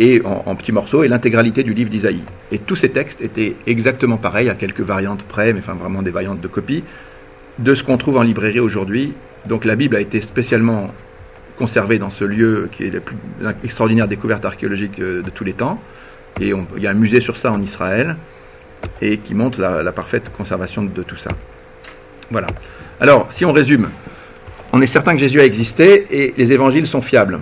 et 0.00 0.22
en, 0.24 0.54
petits 0.56 0.72
morceaux, 0.72 1.04
et 1.04 1.08
l'intégralité 1.08 1.62
du 1.62 1.72
livre 1.72 1.90
d'Isaïe. 1.90 2.22
Et 2.50 2.58
tous 2.58 2.76
ces 2.76 2.88
textes 2.88 3.20
étaient 3.20 3.54
exactement 3.66 4.16
pareils, 4.16 4.50
à 4.50 4.54
quelques 4.54 4.80
variantes 4.80 5.22
près, 5.22 5.52
mais 5.52 5.60
enfin 5.60 5.74
vraiment 5.74 6.02
des 6.02 6.10
variantes 6.10 6.40
de 6.40 6.48
copie, 6.48 6.82
de 7.58 7.74
ce 7.74 7.84
qu'on 7.84 7.96
trouve 7.96 8.16
en 8.16 8.22
librairie 8.22 8.60
aujourd'hui. 8.60 9.12
Donc 9.46 9.64
la 9.64 9.76
Bible 9.76 9.94
a 9.94 10.00
été 10.00 10.20
spécialement 10.20 10.90
conservée 11.56 11.98
dans 11.98 12.10
ce 12.10 12.24
lieu 12.24 12.68
qui 12.72 12.84
est 12.84 12.90
la 12.90 13.00
plus 13.00 13.16
extraordinaire 13.62 14.08
découverte 14.08 14.44
archéologique 14.44 14.98
euh, 14.98 15.22
de 15.22 15.30
tous 15.30 15.44
les 15.44 15.52
temps. 15.52 15.80
Et 16.40 16.52
il 16.76 16.82
y 16.82 16.86
a 16.88 16.90
un 16.90 16.94
musée 16.94 17.20
sur 17.20 17.36
ça 17.36 17.52
en 17.52 17.62
Israël, 17.62 18.16
et 19.00 19.18
qui 19.18 19.34
montre 19.34 19.60
la, 19.60 19.84
la 19.84 19.92
parfaite 19.92 20.32
conservation 20.36 20.82
de 20.82 21.02
tout 21.04 21.16
ça. 21.16 21.30
Voilà. 22.30 22.48
Alors, 23.00 23.30
si 23.30 23.44
on 23.44 23.52
résume, 23.52 23.88
on 24.72 24.82
est 24.82 24.88
certain 24.88 25.12
que 25.12 25.20
Jésus 25.20 25.40
a 25.40 25.44
existé 25.44 26.06
et 26.10 26.34
les 26.36 26.52
évangiles 26.52 26.88
sont 26.88 27.02
fiables. 27.02 27.38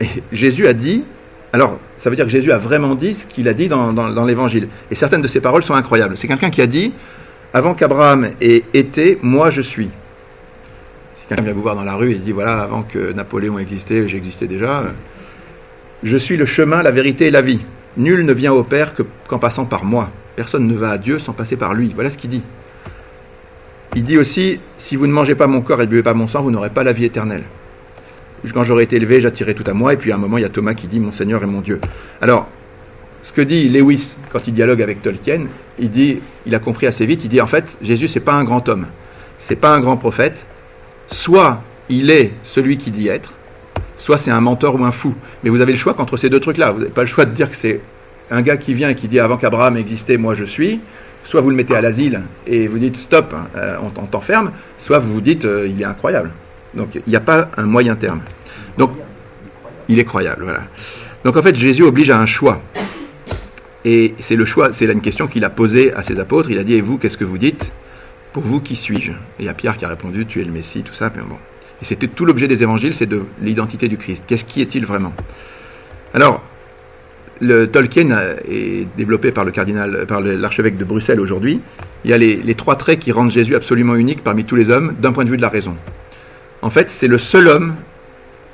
Et 0.00 0.08
Jésus 0.32 0.66
a 0.66 0.74
dit, 0.74 1.04
alors, 1.52 1.78
ça 1.98 2.08
veut 2.08 2.16
dire 2.16 2.24
que 2.24 2.30
Jésus 2.30 2.50
a 2.50 2.58
vraiment 2.58 2.94
dit 2.94 3.14
ce 3.14 3.26
qu'il 3.26 3.46
a 3.46 3.52
dit 3.52 3.68
dans, 3.68 4.24
l'Évangile. 4.24 4.68
Et 4.90 4.94
certaines 4.94 5.20
de 5.20 5.28
ses 5.28 5.40
paroles 5.40 5.62
sont 5.62 5.74
incroyables. 5.74 6.16
C'est 6.16 6.26
quelqu'un 6.26 6.50
qui 6.50 6.62
a 6.62 6.66
dit, 6.66 6.92
avant 7.52 7.74
qu'Abraham 7.74 8.30
ait 8.40 8.64
été, 8.72 9.18
moi 9.22 9.50
je 9.50 9.60
suis. 9.60 9.90
Si 11.16 11.26
quelqu'un 11.28 11.44
vient 11.44 11.52
vous 11.52 11.60
voir 11.60 11.76
dans 11.76 11.84
la 11.84 11.94
rue 11.94 12.12
et 12.12 12.14
dit, 12.14 12.32
voilà, 12.32 12.62
avant 12.62 12.82
que 12.82 13.12
Napoléon 13.12 13.58
existait, 13.58 14.08
j'existais 14.08 14.46
déjà, 14.46 14.84
je 16.02 16.16
suis 16.16 16.38
le 16.38 16.46
chemin, 16.46 16.82
la 16.82 16.90
vérité 16.90 17.26
et 17.26 17.30
la 17.30 17.42
vie. 17.42 17.60
Nul 17.98 18.24
ne 18.24 18.32
vient 18.32 18.54
au 18.54 18.62
Père 18.62 18.94
qu'en 19.28 19.38
passant 19.38 19.66
par 19.66 19.84
moi. 19.84 20.08
Personne 20.36 20.66
ne 20.66 20.74
va 20.74 20.92
à 20.92 20.98
Dieu 20.98 21.18
sans 21.18 21.34
passer 21.34 21.56
par 21.56 21.74
lui. 21.74 21.92
Voilà 21.94 22.08
ce 22.08 22.16
qu'il 22.16 22.30
dit. 22.30 22.42
Il 23.94 24.04
dit 24.04 24.16
aussi, 24.16 24.58
si 24.78 24.96
vous 24.96 25.06
ne 25.06 25.12
mangez 25.12 25.34
pas 25.34 25.46
mon 25.46 25.60
corps 25.60 25.82
et 25.82 25.84
ne 25.84 25.90
buvez 25.90 26.02
pas 26.02 26.14
mon 26.14 26.28
sang, 26.28 26.40
vous 26.40 26.50
n'aurez 26.50 26.70
pas 26.70 26.82
la 26.82 26.94
vie 26.94 27.04
éternelle 27.04 27.42
quand 28.50 28.64
j'aurai 28.64 28.84
été 28.84 28.96
élevé, 28.96 29.20
j'attirerai 29.20 29.54
tout 29.54 29.64
à 29.66 29.72
moi. 29.72 29.92
Et 29.92 29.96
puis 29.96 30.10
à 30.12 30.16
un 30.16 30.18
moment, 30.18 30.38
il 30.38 30.42
y 30.42 30.44
a 30.44 30.48
Thomas 30.48 30.74
qui 30.74 30.88
dit 30.88 30.98
Mon 30.98 31.12
Seigneur 31.12 31.42
et 31.42 31.46
mon 31.46 31.60
Dieu. 31.60 31.80
Alors, 32.20 32.48
ce 33.22 33.32
que 33.32 33.40
dit 33.40 33.68
Lewis 33.68 34.16
quand 34.32 34.46
il 34.46 34.54
dialogue 34.54 34.82
avec 34.82 35.00
Tolkien, 35.02 35.46
il 35.78 35.90
dit, 35.90 36.18
il 36.46 36.54
a 36.54 36.58
compris 36.58 36.86
assez 36.86 37.06
vite, 37.06 37.22
il 37.24 37.28
dit 37.28 37.40
en 37.40 37.46
fait, 37.46 37.64
Jésus 37.80 38.08
c'est 38.08 38.20
pas 38.20 38.34
un 38.34 38.44
grand 38.44 38.68
homme, 38.68 38.86
c'est 39.40 39.56
pas 39.56 39.74
un 39.74 39.80
grand 39.80 39.96
prophète. 39.96 40.36
Soit 41.08 41.62
il 41.88 42.10
est 42.10 42.32
celui 42.44 42.78
qui 42.78 42.90
dit 42.90 43.08
être, 43.08 43.32
soit 43.96 44.18
c'est 44.18 44.30
un 44.30 44.40
menteur 44.40 44.74
ou 44.74 44.84
un 44.84 44.92
fou. 44.92 45.14
Mais 45.44 45.50
vous 45.50 45.60
avez 45.60 45.72
le 45.72 45.78
choix 45.78 45.94
entre 46.00 46.16
ces 46.16 46.30
deux 46.30 46.40
trucs-là. 46.40 46.72
Vous 46.72 46.80
n'avez 46.80 46.90
pas 46.90 47.02
le 47.02 47.06
choix 47.06 47.24
de 47.24 47.34
dire 47.34 47.50
que 47.50 47.56
c'est 47.56 47.80
un 48.30 48.42
gars 48.42 48.56
qui 48.56 48.74
vient 48.74 48.88
et 48.88 48.94
qui 48.94 49.08
dit 49.08 49.20
avant 49.20 49.36
qu'Abraham 49.36 49.76
existait, 49.76 50.16
moi 50.16 50.34
je 50.34 50.44
suis. 50.44 50.80
Soit 51.24 51.40
vous 51.40 51.50
le 51.50 51.56
mettez 51.56 51.76
à 51.76 51.80
l'asile 51.80 52.22
et 52.48 52.66
vous 52.66 52.78
dites 52.78 52.96
stop, 52.96 53.32
euh, 53.56 53.76
on, 53.82 54.06
t'enferme. 54.06 54.50
Soit 54.80 54.98
vous 54.98 55.14
vous 55.14 55.20
dites 55.20 55.44
euh, 55.44 55.68
il 55.68 55.80
est 55.80 55.84
incroyable. 55.84 56.30
Donc 56.74 56.94
il 56.94 57.02
n'y 57.06 57.16
a 57.16 57.20
pas 57.20 57.50
un 57.56 57.64
moyen 57.64 57.94
terme. 57.96 58.20
Donc 58.78 58.92
il 59.88 59.98
est 59.98 60.04
croyable, 60.04 60.44
voilà. 60.44 60.62
Donc 61.24 61.36
en 61.36 61.42
fait 61.42 61.54
Jésus 61.56 61.82
oblige 61.82 62.10
à 62.10 62.18
un 62.18 62.26
choix. 62.26 62.60
Et 63.84 64.14
c'est 64.20 64.36
le 64.36 64.44
choix, 64.44 64.72
c'est 64.72 64.86
là 64.86 64.92
une 64.92 65.00
question 65.00 65.26
qu'il 65.26 65.44
a 65.44 65.50
posée 65.50 65.92
à 65.92 66.02
ses 66.02 66.20
apôtres. 66.20 66.50
Il 66.50 66.58
a 66.58 66.64
dit 66.64 66.74
Et 66.74 66.80
vous, 66.80 66.98
qu'est-ce 66.98 67.16
que 67.16 67.24
vous 67.24 67.38
dites 67.38 67.70
Pour 68.32 68.42
vous, 68.44 68.60
qui 68.60 68.76
suis-je? 68.76 69.12
Et 69.40 69.48
a 69.48 69.54
Pierre 69.54 69.76
qui 69.76 69.84
a 69.84 69.88
répondu 69.88 70.26
Tu 70.26 70.40
es 70.40 70.44
le 70.44 70.52
Messie, 70.52 70.82
tout 70.82 70.94
ça. 70.94 71.10
Mais 71.14 71.22
bon. 71.22 71.36
Et 71.80 71.84
c'était 71.84 72.06
tout 72.06 72.24
l'objet 72.24 72.46
des 72.46 72.62
évangiles, 72.62 72.94
c'est 72.94 73.06
de 73.06 73.22
l'identité 73.40 73.88
du 73.88 73.96
Christ. 73.96 74.22
Qu'est-ce 74.26 74.44
qui 74.44 74.60
est-il 74.60 74.86
vraiment? 74.86 75.12
Alors, 76.14 76.42
le 77.40 77.66
Tolkien 77.66 78.16
est 78.48 78.86
développé 78.96 79.32
par 79.32 79.44
le 79.44 79.50
cardinal, 79.50 80.06
par 80.06 80.20
l'archevêque 80.20 80.78
de 80.78 80.84
Bruxelles 80.84 81.18
aujourd'hui. 81.18 81.60
Il 82.04 82.10
y 82.12 82.14
a 82.14 82.18
les 82.18 82.54
trois 82.54 82.76
traits 82.76 83.00
qui 83.00 83.10
rendent 83.10 83.32
Jésus 83.32 83.56
absolument 83.56 83.96
unique 83.96 84.22
parmi 84.22 84.44
tous 84.44 84.54
les 84.54 84.70
hommes 84.70 84.94
d'un 85.00 85.10
point 85.10 85.24
de 85.24 85.30
vue 85.30 85.36
de 85.36 85.42
la 85.42 85.48
raison. 85.48 85.74
En 86.62 86.70
fait, 86.70 86.90
c'est 86.90 87.08
le 87.08 87.18
seul 87.18 87.48
homme 87.48 87.74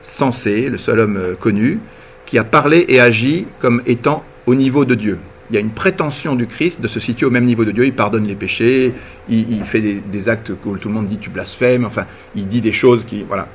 sensé, 0.03 0.69
le 0.69 0.79
seul 0.79 0.99
homme 1.01 1.17
euh, 1.19 1.35
connu, 1.35 1.79
qui 2.27 2.39
a 2.39 2.45
parlé 2.45 2.87
et 2.89 3.01
agi 3.01 3.47
comme 3.61 3.83
étant 3.87 4.25
au 4.47 4.55
niveau 4.55 4.85
de 4.85 4.95
Dieu. 4.95 5.19
Il 5.51 5.55
y 5.55 5.57
a 5.57 5.61
une 5.61 5.71
prétention 5.71 6.35
du 6.35 6.47
Christ 6.47 6.81
de 6.81 6.89
se 6.89 7.01
situer 7.01 7.27
au 7.27 7.31
même 7.31 7.45
niveau 7.45 7.65
de 7.65 7.71
Dieu. 7.71 7.87
Il 7.87 7.95
pardonne 7.95 8.27
les 8.27 8.35
péchés, 8.35 8.93
il, 9.31 9.65
fait 9.65 9.81
des, 9.81 10.29
actes 10.29 10.53
où 10.65 10.77
tout 10.77 10.89
le 10.89 10.95
monde 10.95 11.07
dit 11.07 11.19
tu 11.19 11.31
blasphèmes, 11.31 11.87
enfin, 11.87 12.05
il 12.35 12.49
dit 12.49 12.61
des 12.61 12.73
choses 12.73 13.05
qui. 13.07 13.25
Voilà. 13.27 13.49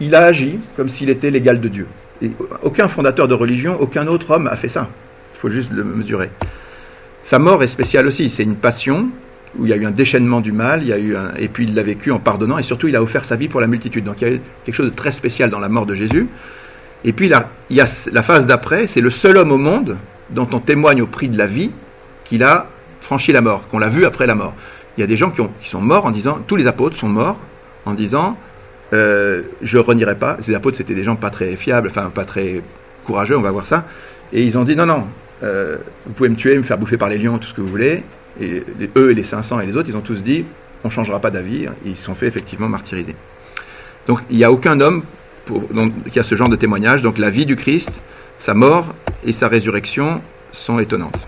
Il, 0.00 0.14
a 0.14 0.24
agi 0.24 0.58
comme 0.76 0.90
s'il 0.90 1.08
était 1.08 1.30
l'égal 1.30 1.60
de 1.60 1.68
Dieu. 1.68 1.86
Et 2.20 2.30
aucun 2.62 2.88
fondateur 2.88 3.28
de 3.28 3.34
religion, 3.34 3.78
aucun 3.80 4.06
autre 4.06 4.32
homme 4.32 4.48
a 4.48 4.56
fait 4.56 4.68
ça. 4.68 4.88
Il 5.34 5.38
faut 5.40 5.50
juste 5.50 5.70
le 5.72 5.84
mesurer. 5.84 6.28
Sa 7.24 7.38
mort 7.38 7.62
est 7.62 7.68
spéciale 7.68 8.06
aussi. 8.06 8.28
C'est 8.28 8.42
une 8.42 8.56
passion 8.56 9.08
où 9.58 9.66
il 9.66 9.70
y 9.70 9.72
a 9.72 9.76
eu 9.76 9.86
un 9.86 9.90
déchaînement 9.90 10.40
du 10.40 10.52
mal, 10.52 10.82
il 10.82 10.88
y 10.88 10.92
a 10.92 10.98
eu 10.98 11.16
un- 11.16 11.32
et 11.38 11.48
puis 11.48 11.64
il 11.64 11.74
l'a 11.74 11.82
vécu 11.82 12.10
en 12.10 12.18
pardonnant, 12.18 12.58
et 12.58 12.62
surtout 12.62 12.88
il 12.88 12.96
a 12.96 13.02
offert 13.02 13.24
sa 13.24 13.36
vie 13.36 13.48
pour 13.48 13.60
la 13.60 13.66
multitude. 13.66 14.04
Donc 14.04 14.20
il 14.20 14.28
y 14.28 14.30
a 14.30 14.34
eu 14.34 14.40
quelque 14.64 14.74
chose 14.74 14.90
de 14.90 14.94
très 14.96 15.12
spécial 15.12 15.50
dans 15.50 15.60
la 15.60 15.68
mort 15.68 15.86
de 15.86 15.94
Jésus. 15.94 16.26
Et 17.04 17.12
puis 17.12 17.28
là, 17.28 17.50
il 17.70 17.76
y 17.76 17.80
a 17.80 17.86
la 18.12 18.22
phase 18.22 18.46
d'après, 18.46 18.86
c'est 18.88 19.00
le 19.00 19.10
seul 19.10 19.36
homme 19.36 19.52
au 19.52 19.58
monde 19.58 19.96
dont 20.30 20.48
on 20.52 20.58
témoigne 20.58 21.02
au 21.02 21.06
prix 21.06 21.28
de 21.28 21.36
la 21.38 21.46
vie 21.46 21.70
qu'il 22.24 22.42
a 22.42 22.66
franchi 23.02 23.30
la 23.32 23.42
mort, 23.42 23.68
qu'on 23.68 23.78
l'a 23.78 23.90
vu 23.90 24.04
après 24.06 24.26
la 24.26 24.34
mort. 24.34 24.54
Il 24.96 25.02
y 25.02 25.04
a 25.04 25.06
des 25.06 25.16
gens 25.16 25.30
qui, 25.30 25.40
ont- 25.42 25.50
sont 25.64 25.80
morts 25.82 26.06
en 26.06 26.10
disant, 26.10 26.38
tous 26.46 26.56
les 26.56 26.66
apôtres 26.66 26.96
sont 26.96 27.08
morts 27.08 27.36
en 27.84 27.92
disant, 27.92 28.38
euh, 28.94 29.42
je 29.60 29.76
renierai 29.76 30.14
pas. 30.14 30.38
Ces 30.40 30.54
apôtres, 30.54 30.78
c'était 30.78 30.94
des 30.94 31.04
gens 31.04 31.16
pas 31.16 31.30
très 31.30 31.56
fiables, 31.56 31.88
enfin 31.90 32.10
pas 32.14 32.24
très 32.24 32.62
courageux, 33.04 33.36
on 33.36 33.42
va 33.42 33.50
voir 33.50 33.66
ça. 33.66 33.84
Et 34.32 34.42
ils 34.44 34.56
ont 34.56 34.64
dit, 34.64 34.74
non, 34.74 34.86
non, 34.86 35.04
euh, 35.42 35.76
vous 36.06 36.12
pouvez 36.14 36.30
me 36.30 36.36
tuer, 36.36 36.56
me 36.56 36.62
faire 36.62 36.78
bouffer 36.78 36.96
par 36.96 37.10
les 37.10 37.18
lions, 37.18 37.36
tout 37.38 37.48
ce 37.48 37.54
que 37.54 37.60
vous 37.60 37.66
voulez. 37.68 38.02
Et 38.40 38.62
eux 38.96 39.10
et 39.10 39.14
les 39.14 39.24
500 39.24 39.60
et 39.60 39.66
les 39.66 39.76
autres, 39.76 39.88
ils 39.88 39.96
ont 39.96 40.00
tous 40.00 40.22
dit, 40.22 40.44
on 40.84 40.90
changera 40.90 41.20
pas 41.20 41.30
d'avis. 41.30 41.66
Ils 41.84 41.96
se 41.96 42.04
sont 42.04 42.14
fait 42.14 42.26
effectivement 42.26 42.68
martyriser. 42.68 43.14
Donc 44.06 44.20
il 44.30 44.36
n'y 44.36 44.44
a 44.44 44.52
aucun 44.52 44.80
homme 44.80 45.02
qui 46.10 46.18
a 46.18 46.24
ce 46.24 46.34
genre 46.34 46.48
de 46.48 46.56
témoignage. 46.56 47.02
Donc 47.02 47.18
la 47.18 47.30
vie 47.30 47.46
du 47.46 47.56
Christ, 47.56 47.92
sa 48.38 48.54
mort 48.54 48.94
et 49.24 49.32
sa 49.32 49.48
résurrection 49.48 50.20
sont 50.52 50.78
étonnantes. 50.78 51.26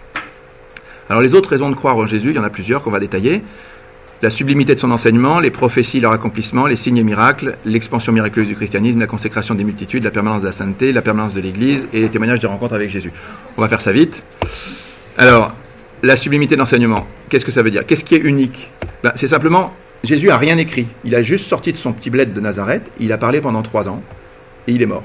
Alors 1.08 1.22
les 1.22 1.34
autres 1.34 1.50
raisons 1.50 1.70
de 1.70 1.74
croire 1.74 1.96
en 1.96 2.06
Jésus, 2.06 2.30
il 2.30 2.36
y 2.36 2.38
en 2.38 2.44
a 2.44 2.50
plusieurs 2.50 2.82
qu'on 2.82 2.90
va 2.90 3.00
détailler. 3.00 3.42
La 4.22 4.30
sublimité 4.30 4.74
de 4.74 4.80
son 4.80 4.90
enseignement, 4.90 5.40
les 5.40 5.50
prophéties, 5.50 6.00
leur 6.00 6.12
accomplissement, 6.12 6.66
les 6.66 6.76
signes 6.76 6.96
et 6.96 7.02
miracles, 7.02 7.56
l'expansion 7.66 8.12
miraculeuse 8.12 8.48
du 8.48 8.56
christianisme, 8.56 8.98
la 8.98 9.06
consécration 9.06 9.54
des 9.54 9.62
multitudes, 9.62 10.04
la 10.04 10.10
permanence 10.10 10.40
de 10.40 10.46
la 10.46 10.52
sainteté, 10.52 10.90
la 10.92 11.02
permanence 11.02 11.34
de 11.34 11.40
l'Église 11.42 11.86
et 11.92 12.00
les 12.00 12.08
témoignages 12.08 12.40
des 12.40 12.46
rencontres 12.46 12.74
avec 12.74 12.90
Jésus. 12.90 13.12
On 13.58 13.60
va 13.60 13.68
faire 13.68 13.82
ça 13.82 13.92
vite. 13.92 14.22
Alors, 15.18 15.52
la 16.06 16.16
sublimité 16.16 16.56
d'enseignement, 16.56 17.06
qu'est-ce 17.28 17.44
que 17.44 17.52
ça 17.52 17.62
veut 17.62 17.70
dire 17.70 17.86
Qu'est-ce 17.86 18.04
qui 18.04 18.14
est 18.14 18.20
unique 18.20 18.70
Ben, 19.02 19.12
C'est 19.16 19.28
simplement, 19.28 19.72
Jésus 20.04 20.30
a 20.30 20.38
rien 20.38 20.58
écrit. 20.58 20.86
Il 21.04 21.14
a 21.14 21.22
juste 21.22 21.46
sorti 21.48 21.72
de 21.72 21.78
son 21.78 21.92
petit 21.92 22.10
bled 22.10 22.32
de 22.32 22.40
Nazareth, 22.40 22.82
il 23.00 23.12
a 23.12 23.18
parlé 23.18 23.40
pendant 23.40 23.62
trois 23.62 23.88
ans, 23.88 24.02
et 24.68 24.72
il 24.72 24.82
est 24.82 24.86
mort. 24.86 25.04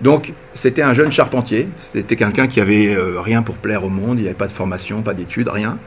Donc, 0.00 0.32
c'était 0.54 0.82
un 0.82 0.92
jeune 0.92 1.10
charpentier, 1.10 1.68
c'était 1.92 2.16
quelqu'un 2.16 2.46
qui 2.48 2.60
avait 2.60 2.94
euh, 2.94 3.20
rien 3.20 3.42
pour 3.42 3.54
plaire 3.56 3.84
au 3.84 3.88
monde, 3.88 4.18
il 4.18 4.24
n'avait 4.24 4.34
pas 4.34 4.46
de 4.46 4.52
formation, 4.52 5.00
pas 5.00 5.14
d'études, 5.14 5.48
rien. 5.48 5.78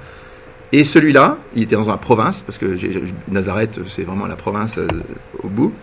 Et 0.71 0.83
celui-là, 0.83 1.37
il 1.55 1.63
était 1.63 1.75
dans 1.75 1.87
la 1.87 1.97
province, 1.97 2.41
parce 2.45 2.57
que 2.57 2.77
Nazareth, 3.27 3.79
c'est 3.87 4.03
vraiment 4.03 4.25
la 4.25 4.35
province 4.35 4.77
euh, 4.77 4.87
au 5.43 5.47
bout. 5.47 5.73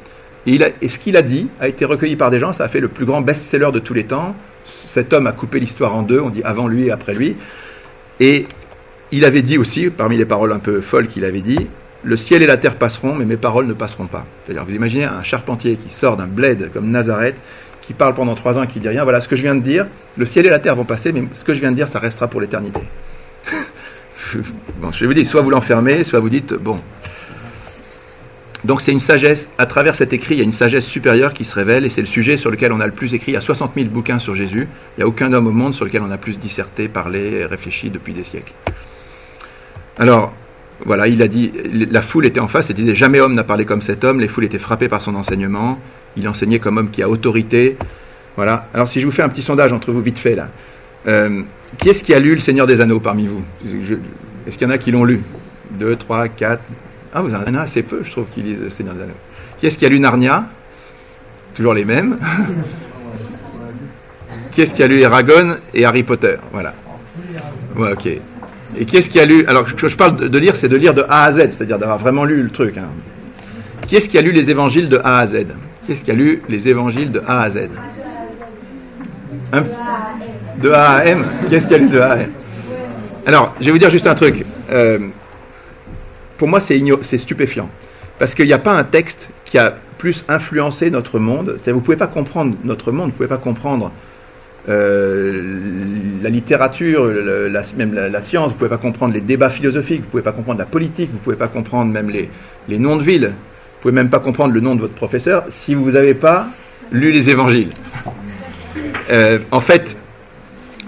Et, 0.47 0.61
et 0.81 0.89
ce 0.89 0.99
qu'il 0.99 1.17
a 1.17 1.23
dit 1.23 1.49
a 1.61 1.69
été 1.69 1.85
recueilli 1.85 2.17
par 2.17 2.31
des 2.31 2.41
gens, 2.41 2.53
ça 2.53 2.65
a 2.65 2.69
fait 2.69 2.81
le 2.81 2.89
plus 2.89 3.05
grand 3.05 3.21
best-seller 3.21 3.71
de 3.73 3.79
tous 3.79 3.95
les 3.95 4.05
temps. 4.05 4.35
Cet 4.89 5.13
homme 5.13 5.27
a 5.27 5.33
coupé 5.33 5.61
l'histoire 5.61 5.95
en 5.95 6.03
deux, 6.03 6.21
on 6.21 6.31
dit 6.31 6.43
avant 6.45 6.69
lui 6.69 6.87
et 6.87 6.91
après 6.91 7.15
lui. 7.15 7.37
Et 8.21 8.47
il 9.13 9.25
avait 9.25 9.43
dit 9.43 9.59
aussi, 9.59 9.89
parmi 9.91 10.17
les 10.17 10.25
paroles 10.25 10.53
un 10.53 10.59
peu 10.59 10.81
folles 10.81 11.09
qu'il 11.09 11.25
avait 11.25 11.41
dit, 11.41 11.67
le 12.03 12.17
ciel 12.17 12.43
et 12.43 12.47
la 12.47 12.57
terre 12.57 12.77
passeront, 12.77 13.15
mais 13.15 13.25
mes 13.25 13.37
paroles 13.37 13.67
ne 13.67 13.73
passeront 13.73 14.07
pas. 14.07 14.25
C'est-à-dire, 14.45 14.65
vous 14.65 14.75
imaginez 14.75 15.05
un 15.05 15.23
charpentier 15.23 15.77
qui 15.77 15.93
sort 15.93 16.17
d'un 16.17 16.27
bled 16.27 16.71
comme 16.73 16.91
Nazareth, 16.91 17.37
qui 17.83 17.93
parle 17.93 18.15
pendant 18.15 18.35
trois 18.35 18.59
ans 18.59 18.63
et 18.63 18.67
qui 18.67 18.81
dit 18.81 18.89
rien. 18.89 19.05
Voilà 19.05 19.21
ce 19.21 19.29
que 19.29 19.37
je 19.37 19.43
viens 19.43 19.55
de 19.55 19.61
dire. 19.61 19.87
Le 20.17 20.27
ciel 20.27 20.47
et 20.47 20.51
la 20.51 20.59
terre 20.59 20.77
vont 20.77 20.85
passer, 20.85 21.13
mais 21.13 21.25
ce 21.35 21.45
que 21.45 21.55
je 21.55 21.61
viens 21.61 21.71
de 21.71 21.77
dire, 21.77 21.89
ça 21.89 21.99
restera 21.99 22.29
pour 22.29 22.41
l'éternité. 22.41 22.81
bon, 24.79 24.91
je 24.93 25.05
vous 25.05 25.15
dis, 25.15 25.27
soit 25.27 25.41
vous 25.43 25.51
l'enfermez, 25.51 26.05
soit 26.05 26.21
vous 26.21 26.31
dites, 26.31 26.55
bon. 26.55 26.81
Donc 28.67 28.83
c'est 28.83 28.91
une 28.91 28.99
sagesse, 28.99 29.47
à 29.59 29.67
travers 29.67 29.95
cet 29.95 30.13
écrit, 30.13 30.35
il 30.35 30.39
y 30.39 30.41
a 30.41 30.45
une 30.45 30.51
sagesse 30.51 30.85
supérieure 30.85 31.33
qui 31.35 31.45
se 31.45 31.55
révèle, 31.55 31.85
et 31.85 31.89
c'est 31.89 32.01
le 32.01 32.09
sujet 32.09 32.37
sur 32.37 32.51
lequel 32.51 32.73
on 32.73 32.81
a 32.81 32.87
le 32.87 32.93
plus 32.93 33.15
écrit. 33.15 33.31
Il 33.31 33.35
y 33.35 33.39
a 33.39 33.41
60 33.41 33.75
000 33.77 33.87
bouquins 33.91 34.19
sur 34.19 34.35
Jésus, 34.35 34.67
il 34.97 35.01
n'y 35.01 35.05
a 35.05 35.07
aucun 35.07 35.33
homme 35.33 35.47
au 35.47 35.53
monde 35.53 35.73
sur 35.73 35.85
lequel 35.85 36.03
on 36.03 36.11
a 36.11 36.17
plus 36.17 36.37
disserté, 36.37 36.89
parlé, 36.89 37.47
réfléchi 37.47 37.91
depuis 37.91 38.13
des 38.13 38.25
siècles. 38.25 38.53
Alors, 39.99 40.33
voilà, 40.85 41.07
il 41.07 41.23
a 41.23 41.29
dit, 41.29 41.53
la 41.93 42.03
foule 42.03 42.27
était 42.27 42.41
en 42.41 42.49
face 42.49 42.69
et 42.69 42.75
disait, 42.75 42.97
jamais 42.97 43.21
homme 43.21 43.35
n'a 43.35 43.45
parlé 43.45 43.65
comme 43.65 43.83
cet 43.83 44.03
homme, 44.03 44.19
les 44.19 44.27
foules 44.27 44.47
étaient 44.47 44.59
frappées 44.59 44.89
par 44.89 45.01
son 45.01 45.15
enseignement, 45.15 45.79
il 46.17 46.27
enseignait 46.29 46.59
comme 46.59 46.77
homme 46.79 46.91
qui 46.91 47.05
a 47.05 47.09
autorité. 47.09 47.77
Voilà. 48.35 48.67
Alors 48.75 48.89
si 48.89 49.01
je 49.01 49.07
vous 49.07 49.13
fais 49.13 49.23
un 49.23 49.29
petit 49.29 49.43
sondage 49.43 49.73
entre 49.73 49.93
vous 49.93 50.03
vite 50.03 50.19
fait 50.19 50.35
là, 50.35 50.49
euh, 51.07 51.43
qui 51.79 51.89
est-ce 51.89 52.03
qui 52.03 52.13
a 52.15 52.19
lu 52.19 52.35
Le 52.35 52.41
Seigneur 52.41 52.67
des 52.67 52.81
Anneaux 52.81 52.99
parmi 52.99 53.29
vous? 53.29 53.45
Est-ce 54.45 54.59
qu'il 54.59 54.67
y 54.67 54.71
en 54.71 54.75
a 54.75 54.79
qui 54.79 54.91
l'ont 54.91 55.05
lu? 55.05 55.23
Deux, 55.79 55.95
trois, 55.95 56.27
quatre 56.27 56.63
Ah, 57.19 57.23
vous 57.23 57.31
en 57.35 57.41
avez 57.41 57.57
assez 57.57 57.83
peu, 57.83 58.03
je 58.05 58.11
trouve, 58.11 58.27
qui 58.35 58.43
lisent 58.43 58.59
Le 58.63 58.69
Seigneur 58.69 58.93
des 58.95 59.05
Anneaux. 59.05 59.13
Qui 59.59 59.67
est-ce 59.69 59.79
qui 59.79 59.87
a 59.87 59.89
lu 59.89 59.99
Narnia? 59.99 60.45
Toujours 61.55 61.73
les 61.73 61.87
mêmes. 61.87 62.19
qui 64.53 64.61
est-ce 64.61 64.75
qui 64.75 64.83
a 64.83 64.87
lu 64.87 65.01
Eragon 65.01 65.57
et 65.73 65.87
Harry 65.87 66.03
Potter? 66.03 66.37
Voilà. 66.53 66.75
Ok. 67.75 68.05
Et 68.07 68.85
qui 68.85 68.99
est-ce 68.99 69.09
qui 69.09 69.19
a 69.19 69.25
lu 69.25 69.47
Alors, 69.47 69.65
que 69.75 69.89
je 69.89 69.97
parle 69.97 70.29
de, 70.29 70.39
lire, 70.39 70.57
c'est 70.57 70.69
de 70.69 70.77
lire 70.77 70.93
de 70.93 71.07
A 71.09 71.23
à 71.25 71.33
Z, 71.33 71.37
c'est-à-dire 71.53 71.79
d'avoir 71.79 71.97
vraiment 71.97 72.27
lu 72.27 72.43
le 72.43 72.51
truc. 72.51 72.77
hein. 72.77 72.85
Qui 73.87 73.97
est-ce 73.97 74.11
qui 74.11 74.19
a 74.19 74.21
lu 74.21 74.33
les 74.33 74.51
évangiles 74.51 74.91
de 74.91 74.99
A 75.03 75.21
à 75.21 75.27
Z? 75.27 75.47
Qui 75.87 75.93
est-ce 75.93 76.05
qui 76.05 76.11
a 76.11 76.15
lu 76.15 76.43
les 76.51 76.69
évangiles 76.69 77.13
de 77.13 77.23
A 77.27 77.41
à 77.45 77.51
Z? 77.51 77.71
Un- 79.55 79.65
De 80.63 80.71
A 80.71 80.91
à 80.97 81.05
M? 81.07 81.25
Qui 81.49 81.55
est-ce 81.55 81.67
qui 81.67 81.75
a 81.75 81.79
lu 81.79 81.89
de 81.89 81.99
A 81.99 82.11
à 82.13 82.17
M? 82.17 82.31
Alors, 83.25 83.55
je 83.59 83.65
vais 83.65 83.71
vous 83.73 83.79
dire 83.79 83.89
juste 83.91 84.07
un 84.07 84.15
truc. 84.15 84.45
Euh, 84.71 84.99
pour 86.39 86.49
moi, 86.49 86.61
c'est 86.61 87.19
stupéfiant. 87.19 87.69
Parce 88.19 88.35
qu'il 88.35 88.47
n'y 88.47 88.53
a 88.53 88.59
pas 88.59 88.73
un 88.73 88.85
texte 88.85 89.29
qui 89.45 89.59
a 89.59 89.75
plus 89.99 90.25
influencé 90.29 90.91
notre 90.91 91.19
monde. 91.19 91.59
Vous 91.65 91.73
ne 91.73 91.81
pouvez 91.81 91.97
pas 91.97 92.07
comprendre 92.07 92.55
notre 92.65 92.93
monde, 92.93 93.07
vous 93.07 93.13
ne 93.13 93.17
pouvez 93.17 93.29
pas 93.29 93.37
comprendre 93.39 93.91
euh, 94.69 95.43
la 96.23 96.29
littérature, 96.29 97.05
même 97.77 97.95
la, 97.95 98.21
science, 98.21 98.49
vous 98.49 98.55
ne 98.55 98.59
pouvez 98.59 98.71
pas 98.71 98.79
comprendre 98.79 99.15
les 99.15 99.21
débats 99.21 99.51
philosophiques, 99.51 100.01
vous 100.01 100.07
ne 100.07 100.11
pouvez 100.11 100.23
pas 100.23 100.33
comprendre 100.33 100.59
la 100.59 100.67
politique, 100.67 101.11
vous 101.11 101.19
ne 101.19 101.23
pouvez 101.23 101.37
pas 101.37 101.49
comprendre 101.49 101.93
même 101.93 102.11
les, 102.11 102.79
noms 102.79 102.97
de 102.97 103.03
villes, 103.03 103.27
vous 103.27 103.29
ne 103.29 103.83
pouvez 103.83 103.95
même 103.95 104.11
pas 104.11 104.19
comprendre 104.19 104.53
le 104.53 104.61
nom 104.61 104.75
de 104.75 104.81
votre 104.81 104.95
professeur 104.95 105.45
si 105.51 105.75
vous 105.75 105.93
n'avez 105.93 106.15
pas 106.15 106.49
lu 106.91 107.13
les 107.13 107.31
évangiles. 107.31 107.71
Euh, 109.11 109.39
en 109.53 109.61
fait, 109.61 109.97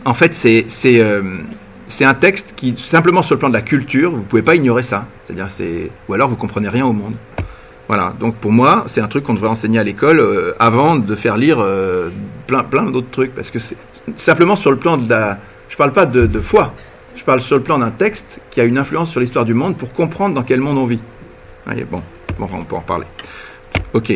en 0.05 0.15
fait 0.15 0.35
c'est 0.35 0.67
c'est, 0.69 1.01
euh, 1.01 1.23
c'est 1.89 2.05
un 2.05 2.15
texte 2.15 2.55
qui, 2.57 2.75
simplement 2.77 3.23
sur 3.23 3.35
le 3.35 3.39
plan 3.39 3.49
de 3.49 3.55
la 3.55 3.63
culture, 3.63 4.11
vous 4.11 4.19
ne 4.19 4.23
pouvez 4.23 4.43
pas 4.43 4.55
ignorer 4.55 4.83
ça. 4.83 5.07
C'est-à-dire, 5.25 5.49
c'est 5.51 5.91
ou 6.09 6.15
alors 6.15 6.29
vous 6.29 6.37
comprenez 6.37 6.69
rien 6.69 6.87
au 6.87 6.93
monde. 6.93 7.15
Voilà, 7.89 8.13
donc 8.21 8.35
pour 8.37 8.53
moi, 8.53 8.85
c'est 8.89 9.01
un 9.01 9.09
truc 9.09 9.25
qu'on 9.25 9.33
devrait 9.33 9.49
enseigner 9.49 9.79
à 9.79 9.83
l'école 9.85 10.21
euh, 10.21 10.53
avant 10.59 10.97
de 10.97 11.17
faire 11.17 11.39
lire 11.39 11.57
euh, 11.59 12.11
plein, 12.47 12.63
plein 12.63 12.85
d'autres 12.85 13.11
trucs, 13.11 13.35
parce 13.35 13.51
que 13.51 13.59
c'est 13.59 13.77
simplement 14.19 14.57
sur 14.57 14.71
le 14.71 14.77
plan 14.77 14.99
de 14.99 15.09
la... 15.09 15.39
Je 15.71 15.77
parle 15.77 15.93
pas 15.93 16.05
de, 16.05 16.41
foi, 16.41 16.75
je 17.17 17.25
parle 17.25 17.41
sur 17.41 17.57
le 17.57 17.63
plan 17.63 17.79
d'un 17.79 17.91
texte 17.91 18.41
qui 18.51 18.61
a 18.61 18.65
une 18.65 18.77
influence 18.77 19.11
sur 19.11 19.21
l'histoire 19.21 19.47
du 19.47 19.55
monde 19.55 19.77
pour 19.77 19.93
comprendre 19.93 20.35
dans 20.35 20.43
quel 20.43 20.61
monde 20.61 20.77
on 20.77 20.85
vit. 20.85 21.01
Voyez, 21.65 21.85
bon, 21.85 22.03
bon, 22.39 22.49
on 22.53 22.65
peut 22.65 22.77
en 22.77 22.81
parler. 22.81 23.07
Ok. 23.95 24.13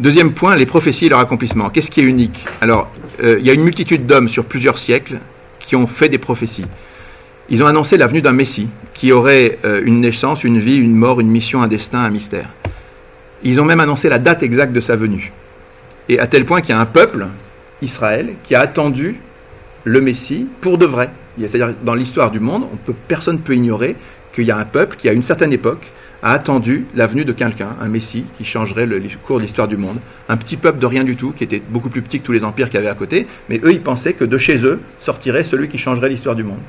Deuxième 0.00 0.32
point, 0.32 0.56
les 0.56 0.66
prophéties 0.66 1.06
et 1.06 1.08
leur 1.08 1.20
accomplissement. 1.20 1.70
Qu'est-ce 1.70 1.90
qui 1.90 2.00
est 2.00 2.04
unique? 2.04 2.44
Alors, 2.60 2.90
euh, 3.22 3.36
il 3.38 3.46
y 3.46 3.50
a 3.50 3.52
une 3.52 3.62
multitude 3.62 4.06
d'hommes 4.06 4.28
sur 4.28 4.44
plusieurs 4.44 4.78
siècles 4.78 5.20
qui 5.64 5.76
ont 5.76 5.86
fait 5.86 6.08
des 6.08 6.18
prophéties. 6.18 6.66
Ils 7.50 7.62
ont 7.62 7.66
annoncé 7.66 7.96
la 7.96 8.06
venue 8.06 8.22
d'un 8.22 8.32
Messie 8.32 8.68
qui 8.94 9.12
aurait 9.12 9.58
euh, 9.64 9.82
une 9.84 10.00
naissance, 10.00 10.44
une 10.44 10.60
vie, 10.60 10.76
une 10.76 10.94
mort, 10.94 11.20
une 11.20 11.28
mission, 11.28 11.62
un 11.62 11.68
destin, 11.68 11.98
un 11.98 12.10
mystère. 12.10 12.48
Ils 13.42 13.60
ont 13.60 13.64
même 13.64 13.80
annoncé 13.80 14.08
la 14.08 14.18
date 14.18 14.42
exacte 14.42 14.72
de 14.72 14.80
sa 14.80 14.96
venue. 14.96 15.32
Et 16.08 16.18
à 16.18 16.26
tel 16.26 16.44
point 16.46 16.60
qu'il 16.60 16.70
y 16.70 16.72
a 16.72 16.80
un 16.80 16.86
peuple, 16.86 17.26
Israël, 17.82 18.30
qui 18.44 18.54
a 18.54 18.60
attendu 18.60 19.16
le 19.84 20.00
Messie 20.00 20.46
pour 20.60 20.78
de 20.78 20.86
vrai. 20.86 21.10
C'est-à-dire, 21.38 21.74
dans 21.82 21.94
l'histoire 21.94 22.30
du 22.30 22.40
monde, 22.40 22.64
on 22.72 22.76
peut, 22.76 22.94
personne 23.08 23.36
ne 23.36 23.40
peut 23.40 23.54
ignorer 23.54 23.96
qu'il 24.34 24.44
y 24.44 24.50
a 24.50 24.56
un 24.56 24.64
peuple 24.64 24.96
qui, 24.96 25.08
à 25.08 25.12
une 25.12 25.22
certaine 25.22 25.52
époque, 25.52 25.90
a 26.24 26.32
attendu 26.32 26.86
la 26.96 27.06
venue 27.06 27.26
de 27.26 27.32
quelqu'un, 27.32 27.68
un 27.82 27.88
Messie, 27.88 28.24
qui 28.38 28.46
changerait 28.46 28.86
le, 28.86 29.00
cours 29.24 29.36
de 29.36 29.42
l'histoire 29.42 29.68
du 29.68 29.76
monde. 29.76 29.98
Un 30.30 30.38
petit 30.38 30.56
peuple 30.56 30.78
de 30.78 30.86
rien 30.86 31.04
du 31.04 31.16
tout, 31.16 31.32
qui 31.36 31.44
était 31.44 31.62
beaucoup 31.68 31.90
plus 31.90 32.00
petit 32.00 32.18
que 32.18 32.24
tous 32.24 32.32
les 32.32 32.44
empires 32.44 32.70
qu'il 32.70 32.76
y 32.76 32.78
avait 32.78 32.88
à 32.88 32.94
côté, 32.94 33.26
mais 33.50 33.60
eux, 33.62 33.72
ils 33.72 33.82
pensaient 33.82 34.14
que 34.14 34.24
de 34.24 34.38
chez 34.38 34.64
eux 34.64 34.80
sortirait 35.00 35.44
celui 35.44 35.68
qui 35.68 35.76
changerait 35.76 36.08
l'histoire 36.08 36.34
du 36.34 36.42
monde. 36.42 36.60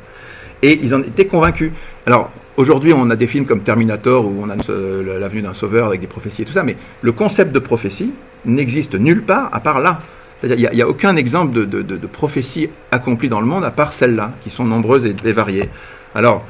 Et 0.62 0.78
ils 0.84 0.94
en 0.94 1.00
étaient 1.00 1.26
convaincus. 1.26 1.72
Alors, 2.06 2.32
aujourd'hui, 2.58 2.92
on 2.94 3.10
a 3.10 3.16
des 3.16 3.28
films 3.28 3.46
comme 3.46 3.62
Terminator, 3.62 4.26
où 4.26 4.44
on 4.44 4.50
annonce 4.50 4.70
la 4.70 5.28
venue 5.30 5.42
d'un 5.42 5.54
sauveur 5.54 5.88
avec 5.88 6.02
des 6.02 6.08
prophéties 6.08 6.42
et 6.42 6.46
tout 6.46 6.54
ça, 6.54 6.64
mais 6.64 6.76
le 7.02 7.14
concept 7.14 7.54
de 7.54 7.60
prophétie 7.60 8.12
n'existe 8.46 8.96
nulle 8.96 9.22
part 9.22 9.50
à 9.54 9.62
part 9.62 9.80
là. 9.80 10.00
C'est-à-dire, 10.38 10.70
il 10.70 10.76
n'y 10.76 10.82
a, 10.82 10.88
aucun 10.88 11.16
exemple 11.16 11.54
de, 11.54 12.08
prophétie 12.08 12.68
accomplie 12.92 13.30
dans 13.30 13.40
le 13.40 13.48
monde 13.48 13.64
à 13.64 13.72
part 13.72 13.94
celles-là, 13.94 14.34
qui 14.44 14.50
sont 14.50 14.66
nombreuses 14.66 15.06
et 15.06 15.32
variées. 15.32 15.70
Alors, 16.14 16.46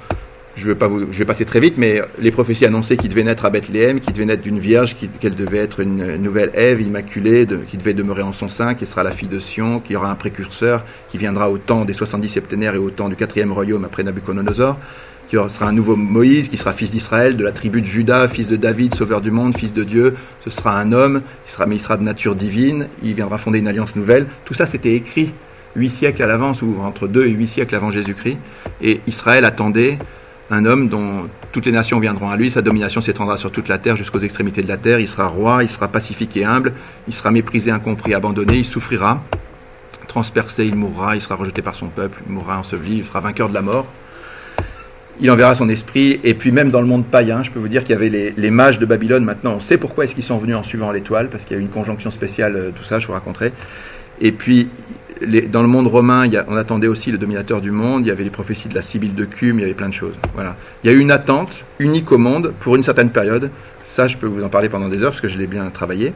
je 0.57 0.71
vais, 0.71 1.25
passer 1.25 1.45
très 1.45 1.59
vite, 1.59 1.75
mais 1.77 2.01
les 2.19 2.31
prophéties 2.31 2.65
annonçaient 2.65 2.95
qu'il 2.95 3.09
devait 3.09 3.23
naître 3.23 3.43
à 3.43 3.49
Bethléem, 3.49 3.99
qu'il 3.99 4.13
devait 4.13 4.25
naître 4.25 4.43
d'une 4.43 4.59
vierge, 4.59 4.95
qu'elle 5.19 5.35
devait 5.35 5.57
être 5.57 5.81
une 5.81 6.15
nouvelle 6.15 6.51
Ève 6.53 6.81
immaculée, 6.81 7.45
qui 7.67 7.77
devait 7.77 7.93
demeurer 7.93 8.21
en 8.21 8.31
son 8.31 8.47
sein, 8.47 8.73
qui 8.73 8.85
sera 8.85 9.03
la 9.03 9.11
fille 9.11 9.27
de 9.27 9.39
Sion, 9.39 9.79
qui 9.79 9.95
aura 9.95 10.09
un 10.09 10.15
précurseur, 10.15 10.83
qui 11.09 11.17
viendra 11.17 11.49
au 11.49 11.57
temps 11.57 11.83
des 11.83 11.93
70 11.93 12.29
septénaires 12.29 12.75
et 12.75 12.77
au 12.77 12.89
temps 12.89 13.09
du 13.09 13.17
quatrième 13.17 13.51
royaume 13.51 13.83
après 13.83 14.03
Nabucodonosor, 14.03 14.77
qui 15.29 15.35
sera 15.35 15.67
un 15.67 15.73
nouveau 15.73 15.97
Moïse, 15.97 16.47
qui 16.47 16.57
sera 16.57 16.71
fils 16.71 16.91
d'Israël, 16.91 17.35
de 17.35 17.43
la 17.43 17.51
tribu 17.51 17.81
de 17.81 17.87
Juda, 17.87 18.27
fils 18.29 18.47
de 18.47 18.55
David, 18.55 18.95
sauveur 18.95 19.19
du 19.21 19.31
monde, 19.31 19.57
fils 19.57 19.73
de 19.73 19.83
Dieu. 19.83 20.15
Ce 20.43 20.49
sera 20.49 20.79
un 20.79 20.93
homme, 20.93 21.21
il 21.47 21.51
sera, 21.51 21.65
mais 21.65 21.75
il 21.75 21.81
sera 21.81 21.97
de 21.97 22.03
nature 22.03 22.35
divine, 22.35 22.87
il 23.03 23.13
viendra 23.13 23.37
fonder 23.37 23.59
une 23.59 23.67
alliance 23.67 23.95
nouvelle. 23.95 24.27
Tout 24.45 24.53
ça, 24.53 24.67
c'était 24.67 24.93
écrit 24.93 25.33
huit 25.75 25.89
siècles 25.89 26.23
à 26.23 26.27
l'avance, 26.27 26.61
ou 26.61 26.77
entre 26.81 27.07
deux 27.07 27.25
et 27.25 27.31
huit 27.31 27.49
siècles 27.49 27.75
avant 27.75 27.91
Jésus-Christ. 27.91 28.37
Et 28.81 29.01
Israël 29.07 29.43
attendait 29.43 29.97
un 30.51 30.65
homme 30.65 30.89
dont 30.89 31.27
toutes 31.51 31.65
les 31.65 31.71
nations 31.71 31.99
viendront 31.99 32.29
à 32.29 32.35
lui, 32.35 32.51
sa 32.51 32.61
domination 32.61 33.01
s'étendra 33.01 33.37
sur 33.37 33.51
toute 33.51 33.67
la 33.67 33.77
terre 33.77 33.95
jusqu'aux 33.95 34.19
extrémités 34.19 34.61
de 34.61 34.67
la 34.67 34.77
terre, 34.77 34.99
il 34.99 35.07
sera 35.07 35.27
roi, 35.27 35.63
il 35.63 35.69
sera 35.69 35.87
pacifique 35.87 36.37
et 36.37 36.45
humble, 36.45 36.73
il 37.07 37.13
sera 37.13 37.31
méprisé, 37.31 37.71
incompris, 37.71 38.13
abandonné, 38.13 38.57
il 38.57 38.65
souffrira, 38.65 39.23
transpercé, 40.07 40.65
il 40.65 40.75
mourra, 40.75 41.15
il 41.15 41.21
sera 41.21 41.35
rejeté 41.35 41.61
par 41.61 41.75
son 41.75 41.87
peuple, 41.87 42.21
il 42.27 42.33
mourra 42.33 42.59
enseveli, 42.59 42.97
il 42.99 43.05
sera 43.05 43.21
vainqueur 43.21 43.49
de 43.49 43.53
la 43.53 43.61
mort. 43.61 43.87
Il 45.21 45.31
enverra 45.31 45.55
son 45.55 45.69
esprit, 45.69 46.19
et 46.25 46.33
puis 46.33 46.51
même 46.51 46.71
dans 46.71 46.81
le 46.81 46.87
monde 46.87 47.05
païen, 47.05 47.41
je 47.41 47.49
peux 47.49 47.59
vous 47.59 47.69
dire 47.69 47.83
qu'il 47.83 47.91
y 47.91 47.95
avait 47.95 48.33
les, 48.35 48.51
mages 48.51 48.79
de 48.79 48.85
Babylone, 48.85 49.23
maintenant 49.23 49.53
on 49.53 49.61
sait 49.61 49.77
pourquoi 49.77 50.03
est-ce 50.03 50.13
qu'ils 50.13 50.25
sont 50.25 50.37
venus 50.37 50.57
en 50.57 50.63
suivant 50.63 50.91
l'étoile, 50.91 51.29
parce 51.29 51.45
qu'il 51.45 51.55
y 51.55 51.59
a 51.59 51.61
eu 51.61 51.65
une 51.65 51.71
conjonction 51.71 52.11
spéciale, 52.11 52.55
euh, 52.55 52.71
tout 52.75 52.83
ça, 52.83 52.99
je 52.99 53.07
vous 53.07 53.13
raconterai. 53.13 53.53
Et 54.21 54.31
puis 54.31 54.67
dans 55.21 55.61
le 55.61 55.67
monde 55.67 55.87
romain, 55.87 56.29
on 56.47 56.57
attendait 56.57 56.87
aussi 56.87 57.11
le 57.11 57.17
dominateur 57.17 57.61
du 57.61 57.71
monde, 57.71 58.05
il 58.05 58.09
y 58.09 58.11
avait 58.11 58.23
les 58.23 58.29
prophéties 58.29 58.67
de 58.67 58.75
la 58.75 58.81
Sibylle 58.81 59.15
de 59.15 59.25
Cume, 59.25 59.59
il 59.59 59.61
y 59.61 59.65
avait 59.65 59.73
plein 59.73 59.89
de 59.89 59.93
choses. 59.93 60.15
Voilà. 60.33 60.55
Il 60.83 60.89
y 60.89 60.93
a 60.93 60.95
eu 60.95 60.99
une 60.99 61.11
attente 61.11 61.63
unique 61.79 62.11
au 62.11 62.17
monde 62.17 62.53
pour 62.59 62.75
une 62.75 62.83
certaine 62.83 63.09
période. 63.09 63.49
Ça, 63.87 64.07
je 64.07 64.17
peux 64.17 64.27
vous 64.27 64.43
en 64.43 64.49
parler 64.49 64.67
pendant 64.67 64.89
des 64.89 65.01
heures 65.01 65.11
parce 65.11 65.21
que 65.21 65.29
je 65.29 65.37
l'ai 65.37 65.47
bien 65.47 65.69
travaillé. 65.73 66.13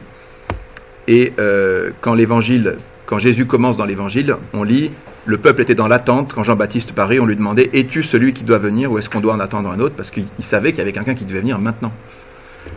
Et 1.08 1.32
euh, 1.38 1.90
quand 2.02 2.14
l'évangile, 2.14 2.76
quand 3.06 3.18
Jésus 3.18 3.46
commence 3.46 3.76
dans 3.76 3.86
l'évangile, 3.86 4.36
on 4.52 4.62
lit 4.62 4.90
le 5.26 5.38
peuple 5.38 5.62
était 5.62 5.74
dans 5.74 5.88
l'attente. 5.88 6.32
Quand 6.34 6.42
Jean-Baptiste 6.42 6.92
paraît, 6.92 7.18
on 7.18 7.26
lui 7.26 7.36
demandait 7.36 7.70
Es-tu 7.72 8.02
celui 8.02 8.32
qui 8.32 8.44
doit 8.44 8.58
venir 8.58 8.90
ou 8.90 8.98
est-ce 8.98 9.08
qu'on 9.08 9.20
doit 9.20 9.34
en 9.34 9.40
attendre 9.40 9.70
un 9.70 9.78
autre 9.78 9.94
Parce 9.94 10.10
qu'il 10.10 10.26
savait 10.42 10.70
qu'il 10.70 10.78
y 10.78 10.82
avait 10.82 10.92
quelqu'un 10.92 11.14
qui 11.14 11.24
devait 11.24 11.40
venir 11.40 11.58
maintenant. 11.58 11.92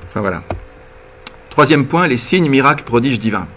Enfin 0.09 0.21
voilà. 0.21 0.43
Troisième 1.49 1.85
point 1.85 2.07
les 2.07 2.17
signes, 2.17 2.49
miracles, 2.49 2.83
prodiges 2.83 3.19
divins. 3.19 3.47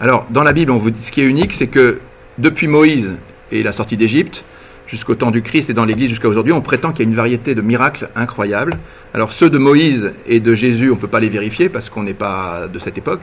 Alors, 0.00 0.26
dans 0.30 0.42
la 0.42 0.52
Bible, 0.52 0.72
ce 1.02 1.10
qui 1.10 1.20
est 1.20 1.24
unique, 1.24 1.52
c'est 1.52 1.66
que 1.66 2.00
depuis 2.38 2.66
Moïse 2.66 3.10
et 3.52 3.62
la 3.62 3.72
sortie 3.72 3.96
d'Égypte, 3.96 4.44
jusqu'au 4.86 5.14
temps 5.14 5.30
du 5.30 5.42
Christ 5.42 5.70
et 5.70 5.74
dans 5.74 5.84
l'Église 5.84 6.10
jusqu'à 6.10 6.28
aujourd'hui, 6.28 6.52
on 6.52 6.60
prétend 6.60 6.92
qu'il 6.92 7.04
y 7.04 7.08
a 7.08 7.10
une 7.10 7.16
variété 7.16 7.54
de 7.54 7.60
miracles 7.60 8.08
incroyables. 8.16 8.74
Alors 9.14 9.32
ceux 9.32 9.50
de 9.50 9.58
Moïse 9.58 10.12
et 10.26 10.40
de 10.40 10.54
Jésus, 10.54 10.90
on 10.90 10.94
ne 10.94 11.00
peut 11.00 11.08
pas 11.08 11.20
les 11.20 11.28
vérifier 11.28 11.68
parce 11.68 11.88
qu'on 11.88 12.02
n'est 12.02 12.12
pas 12.12 12.68
de 12.72 12.78
cette 12.78 12.98
époque, 12.98 13.22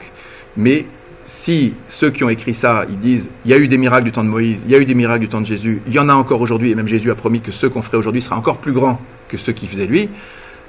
mais 0.56 0.86
si 1.26 1.74
ceux 1.88 2.10
qui 2.10 2.24
ont 2.24 2.28
écrit 2.30 2.54
ça, 2.54 2.84
ils 2.88 2.98
disent 2.98 3.28
il 3.44 3.50
y 3.50 3.54
a 3.54 3.58
eu 3.58 3.68
des 3.68 3.78
miracles 3.78 4.04
du 4.04 4.12
temps 4.12 4.24
de 4.24 4.28
Moïse, 4.28 4.58
il 4.64 4.70
y 4.70 4.74
a 4.74 4.78
eu 4.78 4.84
des 4.84 4.94
miracles 4.94 5.20
du 5.20 5.28
temps 5.28 5.40
de 5.40 5.46
Jésus, 5.46 5.80
il 5.86 5.92
y 5.92 5.98
en 5.98 6.08
a 6.08 6.14
encore 6.14 6.40
aujourd'hui, 6.40 6.70
et 6.70 6.74
même 6.74 6.88
Jésus 6.88 7.10
a 7.10 7.14
promis 7.14 7.40
que 7.40 7.52
ceux 7.52 7.68
qu'on 7.68 7.82
ferait 7.82 7.98
aujourd'hui 7.98 8.22
sera 8.22 8.36
encore 8.36 8.58
plus 8.58 8.72
grand 8.72 9.00
que 9.28 9.36
ceux 9.36 9.52
qui 9.52 9.66
faisaient 9.66 9.86
lui, 9.86 10.08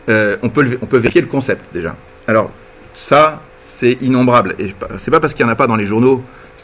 euh, 0.09 0.37
on, 0.41 0.49
peut, 0.49 0.77
on 0.81 0.85
peut 0.85 0.97
vérifier 0.97 1.21
le 1.21 1.27
concept 1.27 1.63
déjà. 1.73 1.95
Alors 2.27 2.51
ça, 2.95 3.41
c'est 3.65 3.97
innombrable. 4.01 4.55
Et 4.59 4.73
c'est 4.99 5.11
pas 5.11 5.19
parce 5.19 5.33
qu'il 5.33 5.45
n'y 5.45 5.49
en 5.49 5.53
a 5.53 5.55
pas 5.55 5.67
dans 5.67 5.75
les 5.75 5.85
journaux 5.85 6.23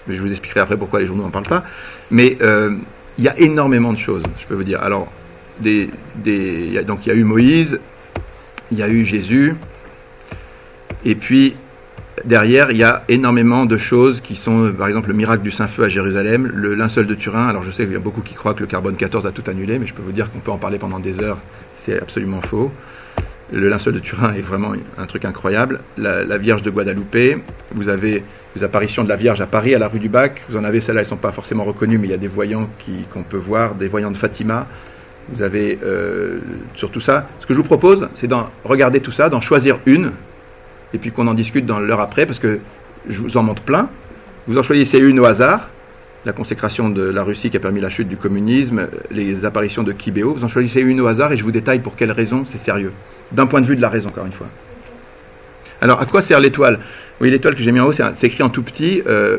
je 0.10 0.22
vous 0.22 0.32
expliquerai 0.32 0.60
après 0.62 0.78
pourquoi 0.78 1.00
les 1.00 1.08
journaux 1.08 1.24
n'en 1.24 1.30
parlent 1.30 1.46
pas. 1.46 1.64
Mais 2.12 2.38
euh, 2.42 2.76
il 3.18 3.24
y 3.24 3.28
a 3.28 3.38
énormément 3.40 3.94
de 3.94 3.98
choses, 3.98 4.24
je 4.40 4.46
peux 4.46 4.56
vous 4.56 4.64
dire. 4.64 4.82
Alors, 4.82 5.12
des, 5.60 5.90
donc 6.86 7.06
il 7.06 7.10
y 7.10 7.12
a 7.12 7.16
eu 7.16 7.24
Moïse, 7.24 7.80
il 8.72 8.78
y 8.78 8.84
a 8.84 8.90
eu 8.90 9.06
Jésus, 9.06 9.56
et 11.06 11.16
puis 11.16 11.56
derrière, 12.24 12.72
il 12.72 12.78
y 12.78 12.84
a 12.84 13.04
énormément 13.10 13.66
de 13.66 13.78
choses 13.78 14.22
qui 14.22 14.36
sont, 14.36 14.72
par 14.78 14.88
exemple, 14.88 15.10
le 15.10 15.16
miracle 15.16 15.44
du 15.44 15.52
Saint-Feu 15.52 15.84
à 15.84 15.90
Jérusalem, 15.90 16.52
le 16.54 16.76
linceul 16.76 17.08
de 17.08 17.16
Turin. 17.16 17.48
Alors, 17.48 17.64
je 17.64 17.72
sais 17.72 17.84
qu'il 17.84 17.94
y 17.94 17.98
a 17.98 18.00
beaucoup 18.00 18.22
qui 18.22 18.34
croient 18.34 18.54
que 18.54 18.62
le 18.62 18.68
carbone 18.68 18.96
14 18.96 19.26
a 19.26 19.32
tout 19.32 19.44
annulé, 19.48 19.80
mais 19.80 19.88
je 19.88 19.94
peux 19.94 20.02
vous 20.02 20.12
dire 20.12 20.32
qu'on 20.32 20.40
peut 20.40 20.52
en 20.52 20.58
parler 20.58 20.78
pendant 20.78 21.00
des 21.00 21.22
heures. 21.22 21.38
C'est 21.84 22.00
absolument 22.00 22.42
faux. 22.42 22.72
Le 23.54 23.70
linceul 23.70 23.94
de 23.94 24.00
Turin 24.00 24.34
est 24.34 24.42
vraiment 24.42 24.74
un 24.98 25.06
truc 25.06 25.26
incroyable. 25.26 25.82
La, 25.98 26.24
la 26.24 26.38
Vierge 26.38 26.64
de 26.64 26.72
Guadalupe, 26.72 27.42
vous 27.74 27.90
avez 27.90 28.24
les 28.56 28.64
apparitions 28.64 29.04
de 29.04 29.10
la 29.10 29.16
Vierge 29.16 29.42
à 29.42 29.46
Paris, 29.46 29.76
à 29.76 29.80
la 29.80 29.88
rue 29.88 30.00
du 30.00 30.10
Bac. 30.10 30.42
Vous 30.50 30.58
en 30.58 30.64
avez, 30.64 30.80
celles-là, 30.80 31.02
elles 31.02 31.08
ne 31.08 31.10
sont 31.10 31.18
pas 31.18 31.32
forcément 31.32 31.64
reconnues, 31.64 31.98
mais 31.98 32.08
il 32.08 32.12
y 32.12 32.14
a 32.14 32.18
des 32.18 32.30
voyants 32.30 32.70
qu'on 33.14 33.24
peut 33.24 33.38
voir, 33.38 33.76
des 33.76 33.88
voyants 33.88 34.12
de 34.12 34.18
Fatima. 34.18 34.66
Vous 35.30 35.42
avez 35.42 35.78
euh, 35.84 36.40
sur 36.76 36.90
tout 36.90 37.02
ça. 37.02 37.28
Ce 37.42 37.46
que 37.46 37.54
je 37.54 37.58
vous 37.58 37.66
propose, 37.66 38.08
c'est 38.16 38.28
d'en 38.28 38.50
regarder 38.64 39.02
tout 39.02 39.12
ça, 39.12 39.30
d'en 39.30 39.42
choisir 39.42 39.80
une, 39.86 40.12
et 40.94 40.98
puis 40.98 41.12
qu'on 41.12 41.28
en 41.28 41.34
discute 41.34 41.66
dans 41.66 41.80
l'heure 41.80 42.00
après, 42.00 42.26
parce 42.26 42.40
que 42.40 42.60
je 43.10 43.20
vous 43.20 43.36
en 43.38 43.44
montre 43.44 43.62
plein. 43.62 43.90
Vous 44.48 44.58
en 44.58 44.64
choisissez 44.64 45.00
une 45.00 45.20
au 45.20 45.26
hasard, 45.26 45.70
la 46.26 46.32
consécration 46.32 46.90
de 46.90 47.04
la 47.04 47.24
Russie 47.24 47.50
qui 47.50 47.58
a 47.58 47.60
permis 47.60 47.82
la 47.82 47.90
chute 47.90 48.08
du 48.08 48.18
communisme, 48.18 48.88
les 49.12 49.44
apparitions 49.44 49.84
de 49.84 49.92
Kibéo. 49.92 50.34
Vous 50.34 50.44
en 50.44 50.48
choisissez 50.48 50.82
une 50.82 51.02
au 51.02 51.08
hasard 51.08 51.34
et 51.34 51.38
je 51.38 51.44
vous 51.44 51.52
détaille 51.52 51.80
pour 51.80 51.96
quelles 51.96 52.12
raisons 52.12 52.46
c'est 52.50 52.60
sérieux. 52.60 52.94
D'un 53.32 53.48
point 53.48 53.62
de 53.62 53.66
vue 53.66 53.76
de 53.76 53.82
la 53.82 53.90
raison, 53.90 54.10
encore 54.10 54.26
une 54.26 54.32
fois. 54.32 54.48
Alors, 55.82 56.00
à 56.00 56.06
quoi 56.06 56.22
sert 56.22 56.40
l'étoile? 56.40 56.80
Oui, 57.22 57.32
l'étoile 57.32 57.56
que 57.56 57.64
j'ai 57.64 57.72
mis 57.72 57.80
en 57.80 57.88
haut, 57.88 57.94
c'est 57.94 58.24
écrit 58.24 58.44
en 58.44 58.50
tout 58.50 58.62
petit, 58.62 59.02
euh, 59.08 59.38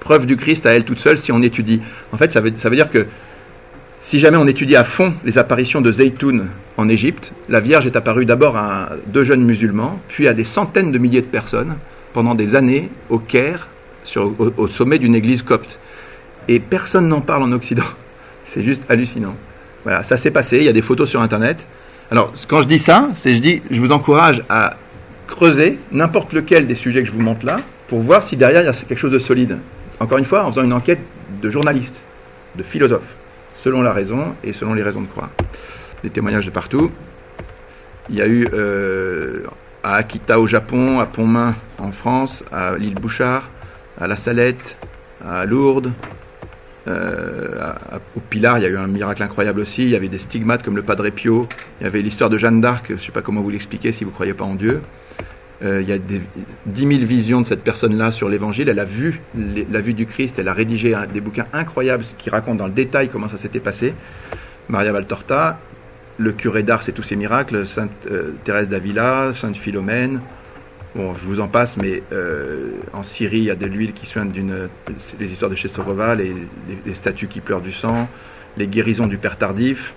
preuve 0.00 0.26
du 0.26 0.36
Christ 0.36 0.66
à 0.66 0.72
elle 0.72 0.84
toute 0.84 0.98
seule 0.98 1.18
si 1.18 1.30
on 1.30 1.40
étudie. 1.42 1.80
En 2.12 2.16
fait, 2.16 2.32
ça 2.32 2.40
veut, 2.40 2.50
dire 2.50 2.90
que 2.90 3.06
si 4.00 4.18
jamais 4.18 4.36
on 4.36 4.46
étudie 4.46 4.74
à 4.74 4.84
fond 4.84 5.14
les 5.24 5.38
apparitions 5.38 5.80
de 5.80 5.92
Zaytoun 5.92 6.48
en 6.76 6.88
Égypte, 6.88 7.32
la 7.48 7.60
Vierge 7.60 7.86
est 7.86 7.96
apparue 7.96 8.26
d'abord 8.26 8.56
à 8.56 8.90
deux 9.06 9.22
jeunes 9.22 9.44
musulmans, 9.44 10.00
puis 10.08 10.26
à 10.26 10.34
des 10.34 10.44
centaines 10.44 10.90
de 10.90 10.98
milliers 10.98 11.20
de 11.20 11.26
personnes 11.26 11.76
pendant 12.12 12.34
des 12.34 12.56
années 12.56 12.90
au 13.08 13.18
Caire, 13.18 13.68
sur, 14.04 14.32
au, 14.58 14.66
sommet 14.66 14.98
d'une 14.98 15.14
église 15.14 15.42
copte. 15.42 15.78
Et 16.48 16.58
personne 16.58 17.06
n'en 17.06 17.20
parle 17.20 17.44
en 17.44 17.52
Occident. 17.52 17.84
C'est 18.46 18.64
juste 18.64 18.82
hallucinant. 18.88 19.36
Voilà, 19.84 20.02
ça 20.02 20.16
s'est 20.16 20.32
passé, 20.32 20.58
il 20.58 20.64
y 20.64 20.68
a 20.68 20.72
des 20.72 20.82
photos 20.82 21.08
sur 21.08 21.20
Internet. 21.20 21.58
Alors, 22.10 22.32
quand 22.48 22.62
je 22.62 22.68
dis 22.68 22.78
ça, 22.78 23.08
c'est 23.14 23.34
je 23.34 23.40
dis, 23.40 23.62
je 23.70 23.80
vous 23.80 23.90
encourage 23.90 24.42
à 24.50 24.76
creuser 25.32 25.78
n'importe 25.90 26.34
lequel 26.34 26.66
des 26.66 26.76
sujets 26.76 27.00
que 27.00 27.08
je 27.08 27.12
vous 27.12 27.22
montre 27.22 27.46
là 27.46 27.58
pour 27.88 28.00
voir 28.00 28.22
si 28.22 28.36
derrière 28.36 28.60
il 28.62 28.66
y 28.66 28.68
a 28.68 28.72
quelque 28.72 28.98
chose 28.98 29.12
de 29.12 29.18
solide. 29.18 29.58
Encore 29.98 30.18
une 30.18 30.26
fois, 30.26 30.44
en 30.44 30.50
faisant 30.50 30.62
une 30.62 30.72
enquête 30.74 31.00
de 31.40 31.50
journaliste, 31.50 31.96
de 32.56 32.62
philosophe, 32.62 33.10
selon 33.56 33.80
la 33.82 33.92
raison 33.92 34.34
et 34.44 34.52
selon 34.52 34.74
les 34.74 34.82
raisons 34.82 35.00
de 35.00 35.06
croire. 35.06 35.30
Des 36.04 36.10
témoignages 36.10 36.44
de 36.44 36.50
partout. 36.50 36.90
Il 38.10 38.16
y 38.16 38.20
a 38.20 38.26
eu 38.26 38.46
euh, 38.52 39.44
à 39.82 39.94
Akita 39.94 40.38
au 40.38 40.46
Japon, 40.46 41.00
à 41.00 41.06
Pontmain 41.06 41.54
en 41.78 41.92
France, 41.92 42.44
à 42.52 42.76
l'île 42.76 42.94
Bouchard, 42.94 43.48
à 44.00 44.06
La 44.06 44.16
Salette, 44.16 44.76
à 45.26 45.46
Lourdes, 45.46 45.92
euh, 46.88 47.72
au 48.16 48.20
Pilar, 48.20 48.58
il 48.58 48.62
y 48.62 48.66
a 48.66 48.68
eu 48.68 48.76
un 48.76 48.88
miracle 48.88 49.22
incroyable 49.22 49.60
aussi. 49.60 49.82
Il 49.82 49.90
y 49.90 49.96
avait 49.96 50.08
des 50.08 50.18
stigmates 50.18 50.62
comme 50.62 50.76
le 50.76 50.82
Padre 50.82 51.08
Pio. 51.10 51.46
Il 51.80 51.84
y 51.84 51.86
avait 51.86 52.02
l'histoire 52.02 52.28
de 52.28 52.38
Jeanne 52.38 52.60
d'Arc. 52.60 52.86
Je 52.88 52.94
ne 52.94 52.98
sais 52.98 53.12
pas 53.12 53.22
comment 53.22 53.40
vous 53.40 53.50
l'expliquer 53.50 53.92
si 53.92 54.04
vous 54.04 54.10
ne 54.10 54.14
croyez 54.14 54.34
pas 54.34 54.44
en 54.44 54.54
Dieu. 54.54 54.80
Euh, 55.64 55.80
il 55.80 55.88
y 55.88 55.92
a 55.92 55.98
des, 55.98 56.20
10 56.66 56.80
000 56.80 57.06
visions 57.06 57.40
de 57.40 57.46
cette 57.46 57.62
personne-là 57.62 58.10
sur 58.10 58.28
l'évangile. 58.28 58.68
Elle 58.68 58.80
a 58.80 58.84
vu 58.84 59.20
la 59.70 59.80
vue 59.80 59.94
du 59.94 60.06
Christ, 60.06 60.38
elle 60.38 60.48
a 60.48 60.52
rédigé 60.52 60.94
des 61.12 61.20
bouquins 61.20 61.46
incroyables 61.52 62.04
qui 62.18 62.30
racontent 62.30 62.56
dans 62.56 62.66
le 62.66 62.72
détail 62.72 63.08
comment 63.08 63.28
ça 63.28 63.38
s'était 63.38 63.60
passé. 63.60 63.94
Maria 64.68 64.92
Valtorta, 64.92 65.58
le 66.18 66.32
curé 66.32 66.62
d'Ars 66.62 66.88
et 66.88 66.92
tous 66.92 67.04
ses 67.04 67.16
miracles, 67.16 67.64
Sainte 67.66 67.92
euh, 68.10 68.32
Thérèse 68.44 68.68
d'Avila, 68.68 69.32
Sainte 69.34 69.56
Philomène. 69.56 70.20
Bon, 70.96 71.14
je 71.14 71.26
vous 71.26 71.40
en 71.40 71.48
passe, 71.48 71.76
mais 71.76 72.02
euh, 72.12 72.72
en 72.92 73.02
Syrie, 73.02 73.38
il 73.38 73.44
y 73.44 73.50
a 73.50 73.54
de 73.54 73.66
l'huile 73.66 73.92
qui 73.92 74.06
soigne 74.06 74.30
les 75.18 75.32
histoires 75.32 75.50
de 75.50 75.56
Chestorova, 75.56 76.14
les, 76.14 76.34
statues 76.92 77.28
qui 77.28 77.40
pleurent 77.40 77.62
du 77.62 77.72
sang, 77.72 78.08
les 78.58 78.66
guérisons 78.66 79.06
du 79.06 79.16
Père 79.16 79.38
Tardif. 79.38 79.94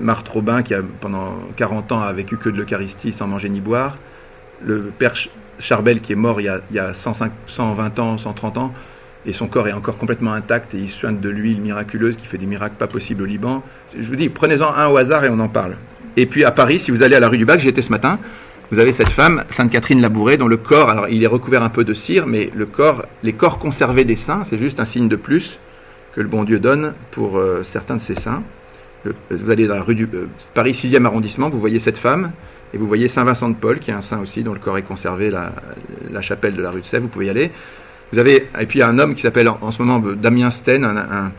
Marthe 0.00 0.28
Robin, 0.28 0.64
qui 0.64 0.74
pendant 1.00 1.38
40 1.56 1.92
ans 1.92 2.02
a 2.02 2.12
vécu 2.12 2.36
que 2.36 2.48
de 2.48 2.56
l'Eucharistie 2.56 3.12
sans 3.12 3.28
manger 3.28 3.48
ni 3.48 3.60
boire 3.60 3.96
le 4.64 4.92
père 4.96 5.14
Charbel 5.58 6.00
qui 6.00 6.12
est 6.12 6.16
mort 6.16 6.40
il 6.40 6.44
y 6.44 6.48
a, 6.48 6.60
il 6.70 6.76
y 6.76 6.78
a 6.78 6.92
120 6.94 7.98
ans, 7.98 8.18
130 8.18 8.58
ans, 8.58 8.72
et 9.26 9.32
son 9.32 9.46
corps 9.46 9.68
est 9.68 9.72
encore 9.72 9.98
complètement 9.98 10.32
intact 10.32 10.74
et 10.74 10.78
il 10.78 10.90
soigne 10.90 11.20
de 11.20 11.28
l'huile 11.28 11.60
miraculeuse 11.60 12.16
qui 12.16 12.26
fait 12.26 12.38
des 12.38 12.46
miracles 12.46 12.74
pas 12.76 12.88
possibles 12.88 13.22
au 13.22 13.26
Liban. 13.26 13.62
Je 13.96 14.06
vous 14.06 14.16
dis, 14.16 14.28
prenez-en 14.28 14.74
un 14.74 14.88
au 14.88 14.96
hasard 14.96 15.24
et 15.24 15.28
on 15.28 15.38
en 15.38 15.48
parle. 15.48 15.76
Et 16.16 16.26
puis 16.26 16.44
à 16.44 16.50
Paris, 16.50 16.80
si 16.80 16.90
vous 16.90 17.02
allez 17.02 17.14
à 17.14 17.20
la 17.20 17.28
rue 17.28 17.38
du 17.38 17.44
Bac, 17.44 17.60
j'y 17.60 17.68
étais 17.68 17.82
ce 17.82 17.90
matin, 17.90 18.18
vous 18.70 18.78
avez 18.78 18.92
cette 18.92 19.10
femme, 19.10 19.44
Sainte 19.50 19.70
Catherine 19.70 20.00
Labouré, 20.00 20.36
dont 20.36 20.48
le 20.48 20.56
corps, 20.56 20.88
alors 20.88 21.08
il 21.08 21.22
est 21.22 21.28
recouvert 21.28 21.62
un 21.62 21.68
peu 21.68 21.84
de 21.84 21.94
cire, 21.94 22.26
mais 22.26 22.50
le 22.54 22.66
corps, 22.66 23.04
les 23.22 23.32
corps 23.32 23.58
conservés 23.58 24.04
des 24.04 24.16
saints, 24.16 24.42
c'est 24.48 24.58
juste 24.58 24.80
un 24.80 24.86
signe 24.86 25.08
de 25.08 25.16
plus 25.16 25.58
que 26.14 26.20
le 26.20 26.28
bon 26.28 26.44
Dieu 26.44 26.58
donne 26.58 26.92
pour 27.10 27.38
euh, 27.38 27.64
certains 27.70 27.96
de 27.96 28.02
ses 28.02 28.14
saints. 28.14 28.42
vous 29.04 29.50
allez 29.50 29.66
dans 29.66 29.74
la 29.74 29.82
rue 29.82 29.94
du 29.94 30.08
euh, 30.14 30.26
Paris 30.54 30.72
6e 30.72 31.04
arrondissement, 31.04 31.48
vous 31.48 31.60
voyez 31.60 31.80
cette 31.80 31.98
femme, 31.98 32.32
et 32.74 32.78
vous 32.78 32.86
voyez 32.86 33.08
Saint 33.08 33.24
Vincent 33.24 33.50
de 33.50 33.54
Paul, 33.54 33.78
qui 33.78 33.90
est 33.90 33.94
un 33.94 34.00
saint 34.00 34.20
aussi, 34.20 34.42
dont 34.42 34.54
le 34.54 34.58
corps 34.58 34.78
est 34.78 34.82
conservé, 34.82 35.30
la, 35.30 36.22
chapelle 36.22 36.54
de 36.54 36.62
la 36.62 36.70
rue 36.70 36.80
de 36.80 36.86
Sèvres, 36.86 37.04
vous 37.04 37.10
pouvez 37.10 37.26
y 37.26 37.30
aller. 37.30 37.50
Vous 38.12 38.18
avez, 38.18 38.48
et 38.58 38.66
puis 38.66 38.78
il 38.78 38.80
y 38.80 38.82
a 38.82 38.88
un 38.88 38.98
homme 38.98 39.14
qui 39.14 39.22
s'appelle 39.22 39.48
en, 39.48 39.70
ce 39.70 39.82
moment 39.82 39.98
Damien 40.14 40.50
Sten, 40.50 40.84
un, 40.84 41.32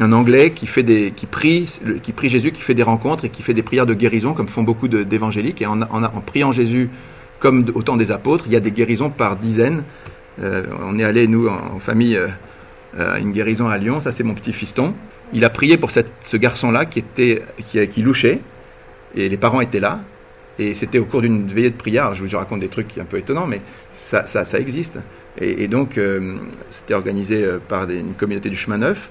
un, 0.00 0.12
Anglais 0.12 0.50
qui, 0.50 0.66
fait 0.66 0.82
des, 0.82 1.12
qui, 1.14 1.26
prie, 1.26 1.72
qui 2.02 2.12
prie 2.12 2.28
Jésus, 2.28 2.52
qui 2.52 2.62
fait 2.62 2.74
des 2.74 2.82
rencontres 2.82 3.24
et 3.24 3.28
qui 3.28 3.42
fait 3.42 3.54
des 3.54 3.62
prières 3.62 3.86
de 3.86 3.94
guérison, 3.94 4.34
comme 4.34 4.48
font 4.48 4.62
beaucoup 4.62 4.88
d'évangéliques. 4.88 5.62
Et 5.62 5.66
en, 5.66 5.80
priant 6.26 6.52
Jésus 6.52 6.90
comme 7.38 7.70
au 7.74 7.82
temps 7.82 7.96
des 7.96 8.10
apôtres, 8.10 8.44
il 8.46 8.52
y 8.52 8.56
a 8.56 8.60
des 8.60 8.72
guérisons 8.72 9.10
par 9.10 9.36
dizaines. 9.36 9.84
Euh, 10.42 10.64
on 10.86 10.98
est 10.98 11.04
allé, 11.04 11.28
nous, 11.28 11.48
en, 11.48 11.78
famille, 11.78 12.16
euh, 12.16 13.14
à 13.14 13.18
une 13.18 13.32
guérison 13.32 13.68
à 13.68 13.78
Lyon, 13.78 14.00
ça 14.00 14.12
c'est 14.12 14.24
mon 14.24 14.34
petit 14.34 14.52
fiston. 14.52 14.94
Il 15.32 15.44
a 15.44 15.50
prié 15.50 15.78
pour 15.78 15.90
ce 15.90 16.36
garçon-là 16.36 16.84
qui, 16.84 17.04
qui 17.14 18.02
louchait, 18.02 18.40
et 19.14 19.28
les 19.28 19.36
parents 19.36 19.60
étaient 19.60 19.80
là, 19.80 20.00
et 20.58 20.74
c'était 20.74 20.98
au 20.98 21.04
cours 21.04 21.22
d'une 21.22 21.46
veillée 21.46 21.70
de 21.70 21.76
prière, 21.76 22.14
je 22.14 22.24
vous 22.24 22.36
raconte 22.36 22.60
des 22.60 22.68
trucs 22.68 22.98
un 22.98 23.04
peu 23.04 23.18
étonnants, 23.18 23.46
mais 23.46 23.60
ça, 23.94 24.26
ça, 24.26 24.58
existe. 24.58 24.98
Et, 25.40 25.66
donc, 25.66 25.96
euh, 25.96 26.34
c'était 26.70 26.94
organisé 26.94 27.42
euh, 27.42 27.58
par 27.66 27.88
une 27.88 28.12
communauté 28.14 28.50
du 28.50 28.56
chemin 28.56 28.78
neuf. 28.78 29.08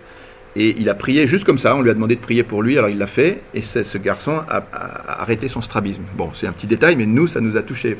Et 0.55 0.75
il 0.77 0.89
a 0.89 0.93
prié 0.93 1.27
juste 1.27 1.45
comme 1.45 1.57
ça, 1.57 1.75
on 1.75 1.81
lui 1.81 1.89
a 1.89 1.93
demandé 1.93 2.15
de 2.15 2.19
prier 2.19 2.43
pour 2.43 2.61
lui, 2.61 2.77
alors 2.77 2.89
il 2.89 2.97
l'a 2.97 3.07
fait, 3.07 3.39
et 3.53 3.61
ce 3.61 3.97
garçon 3.97 4.41
a, 4.49 4.63
arrêté 5.07 5.47
son 5.47 5.61
strabisme. 5.61 6.01
Bon, 6.15 6.29
c'est 6.33 6.45
un 6.45 6.51
petit 6.51 6.67
détail, 6.67 6.97
mais 6.97 7.05
nous, 7.05 7.27
ça 7.27 7.39
nous 7.39 7.55
a 7.55 7.61
touchés. 7.61 7.95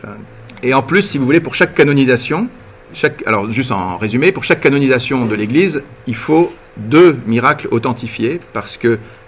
Et 0.62 0.74
en 0.74 0.82
plus, 0.82 1.02
si 1.04 1.18
vous 1.18 1.26
voulez, 1.26 1.40
pour 1.40 1.56
chaque 1.56 1.74
canonisation, 1.74 2.48
chaque, 2.94 3.26
alors 3.26 3.50
juste 3.52 3.72
en 3.72 3.98
résumé, 3.98 4.34
pour 4.34 4.44
chaque 4.44 4.60
canonisation 4.60 5.26
de 5.26 5.34
l'Église, 5.34 5.82
il 6.08 6.16
faut 6.16 6.54
deux 6.76 7.18
miracles 7.26 7.70
authentifiés, 7.72 8.42
parce 8.52 8.78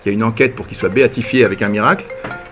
qu'il 0.03 0.11
y 0.11 0.15
a 0.15 0.17
une 0.17 0.23
enquête 0.23 0.55
pour 0.55 0.67
qu'il 0.67 0.77
soit 0.77 0.89
béatifié 0.89 1.45
avec 1.45 1.61
un 1.61 1.69
miracle, 1.69 2.05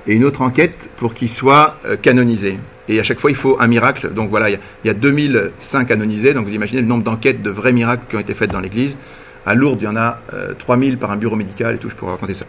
et 0.07 0.13
une 0.13 0.23
autre 0.23 0.41
enquête 0.41 0.89
pour 0.97 1.13
qu'il 1.13 1.29
soit 1.29 1.75
euh, 1.85 1.95
canonisé. 2.01 2.57
Et 2.89 2.99
à 2.99 3.03
chaque 3.03 3.19
fois, 3.19 3.29
il 3.29 3.35
faut 3.35 3.57
un 3.59 3.67
miracle. 3.67 4.11
Donc 4.13 4.29
voilà, 4.29 4.49
il 4.49 4.59
y 4.83 4.89
a, 4.89 4.93
2005 4.93 5.87
canonisés, 5.87 6.33
donc 6.33 6.47
vous 6.47 6.53
imaginez 6.53 6.81
le 6.81 6.87
nombre 6.87 7.03
d'enquêtes 7.03 7.41
de 7.41 7.49
vrais 7.49 7.71
miracles 7.71 8.03
qui 8.09 8.15
ont 8.15 8.19
été 8.19 8.33
faites 8.33 8.51
dans 8.51 8.59
l'Église. 8.59 8.97
À 9.45 9.53
Lourdes, 9.53 9.81
il 9.81 9.85
y 9.85 9.87
en 9.87 9.95
a 9.95 10.19
3000 10.59 10.93
euh, 10.93 10.97
par 10.97 11.11
un 11.11 11.17
bureau 11.17 11.35
médical 11.35 11.75
et 11.75 11.77
tout, 11.77 11.89
je 11.89 11.95
pourrais 11.95 12.11
raconter 12.11 12.35
ça. 12.35 12.45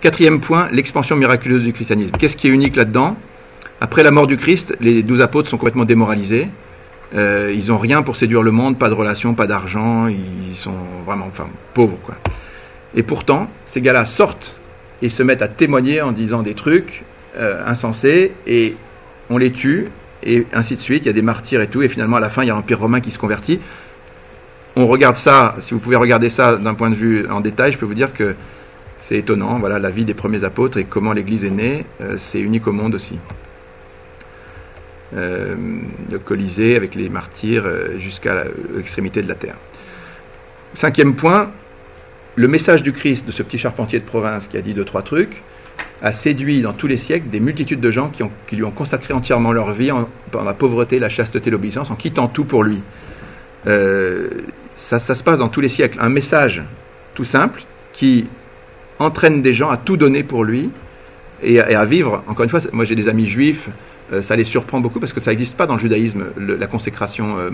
Quatrième 0.00 0.40
point, 0.40 0.68
l'expansion 0.72 1.16
miraculeuse 1.16 1.62
du 1.62 1.72
christianisme. 1.72 2.14
Qu'est-ce 2.18 2.36
qui 2.36 2.46
est 2.46 2.50
unique 2.50 2.76
là-dedans? 2.76 3.16
Après 3.82 4.02
la 4.02 4.10
mort 4.10 4.26
du 4.26 4.36
Christ, 4.36 4.74
les 4.80 5.02
douze 5.02 5.20
apôtres 5.20 5.50
sont 5.50 5.58
complètement 5.58 5.84
démoralisés. 5.84 6.48
Euh, 7.14 7.52
ils 7.54 7.68
n'ont 7.68 7.78
rien 7.78 8.02
pour 8.02 8.16
séduire 8.16 8.42
le 8.42 8.50
monde, 8.50 8.78
pas 8.78 8.88
de 8.88 8.94
relation, 8.94 9.34
pas 9.34 9.46
d'argent, 9.46 10.06
ils 10.06 10.56
sont 10.56 10.74
vraiment 11.04 11.26
enfin, 11.26 11.46
pauvres. 11.74 11.98
Quoi. 12.04 12.14
Et 12.94 13.02
pourtant, 13.02 13.48
ces 13.72 13.80
gars-là 13.80 14.04
sortent 14.04 14.52
et 15.02 15.10
se 15.10 15.22
mettent 15.22 15.42
à 15.42 15.48
témoigner 15.48 16.02
en 16.02 16.12
disant 16.12 16.42
des 16.42 16.54
trucs 16.54 17.02
euh, 17.38 17.62
insensés, 17.66 18.32
et 18.46 18.74
on 19.30 19.38
les 19.38 19.52
tue, 19.52 19.88
et 20.22 20.46
ainsi 20.52 20.76
de 20.76 20.80
suite. 20.80 21.04
Il 21.04 21.06
y 21.06 21.10
a 21.10 21.14
des 21.14 21.22
martyrs 21.22 21.62
et 21.62 21.68
tout, 21.68 21.82
et 21.82 21.88
finalement, 21.88 22.16
à 22.16 22.20
la 22.20 22.30
fin, 22.30 22.42
il 22.42 22.48
y 22.48 22.50
a 22.50 22.54
l'Empire 22.54 22.80
romain 22.80 23.00
qui 23.00 23.10
se 23.10 23.18
convertit 23.18 23.60
on 24.76 24.86
regarde 24.86 25.16
ça, 25.16 25.56
si 25.60 25.74
vous 25.74 25.80
pouvez 25.80 25.96
regarder 25.96 26.30
ça 26.30 26.56
d'un 26.56 26.74
point 26.74 26.90
de 26.90 26.94
vue 26.94 27.28
en 27.28 27.40
détail, 27.40 27.72
je 27.72 27.78
peux 27.78 27.86
vous 27.86 27.94
dire 27.94 28.12
que 28.12 28.34
c'est 29.00 29.16
étonnant. 29.16 29.58
Voilà 29.58 29.78
la 29.78 29.90
vie 29.90 30.04
des 30.04 30.14
premiers 30.14 30.44
apôtres 30.44 30.78
et 30.78 30.84
comment 30.84 31.12
l'Église 31.12 31.44
est 31.44 31.50
née, 31.50 31.84
euh, 32.00 32.16
c'est 32.18 32.40
unique 32.40 32.66
au 32.66 32.72
monde 32.72 32.94
aussi. 32.94 33.18
Euh, 35.16 35.56
le 36.10 36.18
Colisée 36.18 36.76
avec 36.76 36.94
les 36.94 37.08
martyrs 37.08 37.64
jusqu'à 37.98 38.44
l'extrémité 38.76 39.22
de 39.22 39.28
la 39.28 39.34
terre. 39.34 39.56
Cinquième 40.74 41.14
point, 41.14 41.50
le 42.36 42.48
message 42.48 42.82
du 42.82 42.92
Christ 42.92 43.26
de 43.26 43.32
ce 43.32 43.42
petit 43.42 43.58
charpentier 43.58 43.98
de 43.98 44.04
province 44.04 44.46
qui 44.46 44.56
a 44.56 44.60
dit 44.60 44.74
deux 44.74 44.84
trois 44.84 45.02
trucs 45.02 45.42
a 46.02 46.12
séduit 46.12 46.62
dans 46.62 46.72
tous 46.72 46.86
les 46.86 46.96
siècles 46.96 47.28
des 47.28 47.40
multitudes 47.40 47.80
de 47.80 47.90
gens 47.90 48.10
qui, 48.46 48.56
lui 48.56 48.64
ont 48.64 48.70
consacré 48.70 49.12
entièrement 49.12 49.52
leur 49.52 49.72
vie 49.72 49.90
en, 49.90 50.08
la 50.42 50.54
pauvreté, 50.54 50.98
la 50.98 51.10
chasteté, 51.10 51.50
l'obéissance, 51.50 51.90
en 51.90 51.94
quittant 51.94 52.26
tout 52.26 52.44
pour 52.44 52.64
lui. 52.64 52.80
Ça, 53.66 54.98
se 54.98 55.22
passe 55.22 55.38
dans 55.38 55.50
tous 55.50 55.60
les 55.60 55.68
siècles. 55.68 55.98
Un 56.00 56.08
message 56.08 56.62
tout 57.14 57.26
simple 57.26 57.62
qui 57.92 58.26
entraîne 58.98 59.42
des 59.42 59.54
gens 59.54 59.68
à 59.68 59.76
tout 59.76 59.96
donner 59.96 60.22
pour 60.22 60.44
lui 60.44 60.70
et, 61.42 61.60
à 61.60 61.84
vivre. 61.84 62.22
Encore 62.28 62.44
une 62.44 62.50
fois, 62.50 62.60
moi 62.72 62.84
j'ai 62.84 62.94
des 62.94 63.08
amis 63.08 63.26
juifs, 63.26 63.68
euh, 64.12 64.22
ça 64.22 64.36
les 64.36 64.44
surprend 64.44 64.80
beaucoup 64.80 65.00
parce 65.00 65.12
que 65.12 65.20
ça 65.20 65.30
n'existe 65.30 65.56
pas 65.56 65.66
dans 65.66 65.74
le 65.74 65.80
judaïsme, 65.80 66.24
la 66.36 66.66
consécration 66.66 67.38
euh, 67.38 67.50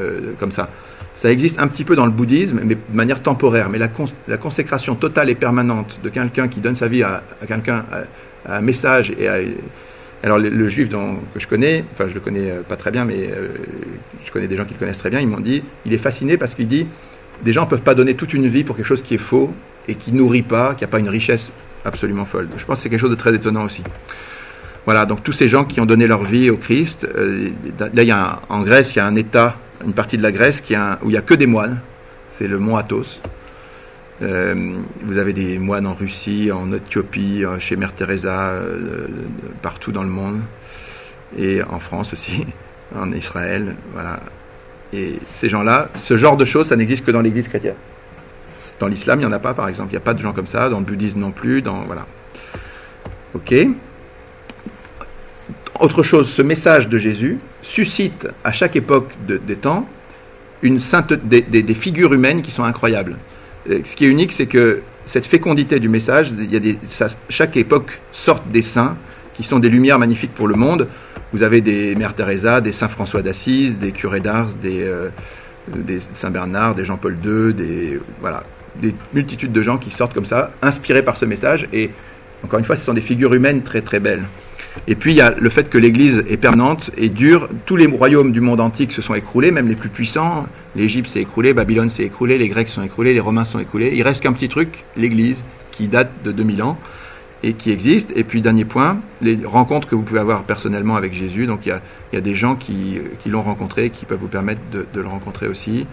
euh, 0.00 0.20
comme 0.38 0.52
ça. 0.52 0.68
Ça 1.16 1.30
existe 1.30 1.58
un 1.58 1.66
petit 1.68 1.84
peu 1.84 1.96
dans 1.96 2.04
le 2.04 2.12
bouddhisme, 2.12 2.60
mais 2.62 2.74
de 2.74 2.80
manière 2.92 3.22
temporaire. 3.22 3.68
Mais 3.70 3.78
la, 3.78 4.36
consécration 4.36 4.94
totale 4.94 5.30
et 5.30 5.34
permanente 5.34 5.98
de 6.02 6.08
quelqu'un 6.10 6.48
qui 6.48 6.60
donne 6.60 6.76
sa 6.76 6.88
vie 6.88 7.02
à, 7.02 7.22
quelqu'un, 7.48 7.84
à, 8.46 8.58
un 8.58 8.60
message 8.60 9.12
et 9.18 9.28
à, 9.28 9.36
alors 10.22 10.38
le, 10.38 10.68
juif 10.68 10.88
que 10.90 11.40
je 11.40 11.46
connais, 11.46 11.84
enfin 11.92 12.08
je 12.08 12.14
le 12.14 12.20
connais 12.20 12.50
euh, 12.50 12.62
pas 12.62 12.76
très 12.76 12.90
bien, 12.90 13.04
mais 13.04 13.14
euh, 13.14 13.48
je 14.24 14.32
connais 14.32 14.48
des 14.48 14.56
gens 14.56 14.64
qui 14.64 14.74
le 14.74 14.78
connaissent 14.78 14.98
très 14.98 15.10
bien, 15.10 15.20
ils 15.20 15.28
m'ont 15.28 15.40
dit, 15.40 15.62
il 15.84 15.92
est 15.92 15.98
fasciné 15.98 16.36
parce 16.36 16.54
qu'il 16.54 16.68
dit, 16.68 16.86
des 17.42 17.52
gens 17.52 17.64
ne 17.64 17.70
peuvent 17.70 17.80
pas 17.80 17.94
donner 17.94 18.14
toute 18.14 18.34
une 18.34 18.48
vie 18.48 18.64
pour 18.64 18.76
quelque 18.76 18.86
chose 18.86 19.02
qui 19.02 19.14
est 19.14 19.18
faux 19.18 19.54
et 19.88 19.94
qui 19.94 20.12
nourrit 20.12 20.42
pas, 20.42 20.74
qui 20.74 20.84
n'a 20.84 20.88
pas 20.88 20.98
une 20.98 21.08
richesse 21.08 21.50
absolument 21.84 22.24
folle. 22.24 22.48
Je 22.56 22.64
pense 22.64 22.78
que 22.78 22.82
c'est 22.82 22.90
quelque 22.90 23.00
chose 23.00 23.10
de 23.10 23.16
très 23.16 23.34
étonnant 23.34 23.64
aussi. 23.64 23.82
Voilà, 24.84 25.06
donc 25.06 25.22
tous 25.22 25.32
ces 25.32 25.48
gens 25.48 25.64
qui 25.64 25.80
ont 25.80 25.86
donné 25.86 26.06
leur 26.06 26.24
vie 26.24 26.50
au 26.50 26.56
Christ, 26.56 27.04
euh, 27.04 27.50
là 27.78 28.02
il 28.02 28.08
y 28.08 28.12
a 28.12 28.40
en 28.48 28.62
Grèce, 28.62 28.94
il 28.94 28.98
y 28.98 29.00
a 29.00 29.06
un 29.06 29.16
État, 29.16 29.56
une 29.84 29.92
partie 29.92 30.16
de 30.16 30.22
la 30.22 30.32
Grèce 30.32 30.60
qui 30.60 30.74
a 30.74 30.98
où 31.02 31.08
il 31.08 31.12
n'y 31.12 31.18
a 31.18 31.22
que 31.22 31.34
des 31.34 31.46
moines, 31.46 31.78
c'est 32.30 32.48
le 32.48 32.58
mont 32.58 32.76
Athos. 32.76 33.20
Euh, 34.22 34.74
vous 35.02 35.18
avez 35.18 35.32
des 35.32 35.58
moines 35.58 35.86
en 35.86 35.94
Russie, 35.94 36.50
en 36.50 36.72
Éthiopie, 36.72 37.44
euh, 37.44 37.58
chez 37.58 37.76
Mère 37.76 37.92
Teresa, 37.92 38.50
euh, 38.50 39.06
partout 39.60 39.92
dans 39.92 40.02
le 40.02 40.08
monde, 40.08 40.40
et 41.38 41.62
en 41.62 41.78
France 41.80 42.14
aussi, 42.14 42.46
en 42.98 43.12
Israël, 43.12 43.74
voilà. 43.92 44.20
Et 44.92 45.18
ces 45.34 45.48
gens-là, 45.48 45.90
ce 45.94 46.16
genre 46.16 46.36
de 46.36 46.44
choses, 46.44 46.68
ça 46.68 46.76
n'existe 46.76 47.04
que 47.04 47.10
dans 47.10 47.20
l'Église 47.20 47.48
chrétienne. 47.48 47.74
Dans 48.78 48.86
l'islam, 48.86 49.18
il 49.18 49.26
n'y 49.26 49.26
en 49.26 49.32
a 49.32 49.38
pas, 49.38 49.52
par 49.52 49.68
exemple. 49.68 49.90
Il 49.90 49.94
n'y 49.94 49.98
a 49.98 50.04
pas 50.04 50.14
de 50.14 50.20
gens 50.20 50.32
comme 50.32 50.46
ça. 50.46 50.68
Dans 50.68 50.78
le 50.78 50.84
bouddhisme 50.84 51.18
non 51.18 51.30
plus. 51.32 51.62
Dans 51.62 51.80
voilà. 51.84 52.06
Ok. 53.34 53.54
Autre 55.80 56.02
chose, 56.02 56.30
ce 56.30 56.42
message 56.42 56.88
de 56.88 56.98
Jésus 56.98 57.38
suscite 57.66 58.28
à 58.44 58.52
chaque 58.52 58.76
époque 58.76 59.10
des 59.26 59.56
temps 59.56 59.88
une 60.62 60.80
sainte, 60.80 61.12
des 61.12 61.74
figures 61.74 62.14
humaines 62.14 62.42
qui 62.42 62.50
sont 62.50 62.64
incroyables. 62.64 63.16
Euh, 63.70 63.80
ce 63.84 63.96
qui 63.96 64.04
est 64.04 64.08
unique, 64.08 64.32
c'est 64.32 64.46
que 64.46 64.82
cette 65.06 65.26
fécondité 65.26 65.78
du 65.80 65.88
message, 65.88 66.32
il 66.36 66.52
y 66.52 66.56
a 66.56 66.60
des, 66.60 66.78
chaque 67.28 67.56
époque 67.56 67.98
sort 68.12 68.42
des 68.46 68.62
saints 68.62 68.96
qui 69.34 69.44
sont 69.44 69.58
des 69.58 69.68
lumières 69.68 69.98
magnifiques 69.98 70.34
pour 70.34 70.48
le 70.48 70.54
monde. 70.54 70.88
Vous 71.32 71.42
avez 71.42 71.60
des 71.60 71.94
Mères 71.94 72.14
Teresa, 72.14 72.60
des 72.60 72.72
Saint 72.72 72.88
François 72.88 73.22
d'Assise, 73.22 73.76
des 73.76 73.92
curés 73.92 74.20
d'Ars, 74.20 74.48
des, 74.62 74.82
euh, 74.82 75.08
des 75.74 76.00
Saint 76.14 76.30
Bernard, 76.30 76.74
des 76.74 76.84
Jean-Paul 76.84 77.16
II, 77.24 77.54
des 77.54 78.00
voilà, 78.20 78.42
des 78.76 78.94
multitudes 79.12 79.52
de 79.52 79.62
gens 79.62 79.78
qui 79.78 79.90
sortent 79.90 80.14
comme 80.14 80.26
ça, 80.26 80.50
inspirés 80.62 81.02
par 81.02 81.16
ce 81.16 81.24
message. 81.24 81.68
Et 81.72 81.90
encore 82.44 82.58
une 82.58 82.64
fois, 82.64 82.76
ce 82.76 82.84
sont 82.84 82.94
des 82.94 83.00
figures 83.00 83.34
humaines 83.34 83.62
très 83.62 83.82
très 83.82 84.00
belles. 84.00 84.24
Et 84.88 84.94
puis 84.94 85.12
il 85.12 85.16
y 85.16 85.20
a 85.20 85.34
le 85.36 85.50
fait 85.50 85.68
que 85.68 85.78
l'Église 85.78 86.24
est 86.28 86.36
permanente 86.36 86.90
et 86.96 87.08
dure. 87.08 87.48
Tous 87.66 87.76
les 87.76 87.86
royaumes 87.86 88.32
du 88.32 88.40
monde 88.40 88.60
antique 88.60 88.92
se 88.92 89.02
sont 89.02 89.14
écroulés, 89.14 89.50
même 89.50 89.68
les 89.68 89.74
plus 89.74 89.88
puissants. 89.88 90.46
L'Égypte 90.76 91.08
s'est 91.08 91.20
écroulée, 91.20 91.54
Babylone 91.54 91.90
s'est 91.90 92.04
écroulée, 92.04 92.38
les 92.38 92.48
Grecs 92.48 92.68
sont 92.68 92.82
écroulés, 92.82 93.14
les 93.14 93.20
Romains 93.20 93.44
sont 93.44 93.58
écroulés. 93.58 93.92
Il 93.94 94.02
reste 94.02 94.22
qu'un 94.22 94.32
petit 94.32 94.48
truc, 94.48 94.84
l'Église, 94.96 95.42
qui 95.72 95.88
date 95.88 96.10
de 96.24 96.32
2000 96.32 96.62
ans 96.62 96.78
et 97.42 97.54
qui 97.54 97.70
existe. 97.70 98.10
Et 98.16 98.24
puis 98.24 98.42
dernier 98.42 98.64
point, 98.64 98.98
les 99.22 99.38
rencontres 99.44 99.88
que 99.88 99.94
vous 99.94 100.02
pouvez 100.02 100.20
avoir 100.20 100.44
personnellement 100.44 100.96
avec 100.96 101.14
Jésus. 101.14 101.46
Donc 101.46 101.66
il 101.66 101.70
y 102.12 102.16
a, 102.16 102.20
des 102.20 102.34
gens 102.34 102.56
qui, 102.56 103.00
l'ont 103.26 103.42
rencontré, 103.42 103.90
qui 103.90 104.04
peuvent 104.04 104.18
vous 104.20 104.28
permettre 104.28 104.60
de, 104.72 105.00
le 105.00 105.08
rencontrer 105.08 105.48
aussi, 105.48 105.86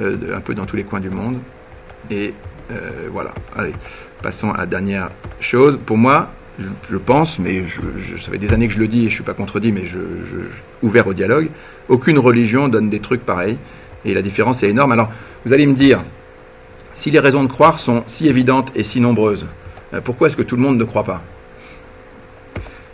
euh, 0.00 0.36
un 0.36 0.40
peu 0.40 0.54
dans 0.54 0.66
tous 0.66 0.76
les 0.76 0.84
coins 0.84 1.00
du 1.00 1.10
monde. 1.10 1.38
Et 2.10 2.34
euh, 2.70 3.08
voilà. 3.10 3.32
Allez, 3.56 3.72
passons 4.22 4.50
à 4.50 4.58
la 4.58 4.66
dernière 4.66 5.10
chose. 5.40 5.78
Pour 5.84 5.98
moi, 5.98 6.30
je, 6.58 6.96
pense, 6.96 7.38
mais 7.38 7.66
je, 7.66 7.80
ça 8.22 8.30
fait 8.30 8.38
des 8.38 8.52
années 8.52 8.68
que 8.68 8.74
je 8.74 8.78
le 8.78 8.88
dis 8.88 9.00
et 9.00 9.02
je 9.02 9.06
ne 9.06 9.14
suis 9.14 9.22
pas 9.22 9.34
contredit, 9.34 9.72
mais 9.72 9.86
je, 9.86 9.98
ouvert 10.82 11.06
au 11.06 11.14
dialogue. 11.14 11.48
Aucune 11.88 12.18
religion 12.18 12.68
donne 12.68 12.90
des 12.90 13.00
trucs 13.00 13.24
pareils 13.24 13.58
et 14.04 14.14
la 14.14 14.22
différence 14.22 14.62
est 14.62 14.68
énorme. 14.68 14.92
Alors, 14.92 15.10
vous 15.44 15.52
allez 15.52 15.66
me 15.66 15.74
dire, 15.74 16.00
si 16.94 17.10
les 17.10 17.18
raisons 17.18 17.42
de 17.42 17.48
croire 17.48 17.78
sont 17.78 18.04
si 18.06 18.28
évidentes 18.28 18.70
et 18.74 18.84
si 18.84 19.00
nombreuses, 19.00 19.46
euh, 19.94 20.00
pourquoi 20.00 20.28
est-ce 20.28 20.36
que 20.36 20.42
tout 20.42 20.56
le 20.56 20.62
monde 20.62 20.78
ne 20.78 20.84
croit 20.84 21.04
pas? 21.04 21.22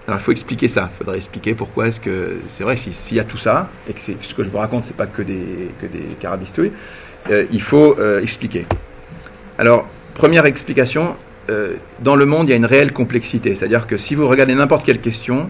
Alors 0.09 0.19
il 0.21 0.25
faut 0.25 0.33
expliquer 0.33 0.67
ça, 0.67 0.91
il 0.93 0.99
faudrait 0.99 1.19
expliquer 1.19 1.55
pourquoi 1.55 1.87
est-ce 1.87 2.01
que 2.01 2.39
c'est 2.57 2.65
vrai 2.65 2.77
s'il 2.77 3.17
y 3.17 3.21
a 3.21 3.25
tout 3.25 3.39
ça 3.39 3.71
et 3.89 3.93
que 3.93 4.01
ce 4.01 4.35
que 4.35 4.43
je 4.43 4.49
vous 4.49 4.59
raconte 4.59 4.83
c'est 4.83 4.97
pas 4.97 5.07
que 5.07 5.23
des 5.23 5.71
que 5.81 5.87
des 5.87 6.17
carabistouilles, 6.21 6.73
euh, 7.31 7.45
il 7.53 7.63
faut 7.63 7.97
euh, 8.01 8.21
expliquer. 8.21 8.67
Alors 9.59 9.87
première 10.15 10.45
explication, 10.45 11.15
euh, 11.51 11.75
dans 12.01 12.17
le 12.17 12.27
monde, 12.27 12.49
il 12.49 12.51
y 12.51 12.55
a 12.55 12.57
une 12.57 12.67
réelle 12.67 12.93
complexité. 12.93 13.55
C'est-à-dire 13.57 13.87
que 13.87 13.97
si 13.97 14.15
vous 14.15 14.29
regardez 14.29 14.55
n'importe 14.55 14.85
quelle 14.85 15.01
question, 15.01 15.49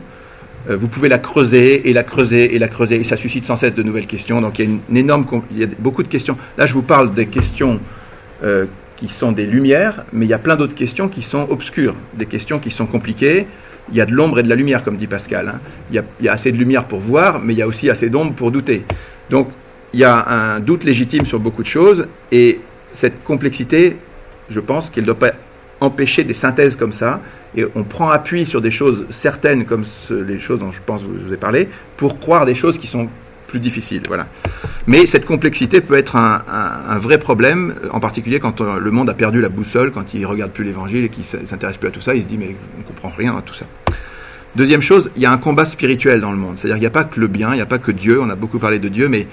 euh, 0.70 0.76
vous 0.76 0.88
pouvez 0.88 1.08
la 1.08 1.18
creuser 1.18 1.88
et 1.88 1.92
la 1.92 2.04
creuser 2.04 2.54
et 2.54 2.58
la 2.58 2.68
creuser, 2.68 3.00
et 3.00 3.04
ça 3.04 3.16
suscite 3.16 3.44
sans 3.44 3.56
cesse 3.56 3.74
de 3.74 3.82
nouvelles 3.82 4.06
questions. 4.06 4.40
Donc 4.40 4.58
il 4.58 4.64
y 4.64 4.68
a 4.68 4.70
une, 4.88 4.96
énorme, 4.96 5.26
il 5.50 5.58
y 5.58 5.64
a 5.64 5.66
beaucoup 5.78 6.02
de 6.02 6.08
questions. 6.08 6.36
Là, 6.56 6.66
je 6.66 6.72
vous 6.72 6.82
parle 6.82 7.14
des 7.14 7.26
questions 7.26 7.80
euh, 8.44 8.66
qui 8.96 9.08
sont 9.08 9.32
des 9.32 9.46
lumières, 9.46 10.04
mais 10.12 10.26
il 10.26 10.28
y 10.28 10.34
a 10.34 10.38
plein 10.38 10.56
d'autres 10.56 10.74
questions 10.74 11.08
qui 11.08 11.22
sont 11.22 11.46
obscures, 11.50 11.94
des 12.14 12.26
questions 12.26 12.58
qui 12.58 12.70
sont 12.70 12.86
compliquées. 12.86 13.46
Il 13.90 13.96
y 13.96 14.00
a 14.00 14.06
de 14.06 14.12
l'ombre 14.12 14.38
et 14.38 14.42
de 14.44 14.48
la 14.48 14.54
lumière, 14.54 14.84
comme 14.84 14.96
dit 14.96 15.08
Pascal. 15.08 15.48
Hein. 15.48 15.60
Il, 15.90 16.02
y 16.20 16.28
a, 16.28 16.32
assez 16.32 16.52
de 16.52 16.56
lumière 16.56 16.84
pour 16.84 17.00
voir, 17.00 17.40
mais 17.40 17.52
il 17.52 17.58
y 17.58 17.62
a 17.62 17.66
aussi 17.66 17.90
assez 17.90 18.08
d'ombre 18.08 18.32
pour 18.32 18.52
douter. 18.52 18.84
Donc 19.28 19.48
il 19.92 20.00
y 20.00 20.04
a 20.04 20.26
un 20.28 20.60
doute 20.60 20.84
légitime 20.84 21.26
sur 21.26 21.38
beaucoup 21.38 21.62
de 21.62 21.68
choses, 21.68 22.06
et 22.30 22.60
cette 22.94 23.24
complexité, 23.24 23.96
je 24.48 24.60
pense 24.60 24.88
qu'elle 24.88 25.02
ne 25.04 25.06
doit 25.06 25.18
pas 25.18 25.32
empêcher 25.82 26.24
des 26.24 26.34
synthèses 26.34 26.76
comme 26.76 26.92
ça, 26.92 27.20
et 27.56 27.66
on 27.74 27.84
prend 27.84 28.10
appui 28.10 28.46
sur 28.46 28.62
des 28.62 28.70
choses 28.70 29.04
certaines, 29.12 29.66
comme 29.66 29.84
les 30.10 30.40
choses 30.40 30.60
dont 30.60 30.72
je 30.72 30.80
pense 30.84 31.02
que 31.02 31.08
je 31.20 31.26
vous 31.26 31.34
ai 31.34 31.36
parlé, 31.36 31.68
pour 31.96 32.18
croire 32.18 32.46
des 32.46 32.54
choses 32.54 32.78
qui 32.78 32.86
sont 32.86 33.08
plus 33.48 33.60
difficiles. 33.60 34.02
Voilà. 34.08 34.26
Mais 34.86 35.04
cette 35.06 35.26
complexité 35.26 35.82
peut 35.82 35.98
être 35.98 36.16
un, 36.16 36.98
vrai 36.98 37.18
problème, 37.18 37.74
en 37.90 38.00
particulier 38.00 38.40
quand 38.40 38.60
euh, 38.60 38.78
le 38.78 38.90
monde 38.90 39.10
a 39.10 39.14
perdu 39.14 39.40
la 39.42 39.50
boussole, 39.50 39.92
quand 39.92 40.14
il 40.14 40.24
regarde 40.24 40.52
plus 40.52 40.64
l'évangile 40.64 41.04
et 41.04 41.08
qu'il 41.10 41.24
s'intéresse 41.24 41.76
plus 41.76 41.88
à 41.88 41.90
tout 41.90 42.00
ça, 42.00 42.14
il 42.14 42.22
se 42.22 42.26
dit 42.26 42.38
mais 42.38 42.56
on 42.76 42.80
ne 42.80 42.84
comprend 42.84 43.12
rien 43.16 43.36
à 43.36 43.42
tout 43.42 43.54
ça. 43.54 43.66
Deuxième 44.56 44.82
chose, 44.82 45.10
il 45.16 45.22
y 45.22 45.26
a 45.26 45.32
un 45.32 45.38
combat 45.38 45.64
spirituel 45.64 46.20
dans 46.20 46.30
le 46.30 46.36
monde. 46.36 46.56
C'est-à-dire 46.56 46.76
qu'il 46.76 46.82
n'y 46.82 46.86
a 46.86 46.90
pas 46.90 47.04
que 47.04 47.20
le 47.20 47.26
bien, 47.26 47.52
il 47.52 47.56
n'y 47.56 47.62
a 47.62 47.66
pas 47.66 47.78
que 47.78 47.92
Dieu, 47.92 48.20
on 48.20 48.28
a 48.30 48.34
beaucoup 48.36 48.58
parlé 48.58 48.78
de 48.78 48.88
Dieu, 48.88 49.08
mais 49.08 49.26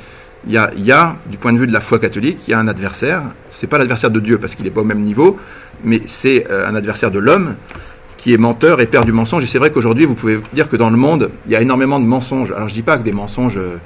il 0.47 0.53
y, 0.53 0.91
a, 0.91 1.15
du 1.25 1.37
point 1.37 1.53
de 1.53 1.59
vue 1.59 1.67
de 1.67 1.73
la 1.73 1.81
foi 1.81 1.99
catholique, 1.99 2.39
il 2.47 2.51
y 2.51 2.53
a 2.53 2.59
un 2.59 2.67
adversaire. 2.67 3.23
C'est 3.51 3.67
pas 3.67 3.77
l'adversaire 3.77 4.09
de 4.09 4.19
Dieu 4.19 4.37
parce 4.37 4.55
qu'il 4.55 4.65
n'est 4.65 4.71
pas 4.71 4.81
au 4.81 4.85
même 4.85 5.01
niveau, 5.01 5.37
mais 5.83 6.01
c'est 6.07 6.49
euh, 6.49 6.67
un 6.67 6.75
adversaire 6.75 7.11
de 7.11 7.19
l'homme 7.19 7.55
qui 8.17 8.33
est 8.33 8.37
menteur 8.37 8.81
et 8.81 8.85
père 8.85 9.05
du 9.05 9.11
mensonge. 9.11 9.43
Et 9.43 9.47
c'est 9.47 9.59
vrai 9.59 9.71
qu'aujourd'hui, 9.71 10.05
vous 10.05 10.15
pouvez 10.15 10.39
dire 10.53 10.69
que 10.69 10.75
dans 10.75 10.89
le 10.89 10.97
monde, 10.97 11.29
il 11.45 11.51
y 11.51 11.55
a 11.55 11.61
énormément 11.61 11.99
de 11.99 12.05
mensonges. 12.05 12.51
Alors 12.51 12.69
je 12.69 12.73
dis 12.73 12.81
pas 12.81 12.97
que 12.97 13.03
des 13.03 13.11
mensonges 13.11 13.57
euh, 13.57 13.77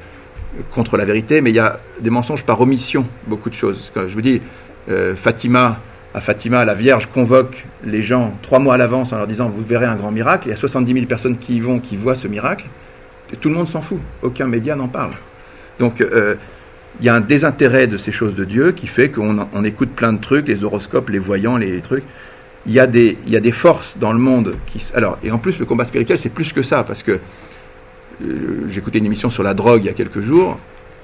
contre 0.76 0.98
la 0.98 1.06
vérité, 1.06 1.42
mais 1.42 1.50
il 1.50 1.56
y 1.56 1.60
a 1.60 1.80
des 2.00 2.12
mensonges 2.12 2.44
par 2.44 2.62
omission, 2.62 3.06
beaucoup 3.28 3.50
de 3.50 3.56
choses. 3.56 3.92
Je 3.96 4.14
vous 4.14 4.22
dis, 4.22 4.42
euh, 4.90 5.16
Fatima, 5.16 5.80
à 6.14 6.22
Fatima, 6.22 6.64
la 6.66 6.76
Vierge 6.76 7.08
convoque 7.12 7.66
les 7.84 8.04
gens 8.04 8.34
trois 8.44 8.60
mois 8.60 8.76
à 8.76 8.78
l'avance 8.78 9.12
en 9.12 9.18
leur 9.18 9.28
disant 9.28 9.50
vous 9.50 9.64
verrez 9.64 9.88
un 9.88 9.96
grand 9.96 10.12
miracle. 10.12 10.48
Il 10.48 10.52
y 10.52 10.54
a 10.54 10.58
70 10.58 10.94
000 10.94 11.06
personnes 11.08 11.38
qui 11.38 11.56
y 11.56 11.60
vont, 11.60 11.80
qui 11.80 11.98
voient 11.98 12.16
ce 12.16 12.28
miracle. 12.28 12.66
Et 13.32 13.38
tout 13.38 13.50
le 13.50 13.56
monde 13.56 13.68
s'en 13.68 13.82
fout. 13.82 13.98
Aucun 14.22 14.46
média 14.46 14.76
n'en 14.76 14.88
parle. 14.88 15.14
Donc 15.80 16.02
euh, 16.02 16.36
il 17.00 17.06
y 17.06 17.10
a 17.10 17.16
un 17.16 17.22
désintérêt 17.22 17.88
de 17.88 17.98
ces 17.98 18.12
choses 18.12 18.36
de 18.36 18.46
Dieu 18.46 18.72
qui 18.72 18.88
fait 18.88 19.10
qu'on 19.10 19.48
on 19.54 19.64
écoute 19.64 19.90
plein 19.90 20.14
de 20.14 20.22
trucs, 20.22 20.48
les 20.48 20.64
horoscopes, 20.64 21.10
les 21.10 21.20
voyants, 21.20 21.58
les, 21.58 21.80
trucs. 21.82 22.04
Il 22.66 22.74
y, 22.74 22.80
a 22.80 22.88
des, 22.88 23.52
forces 23.52 23.94
dans 23.98 24.14
le 24.14 24.20
monde 24.20 24.56
qui. 24.68 24.82
Alors, 24.94 25.18
et 25.24 25.32
en 25.32 25.38
plus, 25.38 25.60
le 25.60 25.66
combat 25.66 25.86
spirituel, 25.86 26.18
c'est 26.18 26.30
plus 26.30 26.54
que 26.54 26.62
ça, 26.62 26.84
parce 26.84 27.04
que 27.04 27.20
euh, 28.24 28.68
j'écoutais 28.70 29.00
une 29.00 29.06
émission 29.06 29.30
sur 29.30 29.44
la 29.44 29.54
drogue 29.54 29.82
il 29.84 29.88
y 29.88 29.90
a 29.90 29.94
quelques 29.94 30.22
jours. 30.22 30.60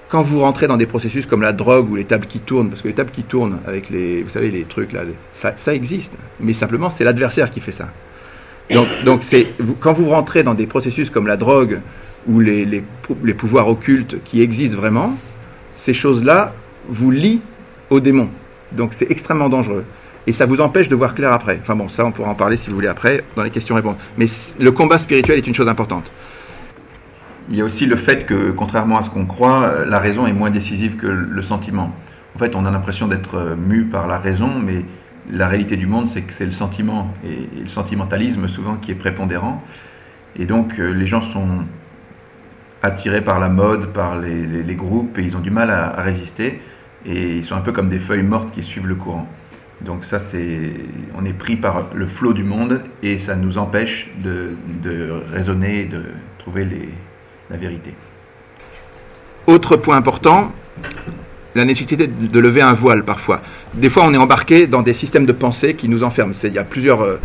Quand 0.10 0.22
vous 0.24 0.40
rentrez 0.40 0.68
dans 0.68 0.78
des 0.78 0.86
processus 0.86 1.26
comme 1.26 1.42
la 1.42 1.54
drogue 1.54 1.90
ou 1.92 1.96
les 1.96 2.06
tables 2.06 2.26
qui 2.26 2.40
tournent, 2.40 2.70
parce 2.70 2.82
que 2.82 2.88
les 2.88 2.94
tables 2.94 3.12
qui 3.12 3.24
tournent 3.24 3.60
avec 3.68 3.90
les, 3.90 4.24
vous 4.24 4.30
savez, 4.30 4.50
les 4.50 4.64
trucs 4.64 4.92
là, 4.92 5.02
ça, 5.34 5.76
existe, 5.76 6.14
mais 6.40 6.54
simplement 6.54 6.90
c'est 6.90 7.04
l'adversaire 7.04 7.52
qui 7.52 7.60
fait 7.60 7.72
ça. 7.72 7.90
Donc, 9.04 9.22
quand 9.80 9.94
vous 9.94 10.10
rentrez 10.10 10.44
dans 10.44 10.54
des 10.54 10.68
processus 10.68 11.10
comme 11.10 11.28
la 11.28 11.38
drogue 11.38 11.80
ou 12.28 12.40
les, 12.40 12.66
les, 12.66 12.84
les 13.24 13.34
pouvoirs 13.34 13.68
occultes 13.68 14.18
qui 14.24 14.42
existent 14.42 14.78
vraiment, 14.78 15.16
ces 15.78 15.94
choses-là 15.94 16.54
vous 16.88 17.12
lient 17.12 17.42
aux 17.90 18.00
démons. 18.00 18.30
Donc 18.72 18.94
c'est 18.94 19.10
extrêmement 19.10 19.50
dangereux. 19.50 19.86
Et 20.28 20.34
ça 20.34 20.46
vous 20.46 20.62
empêche 20.62 20.90
de 20.90 20.96
voir 20.96 21.16
clair 21.16 21.32
après. 21.32 21.58
Enfin 21.62 21.76
bon, 21.76 21.90
ça 21.90 22.06
on 22.06 22.12
pourra 22.12 22.30
en 22.30 22.36
parler 22.36 22.58
si 22.58 22.70
vous 22.70 22.76
voulez 22.76 22.88
après 22.88 23.24
dans 23.36 23.44
les 23.44 23.50
questions-réponses. 23.50 23.96
Mais 24.18 24.28
le 24.60 24.72
combat 24.72 25.00
spirituel 25.00 25.40
est 25.40 25.48
une 25.48 25.56
chose 25.56 25.68
importante. 25.68 26.12
Il 27.50 27.56
y 27.56 27.62
a 27.62 27.66
aussi 27.66 27.88
le 27.88 27.96
fait 27.96 28.28
que, 28.28 28.52
contrairement 28.52 29.00
à 29.00 29.04
ce 29.04 29.10
qu'on 29.10 29.26
croit, 29.26 29.86
la 29.88 29.98
raison 29.98 30.28
est 30.28 30.34
moins 30.34 30.52
décisive 30.52 30.98
que 30.98 31.08
le 31.08 31.42
sentiment. 31.42 31.96
En 32.36 32.40
fait, 32.40 32.56
on 32.56 32.64
a 32.66 32.70
l'impression 32.70 33.08
d'être 33.08 33.56
mu 33.58 33.86
par 33.86 34.08
la 34.08 34.20
raison, 34.20 34.50
mais 34.64 34.86
la 35.32 35.48
réalité 35.48 35.76
du 35.76 35.88
monde, 35.88 36.10
c'est 36.10 36.22
que 36.22 36.32
c'est 36.32 36.46
le 36.46 36.52
sentiment 36.52 37.12
et 37.26 37.64
le 37.64 37.68
sentimentalisme 37.68 38.48
souvent 38.48 38.76
qui 38.76 38.92
est 38.92 38.96
prépondérant. 38.96 39.64
Et 40.38 40.46
donc, 40.46 40.78
les 40.78 41.08
gens 41.08 41.24
sont 41.24 41.48
attirés 42.82 43.22
par 43.22 43.40
la 43.40 43.50
mode, 43.50 43.88
par 43.88 44.20
les, 44.20 44.76
groupes, 44.76 45.18
et 45.18 45.24
ils 45.24 45.36
ont 45.36 45.42
du 45.42 45.52
mal 45.52 45.70
à, 45.70 45.98
à, 45.98 46.02
résister. 46.02 46.62
Et 47.06 47.38
ils 47.38 47.46
sont 47.46 47.56
un 47.56 47.62
peu 47.62 47.72
comme 47.72 47.90
des 47.90 48.00
feuilles 48.00 48.24
mortes 48.24 48.52
qui 48.52 48.64
suivent 48.64 48.88
le 48.88 48.96
courant. 48.96 49.28
Donc 49.82 50.04
ça, 50.04 50.20
c'est, 50.20 50.72
on 51.18 51.26
est 51.26 51.34
pris 51.34 51.56
par 51.56 51.86
le 51.96 52.06
flot 52.06 52.34
du 52.34 52.44
monde 52.44 52.82
et 53.02 53.18
ça 53.18 53.36
nous 53.36 53.58
empêche 53.58 54.10
de, 54.18 54.56
de 54.84 55.10
raisonner, 55.32 55.86
de 55.86 56.04
trouver 56.38 56.68
la 57.50 57.58
vérité. 57.58 57.94
Autre 59.48 59.78
point 59.78 59.96
important, 59.96 60.52
la 61.56 61.66
nécessité 61.66 62.08
de 62.08 62.40
lever 62.40 62.62
un 62.62 62.74
voile 62.74 63.04
parfois. 63.04 63.42
Des 63.76 63.90
fois, 63.90 64.04
on 64.06 64.14
est 64.14 64.18
embarqué 64.18 64.66
dans 64.66 64.82
des 64.82 64.94
systèmes 64.94 65.26
de 65.26 65.32
pensée 65.32 65.76
qui 65.76 65.90
nous 65.90 66.04
enferment. 66.04 66.34
Il 66.44 66.54
y 66.54 66.58
a 66.58 66.64
plusieurs, 66.64 67.02
euh, 67.02 67.20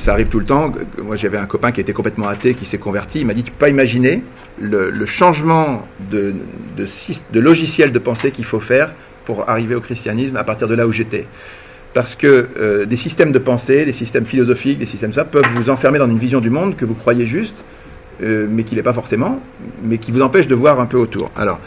ça 0.00 0.12
arrive 0.12 0.26
tout 0.26 0.40
le 0.40 0.44
temps. 0.44 0.72
Moi, 1.02 1.16
j'avais 1.16 1.38
un 1.38 1.46
copain 1.46 1.70
qui 1.70 1.80
était 1.80 1.92
complètement 1.92 2.26
athée, 2.26 2.54
qui 2.54 2.66
s'est 2.66 2.78
converti. 2.78 3.20
Il 3.20 3.26
m'a 3.26 3.34
dit, 3.34 3.44
tu 3.44 3.52
peux 3.52 3.58
pas 3.58 3.68
imaginer 3.68 4.22
le, 4.60 5.06
changement 5.06 5.86
de, 6.10 6.34
logiciel 7.32 7.92
de 7.92 7.98
pensée 8.00 8.32
qu'il 8.32 8.44
faut 8.44 8.58
faire 8.58 8.90
pour 9.24 9.48
arriver 9.48 9.74
au 9.76 9.80
christianisme 9.80 10.36
à 10.36 10.44
partir 10.44 10.66
de 10.66 10.74
là 10.74 10.86
où 10.88 10.92
j'étais. 10.92 11.26
Parce 11.94 12.14
que 12.14 12.48
euh, 12.58 12.84
des 12.84 12.96
systèmes 12.96 13.32
de 13.32 13.38
pensée, 13.38 13.84
des 13.84 13.92
systèmes 13.92 14.26
philosophiques, 14.26 14.78
des 14.78 14.86
systèmes 14.86 15.12
ça, 15.12 15.24
peuvent 15.24 15.48
vous 15.54 15.70
enfermer 15.70 15.98
dans 15.98 16.08
une 16.08 16.18
vision 16.18 16.40
du 16.40 16.50
monde 16.50 16.76
que 16.76 16.84
vous 16.84 16.94
croyez 16.94 17.26
juste, 17.26 17.54
euh, 18.22 18.46
mais 18.50 18.64
qui 18.64 18.74
n'est 18.74 18.82
pas 18.82 18.92
forcément, 18.92 19.40
mais 19.84 19.98
qui 19.98 20.10
vous 20.10 20.20
empêche 20.20 20.48
de 20.48 20.54
voir 20.54 20.80
un 20.80 20.86
peu 20.86 20.98
autour. 20.98 21.30
Alors, 21.36 21.60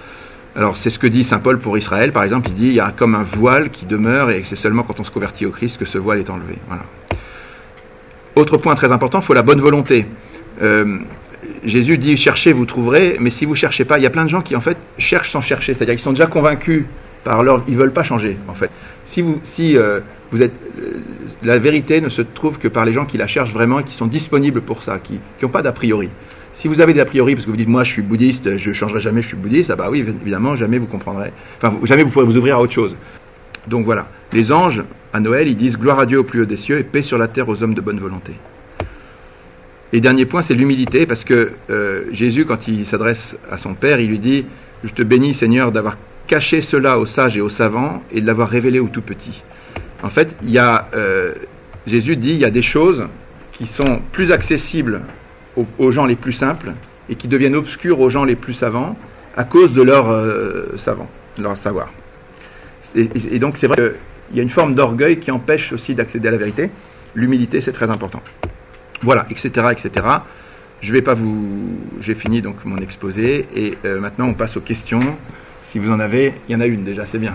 alors 0.56 0.78
c'est 0.78 0.90
ce 0.90 1.00
que 1.00 1.08
dit 1.08 1.24
Saint 1.24 1.40
Paul 1.40 1.60
pour 1.60 1.78
Israël, 1.78 2.12
par 2.12 2.24
exemple, 2.24 2.50
il 2.50 2.56
dit 2.56 2.68
il 2.68 2.74
y 2.74 2.80
a 2.80 2.92
comme 2.96 3.16
un 3.16 3.24
voile 3.24 3.70
qui 3.70 3.86
demeure 3.86 4.32
et 4.32 4.44
c'est 4.44 4.56
seulement 4.56 4.84
quand 4.84 5.00
on 5.00 5.04
se 5.04 5.12
convertit 5.12 5.46
au 5.46 5.52
Christ 5.52 5.78
que 5.78 5.86
ce 5.86 5.98
voile 5.98 6.20
est 6.20 6.30
enlevé. 6.30 6.56
Autre 8.36 8.58
point 8.58 8.76
très 8.76 8.92
important, 8.92 9.20
il 9.20 9.26
faut 9.26 9.34
la 9.34 9.42
bonne 9.42 9.62
volonté. 9.62 10.06
Euh, 10.62 10.98
Jésus 11.64 11.98
dit 11.98 12.18
cherchez, 12.18 12.54
vous 12.54 12.66
trouverez, 12.66 13.18
mais 13.20 13.30
si 13.30 13.46
vous 13.46 13.56
cherchez 13.56 13.86
pas, 13.86 13.98
il 13.98 14.04
y 14.04 14.08
a 14.08 14.10
plein 14.10 14.26
de 14.26 14.30
gens 14.30 14.42
qui 14.42 14.56
en 14.56 14.62
fait 14.62 14.78
cherchent 14.98 15.32
sans 15.32 15.42
chercher, 15.42 15.74
c'est-à-dire 15.74 15.96
qu'ils 15.96 16.04
sont 16.04 16.14
déjà 16.14 16.28
convaincus 16.28 16.86
par 17.24 17.44
leur, 17.44 17.64
ils 17.68 17.78
veulent 17.78 17.94
pas 17.94 18.04
changer 18.04 18.38
en 18.48 18.54
fait. 18.54 18.72
Si 19.06 19.22
vous, 19.22 19.40
si 19.44 19.78
euh, 19.78 20.00
vous 20.32 20.42
êtes, 20.42 20.54
euh, 20.80 21.00
la 21.44 21.60
vérité 21.60 22.02
ne 22.02 22.10
se 22.10 22.22
trouve 22.22 22.58
que 22.58 22.68
par 22.68 22.86
les 22.86 22.94
gens 22.94 23.06
qui 23.06 23.18
la 23.18 23.28
cherchent 23.28 23.54
vraiment 23.54 23.80
et 23.80 23.84
qui 23.84 23.96
sont 23.96 24.08
disponibles 24.08 24.62
pour 24.62 24.84
ça, 24.84 25.00
qui 25.04 25.20
n'ont 25.42 25.50
pas 25.50 25.62
d'a 25.62 25.72
priori. 25.72 26.10
Si 26.60 26.68
vous 26.68 26.82
avez 26.82 26.94
des 26.94 27.00
a 27.00 27.06
priori 27.06 27.36
parce 27.36 27.46
que 27.46 27.52
vous 27.52 27.56
dites 27.56 27.70
moi 27.70 27.86
je 27.86 27.92
suis 27.94 28.02
bouddhiste, 28.02 28.58
je 28.58 28.74
changerai 28.74 29.00
jamais, 29.00 29.22
je 29.22 29.30
suis 29.30 29.38
bouddhiste, 29.38 29.70
ah 29.72 29.78
bah 29.78 29.88
oui 29.90 30.00
évidemment 30.00 30.58
jamais 30.58 30.78
vous 30.78 30.88
comprendrez, 30.88 31.32
enfin 31.58 31.74
jamais 31.84 32.04
vous 32.04 32.10
pourrez 32.10 32.26
vous 32.26 32.36
ouvrir 32.36 32.58
à 32.58 32.62
autre 32.62 32.74
chose. 32.74 32.96
Donc 33.68 33.86
voilà, 33.86 34.08
les 34.34 34.52
anges 34.52 34.84
à 35.14 35.22
Noël 35.22 35.48
ils 35.48 35.56
disent 35.56 35.78
gloire 35.78 36.00
à 36.00 36.06
Dieu 36.06 36.20
au 36.20 36.26
plus 36.26 36.42
haut 36.42 36.46
des 36.46 36.58
cieux 36.58 36.78
et 36.78 36.84
paix 36.84 37.02
sur 37.02 37.18
la 37.18 37.30
terre 37.30 37.48
aux 37.48 37.64
hommes 37.64 37.76
de 37.76 37.80
bonne 37.80 38.00
volonté. 38.00 38.34
Et 39.94 40.02
dernier 40.02 40.26
point, 40.26 40.42
c'est 40.42 40.54
l'humilité, 40.54 41.06
parce 41.08 41.24
que 41.24 41.54
euh, 41.72 42.04
Jésus, 42.12 42.46
quand 42.46 42.68
il 42.68 42.86
s'adresse 42.86 43.36
à 43.50 43.58
son 43.58 43.74
Père, 43.74 44.00
il 44.00 44.10
lui 44.10 44.20
dit, 44.20 44.46
je 44.84 44.92
te 44.92 45.02
bénis 45.02 45.34
Seigneur 45.34 45.72
d'avoir 45.72 45.98
caché 46.28 46.62
cela 46.62 47.00
aux 47.00 47.08
sages 47.08 47.38
et 47.38 47.42
aux 47.42 47.50
savants 47.50 48.04
et 48.12 48.22
de 48.22 48.28
l'avoir 48.28 48.50
révélé 48.50 48.80
aux 48.80 48.88
tout 48.88 49.02
petits. 49.02 49.42
En 50.04 50.10
fait, 50.10 50.36
il 50.44 50.52
y 50.52 50.60
a, 50.60 50.90
euh, 50.94 51.34
Jésus 51.88 52.18
dit, 52.18 52.32
il 52.32 52.38
y 52.38 52.46
a 52.46 52.52
des 52.52 52.62
choses 52.62 53.08
qui 53.54 53.66
sont 53.66 54.02
plus 54.12 54.32
accessibles 54.32 55.02
aux, 55.56 55.92
gens 55.92 56.06
les 56.06 56.16
plus 56.16 56.34
simples 56.34 56.72
et 57.10 57.16
qui 57.16 57.28
deviennent 57.28 57.56
obscures 57.56 58.00
aux 58.00 58.10
gens 58.10 58.24
les 58.24 58.36
plus 58.36 58.54
savants 58.54 58.98
à 59.36 59.44
cause 59.44 59.74
de 59.74 59.82
leur 59.82 60.10
euh, 60.10 60.76
savant, 60.78 61.08
leur 61.38 61.58
savoir. 61.58 61.90
Et 62.96 63.38
donc 63.40 63.58
c'est 63.58 63.68
vrai 63.68 63.78
qu'il 63.78 64.38
y 64.38 64.40
a 64.40 64.44
une 64.44 64.50
forme 64.50 64.74
d'orgueil 64.74 65.20
qui 65.20 65.30
empêche 65.30 65.72
aussi 65.72 65.94
d'accéder 65.94 66.28
à 66.28 66.32
la 66.32 66.38
vérité. 66.38 66.72
L'humilité, 67.14 67.62
c'est 67.62 67.72
très 67.72 67.90
important. 67.90 68.22
Voilà, 69.02 69.28
etc., 69.30 69.68
etc. 69.72 69.92
Je 70.82 70.94
vais 70.94 71.02
pas 71.02 71.14
vous, 71.14 71.78
j'ai 72.02 72.16
fini 72.16 72.42
donc 72.42 72.64
mon 72.66 72.78
exposé 72.78 73.48
et 73.56 73.78
euh, 73.86 74.00
maintenant 74.00 74.28
on 74.28 74.34
passe 74.34 74.58
aux 74.58 74.62
questions. 74.62 75.00
Si 75.64 75.78
vous 75.78 75.92
en 75.92 76.00
avez, 76.00 76.34
il 76.48 76.54
y 76.54 76.56
en 76.56 76.62
a 76.62 76.66
une 76.66 76.84
déjà, 76.84 77.06
c'est 77.12 77.20
bien. 77.20 77.34